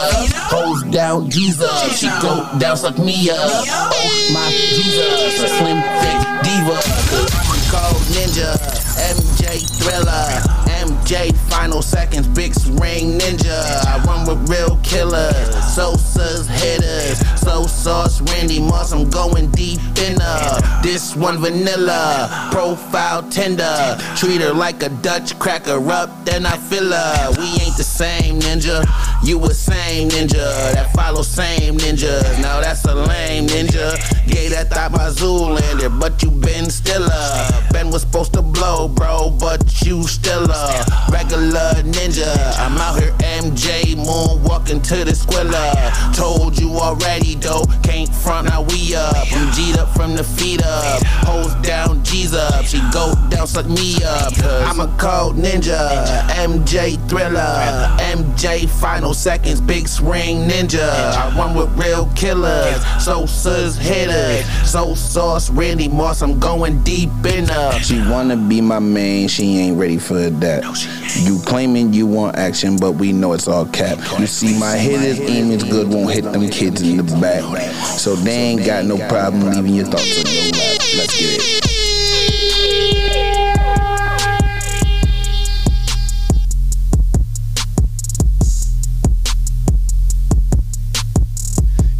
Hose 0.51 0.83
down, 0.91 1.29
Jesus. 1.29 1.99
She 1.99 2.07
go 2.21 2.47
down, 2.59 2.77
suck 2.77 2.97
me 2.97 3.29
up. 3.29 3.37
Oh 3.39 4.29
my 4.33 4.49
Jesus, 4.49 5.43
a 5.43 5.47
slim 5.47 5.79
thick 6.01 6.19
diva. 6.43 6.77
Cold 7.71 8.03
ninja, 8.13 8.53
MJ 8.97 9.65
thriller. 9.79 10.62
MJ 10.83 11.33
final 11.49 11.81
seconds, 11.81 12.27
big 12.27 12.53
ring 12.81 13.17
ninja. 13.17 13.63
I 13.85 14.03
run 14.05 14.27
with 14.27 14.49
real 14.49 14.77
killers, 14.83 15.33
Sosa's 15.73 16.45
hitters, 16.49 17.19
so 17.39 17.65
sauce 17.67 18.19
Randy 18.19 18.59
Moss. 18.59 18.91
I'm 18.91 19.09
going 19.09 19.49
deep 19.51 19.79
in 19.99 20.19
her. 20.19 20.81
This 20.83 21.15
one 21.15 21.37
vanilla, 21.37 22.49
profile 22.51 23.23
tender. 23.29 23.97
Treat 24.17 24.41
her 24.41 24.51
like 24.51 24.83
a 24.83 24.89
Dutch 24.89 25.39
cracker 25.39 25.79
up, 25.89 26.25
then 26.25 26.45
I 26.45 26.57
fill 26.57 26.91
her. 26.91 27.31
We 27.37 27.47
ain't 27.63 27.77
the 27.77 27.83
same 27.83 28.41
ninja. 28.41 28.85
You 29.23 29.41
a 29.45 29.53
same 29.53 30.09
ninja 30.09 30.73
that 30.73 30.91
follow 30.93 31.21
same 31.21 31.77
ninjas. 31.77 32.41
Now 32.41 32.59
that's 32.59 32.83
a 32.83 32.93
lame 32.93 33.47
ninja. 33.47 33.95
Gay 34.27 34.49
that 34.49 34.69
thought 34.69 34.91
my 34.91 35.09
Zoolander, 35.09 35.97
but 35.97 36.21
you 36.21 36.29
been 36.29 36.69
stiller. 36.69 37.47
Ben 37.71 37.89
was 37.89 38.01
supposed 38.01 38.33
to 38.33 38.41
blow, 38.41 38.89
bro, 38.89 39.29
but 39.39 39.81
you 39.85 40.03
still 40.03 40.51
regular 41.11 41.73
ninja. 41.83 42.33
I'm 42.59 42.77
out 42.77 42.99
here 42.99 43.11
MJ 43.41 43.95
moonwalking 43.95 44.83
to 44.89 45.03
the 45.03 45.11
squilla. 45.11 46.15
Told 46.15 46.59
you 46.59 46.71
already 46.77 47.35
though, 47.35 47.65
can't 47.83 48.13
front 48.13 48.49
now 48.49 48.61
we 48.63 48.95
up. 48.95 49.15
I'm 49.31 49.51
G'd 49.53 49.77
up 49.77 49.89
from 49.89 50.15
the 50.15 50.23
feet 50.23 50.63
up, 50.63 51.03
hose 51.25 51.53
down 51.55 52.03
G's 52.03 52.33
up. 52.33 52.65
She 52.65 52.79
go 52.91 53.13
down, 53.29 53.47
suck 53.47 53.67
me 53.67 53.95
up. 54.03 54.33
I'm 54.67 54.79
a 54.79 54.87
cold 54.97 55.35
ninja, 55.35 56.05
MJ 56.29 56.97
thriller, 57.09 57.39
MJ 57.99 58.67
final 58.69 59.13
seconds, 59.13 59.61
big 59.61 59.87
swing 59.87 60.47
ninja. 60.49 60.89
I 60.89 61.35
run 61.37 61.55
with 61.55 61.69
real 61.77 62.09
killers, 62.15 62.83
Sosa's 63.03 63.77
hitters, 63.77 64.45
so 64.69 64.95
sauce 64.95 65.49
Randy 65.49 65.87
Moss. 65.87 66.21
I'm 66.21 66.39
going 66.39 66.81
deep 66.83 67.09
in 67.25 67.47
her. 67.47 67.79
She 67.79 67.99
wanna 68.09 68.37
be 68.37 68.61
my 68.61 68.79
main, 68.79 69.27
she 69.27 69.57
ain't 69.59 69.77
ready 69.77 69.97
for 69.97 70.29
that. 70.29 70.62
You 70.63 71.39
claiming 71.45 71.93
you 71.93 72.07
want 72.07 72.37
action, 72.37 72.77
but 72.77 72.93
we 72.93 73.11
know 73.11 73.33
it's 73.33 73.47
all 73.47 73.65
cap. 73.65 73.99
You 74.19 74.27
see, 74.27 74.57
my 74.57 74.77
hitters 74.77 75.19
aiming's 75.19 75.63
good, 75.63 75.89
won't 75.89 76.13
hit 76.13 76.23
them 76.23 76.49
kids 76.49 76.81
in 76.81 76.97
the 76.97 77.03
back. 77.19 77.43
So 77.97 78.15
they 78.15 78.31
ain't 78.31 78.65
got 78.65 78.85
no 78.85 78.97
problem 79.09 79.51
leaving 79.51 79.75
your 79.75 79.85
thoughts 79.85 80.17
on 80.17 80.33
your 80.33 80.43
lap. 80.51 80.79
Let's 80.95 81.19
get 81.19 81.39
it. 81.39 81.62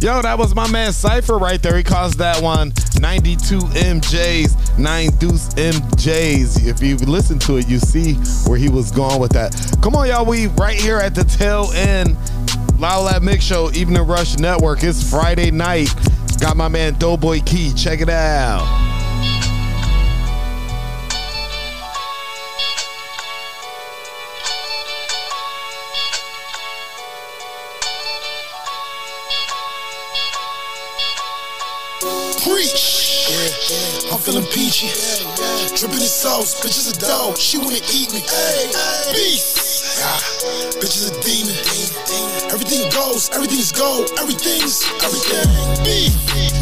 Yo, 0.04 0.20
that 0.20 0.36
was 0.36 0.54
my 0.54 0.70
man 0.70 0.92
Cypher 0.92 1.38
right 1.38 1.62
there. 1.62 1.78
He 1.78 1.82
calls 1.82 2.14
that 2.16 2.42
one 2.42 2.74
92 3.00 3.56
MJs, 3.58 4.78
9 4.78 5.10
Deuce 5.12 5.48
MJs. 5.54 6.66
If 6.66 6.82
you 6.82 6.96
listen 6.96 7.38
to 7.38 7.56
it, 7.56 7.66
you 7.66 7.78
see 7.78 8.12
where 8.46 8.58
he 8.58 8.68
was 8.68 8.90
going 8.90 9.18
with 9.18 9.32
that. 9.32 9.54
Come 9.82 9.96
on, 9.96 10.06
y'all. 10.08 10.26
We 10.26 10.48
right 10.48 10.78
here 10.78 10.98
at 10.98 11.14
the 11.14 11.24
tail 11.24 11.70
end. 11.72 12.18
Loud 12.78 13.04
Lab 13.04 13.22
Mix 13.22 13.44
Show, 13.44 13.70
Evening 13.72 14.06
Rush 14.06 14.36
Network. 14.36 14.84
It's 14.84 15.08
Friday 15.08 15.50
night. 15.50 15.88
Got 16.38 16.58
my 16.58 16.68
man 16.68 16.98
Doughboy 16.98 17.40
Key. 17.46 17.72
Check 17.72 18.02
it 18.02 18.10
out. 18.10 18.93
Feeling 34.34 34.50
peachy. 34.52 34.88
Dripping 35.76 36.00
in 36.00 36.06
sauce, 36.06 36.54
bitches 36.60 36.96
a 36.96 37.00
dog. 37.00 37.38
She 37.38 37.58
wanna 37.58 37.78
eat 37.92 38.12
me. 38.12 38.20
Beast. 39.12 39.63
Yeah, 39.94 40.18
bitches 40.82 41.06
a 41.06 41.14
demon. 41.22 41.54
Everything 42.50 42.90
goes, 42.90 43.30
everything's 43.30 43.70
gold, 43.70 44.10
everything's 44.18 44.82
everything. 45.06 45.46
Beef. 45.86 46.10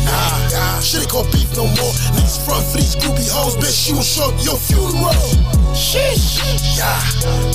Nah, 0.04 0.48
nah, 0.52 0.80
shit 0.80 1.00
ain't 1.00 1.10
called 1.10 1.32
beef 1.32 1.48
no 1.56 1.64
more. 1.64 1.94
Niggas 2.12 2.44
front 2.44 2.64
for 2.68 2.76
these 2.76 2.94
groupie 2.96 3.28
hoes, 3.32 3.56
bitch. 3.56 3.72
She 3.72 3.92
will 3.92 4.04
show 4.04 4.28
up 4.28 4.36
your 4.44 4.56
funeral. 4.56 5.16
Sheesh. 5.72 6.44
Yeah, 6.76 7.00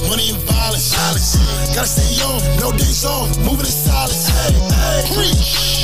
money 0.10 0.34
and 0.34 0.42
violence. 0.50 0.94
violence. 0.98 1.38
Gotta 1.76 1.86
stay 1.86 2.26
on, 2.26 2.42
no 2.58 2.72
days 2.74 3.06
off, 3.06 3.30
moving 3.46 3.70
in 3.70 3.78
silence. 3.78 4.28
Hey, 4.34 4.58
hey. 4.58 5.14
Preach. 5.14 5.78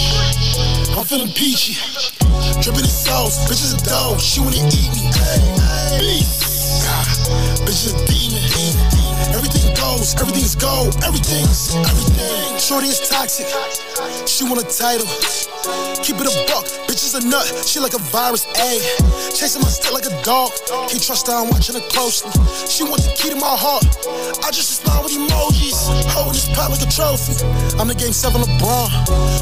I'm 0.98 1.06
feeling 1.06 1.30
peachy. 1.38 1.78
Dripping 2.62 2.82
in 2.82 2.90
sauce, 2.90 3.46
bitches 3.46 3.78
a 3.78 3.86
dog, 3.86 4.20
she 4.20 4.40
wanna 4.42 4.58
eat 4.58 4.90
me. 4.98 5.06
Beast, 6.02 6.82
yeah, 6.82 7.66
bitches 7.66 7.94
a 7.94 8.06
demon. 8.10 9.03
Everything 9.32 9.74
goes, 9.76 10.16
everything's 10.20 10.56
gold, 10.56 10.96
everything's 11.04 11.76
everything. 11.76 12.58
Shorty 12.60 12.88
is 12.88 13.00
toxic, 13.08 13.48
she 14.28 14.44
want 14.44 14.60
a 14.60 14.68
title. 14.68 15.08
Keep 16.04 16.20
it 16.20 16.28
a 16.28 16.34
buck, 16.52 16.66
bitch 16.88 17.06
is 17.08 17.16
a 17.16 17.24
nut, 17.28 17.48
she 17.66 17.80
like 17.80 17.94
a 17.94 18.02
virus, 18.12 18.46
ayy. 18.60 18.82
Chasing 19.32 19.62
my 19.62 19.70
stick 19.70 19.94
like 19.94 20.06
a 20.06 20.16
dog, 20.24 20.52
can't 20.90 21.02
trust 21.02 21.28
her, 21.28 21.34
I'm 21.34 21.50
watching 21.50 21.76
her 21.76 21.88
closely. 21.88 22.32
She 22.68 22.84
want 22.84 23.04
the 23.04 23.14
key 23.16 23.30
to 23.30 23.36
my 23.36 23.56
heart, 23.56 23.86
I 24.44 24.52
just 24.52 24.84
respond 24.84 25.06
with 25.06 25.14
emojis. 25.14 25.93
Pot 26.64 26.72
like 26.72 26.88
a 26.88 26.88
trophy. 26.88 27.36
I'm 27.76 27.92
the 27.92 27.96
game 27.96 28.16
seven 28.16 28.40
LeBron. 28.40 28.88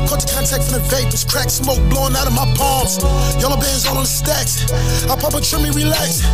Caught 0.09 0.25
the 0.25 0.29
contact 0.33 0.65
from 0.65 0.81
the 0.81 0.83
vapors, 0.89 1.21
crack 1.21 1.53
smoke 1.53 1.77
blowing 1.93 2.17
out 2.17 2.25
of 2.25 2.33
my 2.33 2.49
palms. 2.57 2.97
Yellow 3.37 3.61
bands 3.61 3.85
all 3.85 4.01
on 4.01 4.09
the 4.09 4.09
stacks. 4.09 4.65
I 5.05 5.13
pop 5.13 5.37
a 5.37 5.41
trim 5.41 5.61
me 5.61 5.69
relax. 5.69 6.25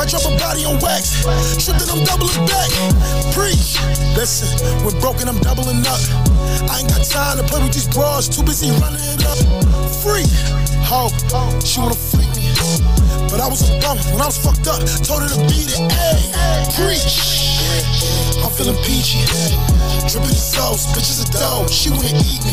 Might 0.00 0.08
drop 0.08 0.24
a 0.24 0.32
body 0.40 0.64
on 0.64 0.80
wax. 0.80 1.28
Tripping, 1.60 1.92
I'm 1.92 2.00
doubling 2.08 2.40
back. 2.48 2.72
Preach. 3.36 3.76
Listen, 4.16 4.48
when 4.80 4.96
broken, 5.04 5.28
I'm 5.28 5.36
doubling 5.44 5.84
up. 5.84 6.00
I 6.72 6.80
ain't 6.80 6.88
got 6.88 7.04
time 7.04 7.36
to 7.36 7.44
play 7.44 7.60
with 7.60 7.76
these 7.76 7.92
bras, 7.92 8.24
too 8.24 8.40
busy 8.40 8.72
running 8.80 9.04
it 9.12 9.20
up. 9.28 9.36
Free. 10.00 10.24
Ho, 10.88 11.12
she 11.60 11.84
wanna 11.84 11.92
freak 11.92 12.32
me. 12.32 12.48
But 13.28 13.44
I 13.44 13.46
was 13.46 13.60
a 13.68 13.76
bum 13.84 14.00
when 14.16 14.24
I 14.24 14.32
was 14.32 14.40
fucked 14.40 14.72
up. 14.72 14.80
Told 15.04 15.20
her 15.20 15.28
to 15.28 15.40
beat 15.52 15.68
it. 15.68 15.84
Ayy, 15.84 16.32
preach. 16.80 17.20
I'm 18.40 18.48
feeling 18.56 18.80
peachy. 18.88 19.20
Dripping 20.10 20.30
in 20.30 20.34
sauce, 20.34 20.90
bitches 20.90 21.22
a 21.22 21.30
dog. 21.38 21.70
She 21.70 21.88
wanna 21.88 22.10
eat 22.26 22.42
me. 22.42 22.50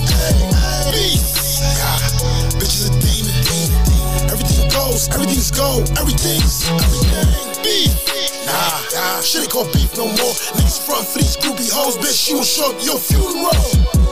Beast. 0.94 1.58
Yeah, 1.58 1.98
bitches 2.62 2.86
a 2.86 2.94
demon. 3.02 3.34
Everything 4.30 4.70
goes, 4.70 5.10
everything's 5.10 5.50
gold, 5.50 5.90
everything's 5.98 6.70
everything. 6.70 7.64
Beef. 7.66 7.98
Nah, 8.46 8.78
nah, 8.94 9.22
shit 9.26 9.42
ain't 9.42 9.50
called 9.50 9.74
beef 9.74 9.90
no 9.98 10.06
more. 10.06 10.36
Niggas 10.54 10.86
front 10.86 11.08
for 11.08 11.18
these 11.18 11.36
groupie 11.36 11.74
hoes, 11.74 11.98
bitch. 11.98 12.14
She 12.14 12.36
will 12.36 12.46
show 12.46 12.70
up 12.70 12.78
your 12.86 13.00
funeral. 13.02 13.50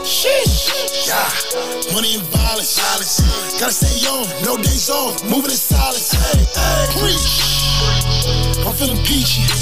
Sheesh. 0.02 1.06
Yeah, 1.06 1.94
money 1.94 2.18
and 2.18 2.26
violence. 2.34 2.74
violence. 2.74 3.22
Gotta 3.62 3.72
stay 3.72 4.10
on, 4.10 4.26
no 4.42 4.56
days 4.56 4.90
off, 4.90 5.22
moving 5.22 5.54
in 5.54 5.56
silence. 5.56 6.10
Hey, 6.10 6.42
hey. 6.42 6.98
Preach. 6.98 8.66
I'm 8.66 8.74
feeling 8.74 8.98
peachy. 9.06 9.55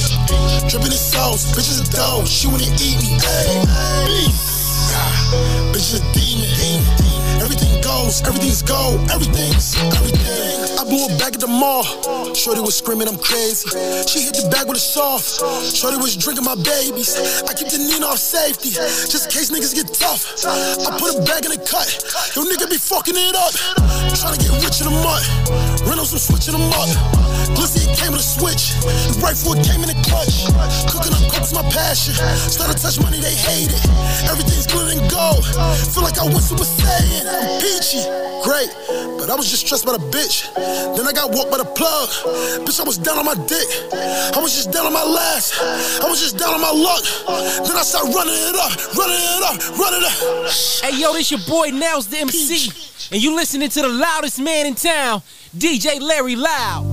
Dripping 0.68 0.92
in 0.92 0.98
sauce, 0.98 1.46
bitches 1.52 1.80
a 1.80 1.90
dog, 1.90 2.26
she 2.26 2.46
wanna 2.46 2.64
eat 2.80 2.98
me. 3.02 3.18
Beef. 4.06 4.34
Yeah, 4.90 5.72
bitches 5.72 6.00
a 6.00 6.12
demon. 6.12 6.93
Goes, 8.14 8.28
everything's 8.28 8.62
gold, 8.62 9.10
everything's 9.10 9.74
everything. 9.74 10.78
I 10.78 10.84
blew 10.84 11.06
a 11.06 11.18
bag 11.18 11.34
at 11.34 11.40
the 11.40 11.48
mall. 11.48 11.82
Shorty 12.34 12.60
was 12.60 12.76
screaming, 12.78 13.08
I'm 13.08 13.18
crazy. 13.18 13.66
She 14.06 14.22
hit 14.22 14.38
the 14.38 14.46
bag 14.50 14.68
with 14.68 14.76
a 14.76 14.80
soft. 14.80 15.42
Shorty 15.74 15.96
was 15.96 16.16
drinking 16.16 16.44
my 16.44 16.54
babies. 16.54 17.18
I 17.42 17.54
keep 17.54 17.68
the 17.68 17.78
Nina 17.78 18.06
off 18.06 18.18
safety, 18.18 18.70
just 18.70 19.26
in 19.26 19.30
case 19.32 19.50
niggas 19.50 19.74
get 19.74 19.90
tough. 19.94 20.46
I 20.46 20.94
put 20.98 21.10
a 21.10 21.22
bag 21.26 21.44
in 21.44 21.50
the 21.50 21.62
cut. 21.66 21.90
Yo, 22.38 22.46
nigga 22.46 22.70
be 22.70 22.78
fucking 22.78 23.16
it 23.18 23.34
up. 23.34 23.54
Trying 24.14 24.38
to 24.38 24.40
get 24.42 24.52
rich 24.62 24.78
in 24.78 24.86
the 24.86 24.94
mud. 25.02 25.24
Reynolds 25.82 26.12
was 26.12 26.22
switching 26.22 26.54
them 26.54 26.70
up. 26.70 26.90
Glizzy 27.58 27.82
came 27.98 28.14
with 28.14 28.22
a 28.22 28.26
switch. 28.26 28.78
The 28.82 29.18
rifle 29.18 29.58
came 29.66 29.82
in 29.82 29.90
a 29.90 29.98
clutch. 30.06 30.46
Cooking 30.86 31.14
up 31.14 31.24
coke's 31.32 31.50
my 31.50 31.66
passion. 31.70 32.14
Started 32.46 32.78
touch 32.78 33.00
money, 33.02 33.18
they 33.18 33.34
hate 33.34 33.74
it. 33.74 33.82
Everything's 34.30 34.70
glittering 34.70 35.02
gold. 35.10 35.42
Feel 35.90 36.06
like 36.06 36.18
I 36.18 36.30
went 36.30 36.46
Super 36.46 36.66
Saiyan. 36.66 37.26
I'm 37.26 37.58
peachy, 37.58 38.03
great, 38.44 38.70
but 39.18 39.30
I 39.30 39.34
was 39.34 39.50
just 39.50 39.66
stressed 39.66 39.84
by 39.84 39.92
the 39.92 40.04
bitch. 40.10 40.52
Then 40.96 41.06
I 41.06 41.12
got 41.12 41.32
walked 41.32 41.50
by 41.50 41.58
the 41.58 41.64
plug. 41.64 42.08
Bitch, 42.64 42.80
I 42.80 42.84
was 42.84 42.98
down 42.98 43.18
on 43.18 43.24
my 43.24 43.34
dick. 43.34 43.68
I 43.92 44.38
was 44.40 44.54
just 44.54 44.70
down 44.72 44.86
on 44.86 44.92
my 44.92 45.04
last. 45.04 45.54
I 46.02 46.08
was 46.08 46.20
just 46.20 46.38
down 46.38 46.54
on 46.54 46.60
my 46.60 46.70
luck. 46.70 47.04
Then 47.66 47.76
I 47.76 47.82
started 47.82 48.14
running 48.14 48.34
it 48.34 48.54
up, 48.54 48.72
running 48.94 49.16
it 49.16 49.42
up, 49.42 49.56
running 49.78 50.02
it 50.02 50.06
up. 50.06 50.50
Hey 50.82 51.00
yo, 51.00 51.12
this 51.12 51.30
your 51.30 51.40
boy 51.48 51.70
Nels 51.70 52.08
the 52.08 52.18
MC, 52.18 52.70
and 53.12 53.22
you 53.22 53.34
listening 53.34 53.68
to 53.70 53.82
the 53.82 53.88
loudest 53.88 54.40
man 54.40 54.66
in 54.66 54.74
town, 54.74 55.22
DJ 55.56 56.00
Larry 56.00 56.36
Loud. 56.36 56.84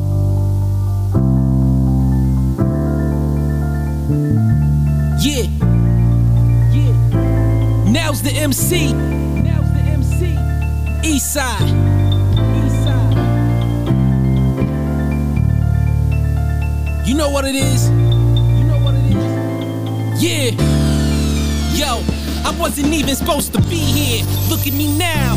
Yeah, 5.22 5.44
yeah. 6.72 6.94
Nels 7.92 8.22
the 8.24 8.32
MC, 8.32 8.94
Nels 8.94 9.02
the 9.02 9.12
MC, 9.12 9.21
Eastside. 11.12 11.68
Eastside. 12.64 13.18
You 17.06 17.16
know 17.16 17.30
what 17.30 17.44
it 17.44 17.54
is? 17.54 17.90
You 17.90 18.64
know 18.64 18.80
what 18.80 18.96
it 18.96 19.04
is? 19.12 20.24
Yeah. 20.24 20.52
Yo, 21.76 22.02
I 22.48 22.56
wasn't 22.58 22.94
even 22.94 23.14
supposed 23.14 23.52
to 23.56 23.62
be 23.64 23.76
here. 23.76 24.26
Look 24.50 24.66
at 24.66 24.72
me 24.74 24.98
now. 24.98 25.36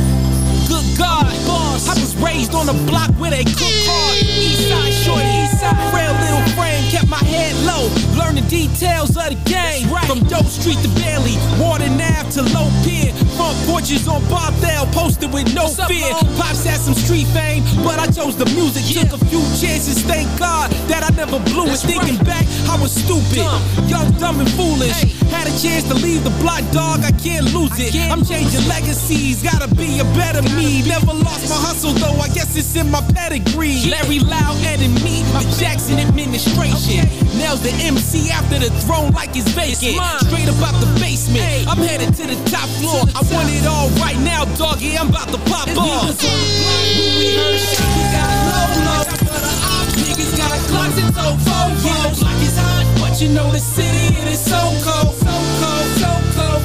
Good 0.69 0.87
God, 0.97 1.27
boss. 1.45 1.89
I 1.89 1.95
was 2.01 2.15
raised 2.23 2.55
on 2.55 2.69
a 2.69 2.75
block 2.87 3.11
where 3.19 3.33
they 3.33 3.43
cook 3.43 3.59
hard. 3.59 4.23
Eastside, 4.23 4.93
shorty, 5.03 5.27
Eastside. 5.27 5.91
Frail 5.91 6.15
little 6.23 6.55
frame, 6.55 6.85
kept 6.93 7.09
my 7.09 7.19
head 7.19 7.57
low. 7.67 7.91
Learning 8.17 8.47
details 8.47 9.17
of 9.17 9.29
the 9.29 9.39
game. 9.45 9.89
From 10.07 10.21
Dope 10.31 10.47
Street 10.47 10.79
to 10.83 10.89
Bailey, 11.01 11.35
Water 11.59 11.89
Nav 11.91 12.31
to 12.39 12.43
Low 12.55 12.71
Pier. 12.85 13.11
Front 13.35 13.57
porches 13.67 14.07
on 14.07 14.23
Barbell, 14.31 14.87
posted 14.95 15.33
with 15.33 15.53
no 15.55 15.67
fear. 15.91 16.13
Pops 16.39 16.63
had 16.63 16.79
some 16.79 16.95
street 16.95 17.27
fame, 17.35 17.65
but 17.83 17.99
I 17.99 18.07
chose 18.07 18.37
the 18.37 18.47
music. 18.55 18.85
Took 18.95 19.19
a 19.19 19.25
few 19.27 19.43
chances, 19.59 20.03
thank 20.03 20.29
God 20.39 20.71
that 20.87 21.03
I 21.03 21.11
never 21.17 21.43
blew 21.51 21.67
it. 21.67 21.81
Thinking 21.83 22.19
back, 22.23 22.47
I 22.71 22.79
was 22.79 22.95
stupid. 22.95 23.43
Young, 23.91 24.07
dumb, 24.23 24.39
and 24.39 24.51
foolish. 24.55 24.95
Had 25.35 25.49
a 25.49 25.55
chance 25.59 25.83
to 25.91 25.95
leave 25.95 26.23
the 26.23 26.35
block, 26.39 26.63
dog, 26.71 27.03
I 27.03 27.11
can't 27.19 27.51
lose 27.51 27.75
it. 27.81 27.95
I'm 28.13 28.23
changing 28.25 28.63
legacies, 28.69 29.43
gotta 29.43 29.67
be 29.75 29.99
a 29.99 30.07
better 30.15 30.43
me. 30.55 30.87
Never 30.87 31.13
lost 31.13 31.51
my 31.51 31.59
hustle, 31.59 31.93
though, 31.99 32.21
I 32.23 32.29
guess 32.29 32.55
it's 32.55 32.77
in 32.77 32.91
my 32.91 33.03
pedigree. 33.15 33.91
Larry 33.91 34.21
Loud 34.21 34.55
and 34.63 34.95
me, 35.03 35.27
the 35.35 35.43
Jackson 35.59 35.99
administration. 35.99 37.03
Nels 37.35 37.63
the 37.63 37.75
MC 37.83 38.04
after 38.13 38.59
the 38.59 38.69
throne 38.85 39.11
like 39.13 39.31
it's 39.33 39.49
vacant. 39.57 39.97
Straight 40.29 40.49
up 40.49 40.61
out 40.61 40.77
the 40.77 40.91
basement, 41.01 41.67
I'm 41.67 41.79
headed 41.79 42.13
to 42.21 42.25
the 42.29 42.37
top 42.51 42.69
floor. 42.77 43.09
I 43.17 43.25
want 43.33 43.49
it 43.49 43.65
all 43.67 43.89
right 43.97 44.19
now, 44.21 44.45
doggy, 44.61 44.97
I'm 44.99 45.09
about 45.09 45.29
to 45.33 45.39
pop 45.49 45.69
off. 45.73 46.13
We 46.21 47.33
heard 47.35 47.59
shit, 47.59 47.81
we 47.81 48.05
got 48.13 48.29
low, 48.29 48.69
low. 48.85 49.05
For 49.25 49.41
the 49.41 49.53
op, 49.73 49.89
niggas 50.05 50.37
got 50.37 50.53
clocks 50.69 50.99
and 51.01 51.15
so 51.17 51.33
fofos. 51.49 52.21
Like 52.21 52.41
it's 52.45 52.59
hot, 52.61 52.85
but 53.01 53.21
you 53.21 53.29
know 53.33 53.49
the 53.51 53.59
city, 53.59 54.15
it 54.21 54.29
is 54.29 54.43
so 54.45 54.61
cold, 54.85 55.17
so 55.17 55.35
cold, 55.65 55.89
so 55.97 56.13
cold. 56.37 56.63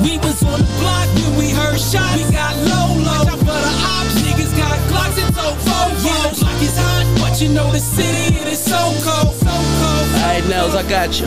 We 0.00 0.16
was 0.24 0.40
on 0.42 0.58
the 0.58 0.70
block 0.80 1.06
when 1.20 1.36
we 1.36 1.50
heard 1.52 1.78
shots. 1.78 2.16
We 2.16 2.32
got 2.32 2.56
low, 2.64 2.96
low. 2.96 3.28
For 3.44 3.60
the 3.60 3.74
ops, 3.92 4.16
niggas 4.24 4.56
got 4.56 4.76
clocks 4.88 5.20
and 5.20 5.34
so 5.36 5.52
fofos. 5.68 6.42
Like 6.42 6.60
it's 6.64 6.80
hot, 6.80 7.04
but 7.20 7.40
you 7.40 7.52
know 7.52 7.70
the 7.70 7.78
city, 7.78 8.40
it 8.40 8.48
is 8.48 8.58
so 8.58 8.80
cold, 9.04 9.36
so 9.36 9.52
cold. 9.52 10.13
Alright, 10.24 10.48
Nels, 10.48 10.74
I 10.74 10.88
got 10.88 11.20
you. 11.20 11.26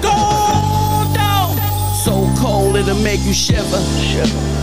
Go 0.00 0.16
down. 1.12 1.54
So 2.02 2.26
cold 2.40 2.76
it'll 2.76 2.96
make 3.04 3.20
you 3.20 3.34
shiver. 3.34 3.78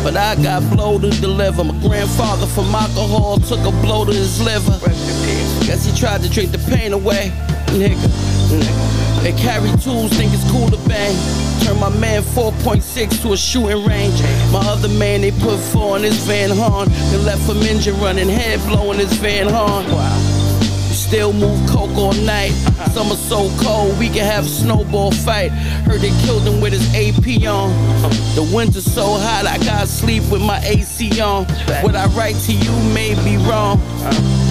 But 0.03 0.17
I 0.17 0.35
got 0.41 0.67
blow 0.75 0.97
to 0.97 1.09
deliver. 1.21 1.63
My 1.63 1.79
grandfather 1.79 2.47
from 2.47 2.73
alcohol 2.73 3.37
took 3.37 3.59
a 3.59 3.71
blow 3.83 4.05
to 4.05 4.11
his 4.11 4.41
liver. 4.41 4.79
Guess 5.67 5.85
he 5.85 5.95
tried 5.95 6.21
to 6.23 6.29
drink 6.29 6.51
the 6.51 6.57
pain 6.75 6.93
away. 6.93 7.31
Nigga. 7.67 8.09
They 9.21 9.33
carry 9.33 9.69
tools, 9.77 10.13
think 10.17 10.33
it's 10.33 10.49
cool 10.49 10.67
to 10.67 10.89
bang. 10.89 11.15
Turn 11.63 11.79
my 11.79 11.89
man 11.89 12.23
4.6 12.23 13.21
to 13.21 13.33
a 13.33 13.37
shooting 13.37 13.85
range. 13.85 14.19
My 14.51 14.65
other 14.65 14.89
man, 14.89 15.21
they 15.21 15.31
put 15.31 15.59
four 15.59 15.95
in 15.97 16.03
his 16.03 16.17
Van 16.25 16.49
Horn. 16.49 16.89
They 17.11 17.17
left 17.17 17.47
him 17.47 17.57
injured, 17.57 17.93
running 17.95 18.29
head 18.29 18.59
blowing 18.67 18.97
his 18.97 19.13
Van 19.13 19.47
Horn. 19.47 19.85
Still 20.99 21.33
move 21.33 21.57
coke 21.69 21.97
all 21.97 22.13
night. 22.13 22.51
Summer 22.93 23.15
so 23.15 23.49
cold, 23.61 23.97
we 23.97 24.09
can 24.09 24.25
have 24.25 24.45
a 24.45 24.49
snowball 24.49 25.11
fight. 25.11 25.49
Heard 25.87 26.01
they 26.01 26.11
killed 26.25 26.43
him 26.43 26.61
with 26.61 26.73
his 26.73 26.85
AP 26.93 27.47
on. 27.47 27.71
The 28.35 28.47
winter's 28.53 28.85
so 28.85 29.05
hot, 29.17 29.47
I 29.47 29.57
gotta 29.59 29.87
sleep 29.87 30.23
with 30.29 30.41
my 30.41 30.59
AC 30.59 31.19
on. 31.19 31.45
What 31.81 31.95
I 31.95 32.05
write 32.17 32.35
to 32.45 32.53
you 32.53 32.71
may 32.93 33.15
be 33.23 33.37
wrong. 33.49 33.79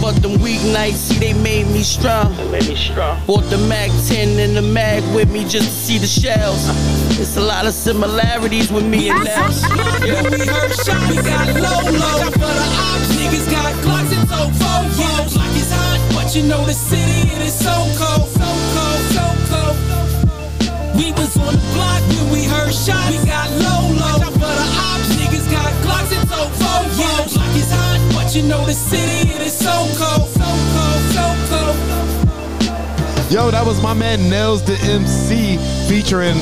But 0.00 0.22
them 0.22 0.38
weeknights, 0.38 0.94
see, 0.94 1.18
they 1.18 1.32
made 1.32 1.66
me 1.68 1.82
strong. 1.82 2.34
Made 2.50 2.66
me 2.68 2.74
strong. 2.76 3.20
Bought 3.26 3.44
the 3.50 3.58
Mac 3.68 3.90
10 4.08 4.38
and 4.40 4.56
the 4.56 4.62
mag 4.62 5.02
with 5.14 5.30
me 5.30 5.42
just 5.44 5.68
to 5.68 5.74
see 5.74 5.98
the 5.98 6.06
shells. 6.06 6.64
It's 7.20 7.36
a 7.36 7.40
lot 7.40 7.66
of 7.66 7.72
similarities 7.74 8.72
with 8.72 8.86
me 8.86 9.10
and 9.10 9.22
Nels. 9.24 9.62
Yeah, 10.08 10.22
we 10.30 10.46
heard 10.46 10.72
shot, 10.72 11.10
we 11.10 11.16
got 11.16 11.48
low, 11.54 11.82
low. 11.90 12.18
Shot 12.18 12.32
for 12.32 12.38
the 12.38 12.66
ops, 12.82 13.08
niggas 13.18 13.50
got 13.50 13.74
Glocks 13.84 14.12
and 14.16 14.28
so 14.28 14.40
fofos. 14.58 15.36
Like 15.36 15.54
it's 15.58 15.72
hot, 15.72 15.77
but 16.28 16.36
you 16.36 16.42
know 16.42 16.62
the 16.66 16.74
city, 16.74 17.30
it 17.32 17.40
is 17.40 17.58
so 17.58 17.72
cold, 17.96 18.28
so 18.28 18.48
cold, 18.76 19.02
so 19.16 19.24
cold. 19.48 19.76
We 20.94 21.10
was 21.12 21.34
on 21.38 21.54
the 21.54 21.64
block 21.72 22.02
when 22.04 22.30
we 22.30 22.44
heard 22.44 22.68
shots. 22.68 23.16
We 23.16 23.24
got 23.24 23.48
low, 23.52 23.88
low. 23.96 24.18
The 24.36 24.66
ops, 24.76 25.08
niggas 25.16 25.50
got 25.50 25.72
and 26.12 26.28
so 26.28 26.40
fofos. 26.60 27.34
Like 27.34 27.56
it's 27.56 27.72
hot, 27.72 28.00
but 28.12 28.36
you 28.36 28.42
know 28.42 28.62
the 28.66 28.74
city, 28.74 29.30
it 29.30 29.40
is 29.40 29.56
so 29.56 29.72
cold, 29.96 30.28
so 30.28 30.48
cold, 30.74 31.02
so 31.16 31.24
cold. 31.48 33.32
Yo, 33.32 33.50
that 33.50 33.64
was 33.64 33.82
my 33.82 33.94
man 33.94 34.28
Nels 34.28 34.62
the 34.62 34.76
MC 34.84 35.56
featuring 35.88 36.36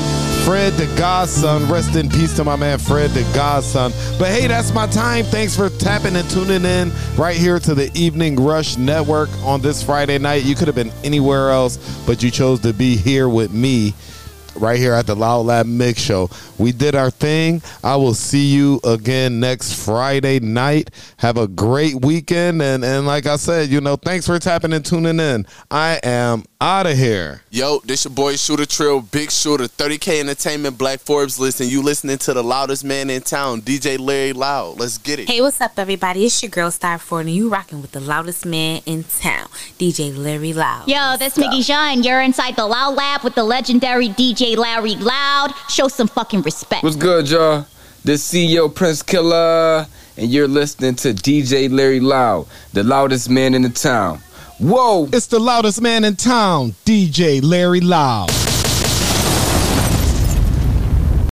Fred 0.47 0.71
the 0.75 0.85
Godson. 0.97 1.67
Rest 1.67 1.97
in 1.97 2.07
peace 2.07 2.33
to 2.37 2.43
my 2.45 2.55
man 2.55 2.79
Fred 2.79 3.09
the 3.09 3.23
Godson. 3.35 3.91
But 4.17 4.29
hey, 4.29 4.47
that's 4.47 4.73
my 4.73 4.87
time. 4.87 5.25
Thanks 5.25 5.57
for 5.57 5.69
tapping 5.69 6.15
and 6.15 6.29
tuning 6.29 6.63
in 6.63 6.89
right 7.17 7.35
here 7.35 7.59
to 7.59 7.75
the 7.75 7.91
Evening 7.93 8.37
Rush 8.37 8.77
Network 8.77 9.27
on 9.43 9.59
this 9.59 9.83
Friday 9.83 10.17
night. 10.19 10.45
You 10.45 10.55
could 10.55 10.69
have 10.69 10.75
been 10.75 10.93
anywhere 11.03 11.49
else, 11.49 11.75
but 12.05 12.23
you 12.23 12.31
chose 12.31 12.61
to 12.61 12.71
be 12.71 12.95
here 12.95 13.27
with 13.27 13.51
me 13.51 13.93
right 14.59 14.79
here 14.79 14.93
at 14.93 15.07
the 15.07 15.15
Loud 15.15 15.45
Lab 15.45 15.65
Mix 15.65 16.01
Show. 16.01 16.29
We 16.57 16.71
did 16.71 16.95
our 16.95 17.11
thing. 17.11 17.61
I 17.83 17.95
will 17.95 18.13
see 18.13 18.47
you 18.47 18.79
again 18.83 19.39
next 19.39 19.85
Friday 19.85 20.39
night. 20.39 20.91
Have 21.17 21.37
a 21.37 21.47
great 21.47 22.03
weekend. 22.03 22.61
And, 22.61 22.83
and 22.83 23.05
like 23.05 23.25
I 23.25 23.35
said, 23.35 23.69
you 23.69 23.81
know, 23.81 23.95
thanks 23.95 24.25
for 24.25 24.39
tapping 24.39 24.73
and 24.73 24.85
tuning 24.85 25.19
in. 25.19 25.45
I 25.69 25.99
am 26.03 26.43
out 26.59 26.87
of 26.87 26.97
here. 26.97 27.41
Yo, 27.51 27.79
this 27.85 28.05
your 28.05 28.13
boy 28.13 28.35
Shooter 28.35 28.65
Trill, 28.65 29.01
Big 29.01 29.31
Shooter, 29.31 29.65
30K 29.65 30.19
Entertainment, 30.19 30.77
Black 30.77 30.99
Forbes 30.99 31.39
list, 31.39 31.61
and 31.61 31.71
you 31.71 31.83
listening 31.83 32.17
to 32.19 32.33
the 32.33 32.43
loudest 32.43 32.83
man 32.83 33.09
in 33.09 33.21
town, 33.21 33.61
DJ 33.61 33.99
Larry 33.99 34.33
Loud. 34.33 34.79
Let's 34.79 34.97
get 34.97 35.19
it. 35.19 35.27
Hey, 35.27 35.41
what's 35.41 35.61
up, 35.61 35.73
everybody? 35.77 36.25
It's 36.25 36.41
your 36.41 36.49
girl 36.49 36.71
Star 36.71 36.97
Ford, 36.97 37.25
and 37.25 37.35
you 37.35 37.49
rocking 37.49 37.81
with 37.81 37.91
the 37.91 37.99
loudest 37.99 38.45
man 38.45 38.81
in 38.85 39.03
town, 39.03 39.47
DJ 39.77 40.15
Larry 40.15 40.53
Loud. 40.53 40.87
Yo, 40.87 41.15
this 41.17 41.37
Mickey 41.37 41.61
Jean. 41.61 42.03
You're 42.03 42.21
inside 42.21 42.55
the 42.55 42.65
Loud 42.65 42.95
Lab 42.95 43.23
with 43.23 43.35
the 43.35 43.43
legendary 43.43 44.09
DJ 44.47 44.55
Larry 44.55 44.95
Loud. 44.95 45.53
Show 45.67 45.89
some 45.89 46.07
fucking 46.07 46.41
respect. 46.41 46.83
What's 46.83 46.95
good, 46.95 47.29
y'all? 47.29 47.65
This 48.05 48.31
CEO 48.31 48.73
Prince 48.73 49.03
Killer, 49.03 49.85
and 50.15 50.29
you're 50.29 50.47
listening 50.47 50.95
to 50.95 51.13
DJ 51.13 51.69
Larry 51.69 51.99
Loud, 51.99 52.47
the 52.71 52.83
loudest 52.83 53.29
man 53.29 53.53
in 53.53 53.63
the 53.63 53.69
town. 53.69 54.19
Whoa! 54.59 55.09
It's 55.11 55.27
the 55.27 55.39
loudest 55.39 55.81
man 55.81 56.05
in 56.05 56.15
town, 56.15 56.75
DJ 56.85 57.43
Larry 57.43 57.81
Loud. 57.81 58.46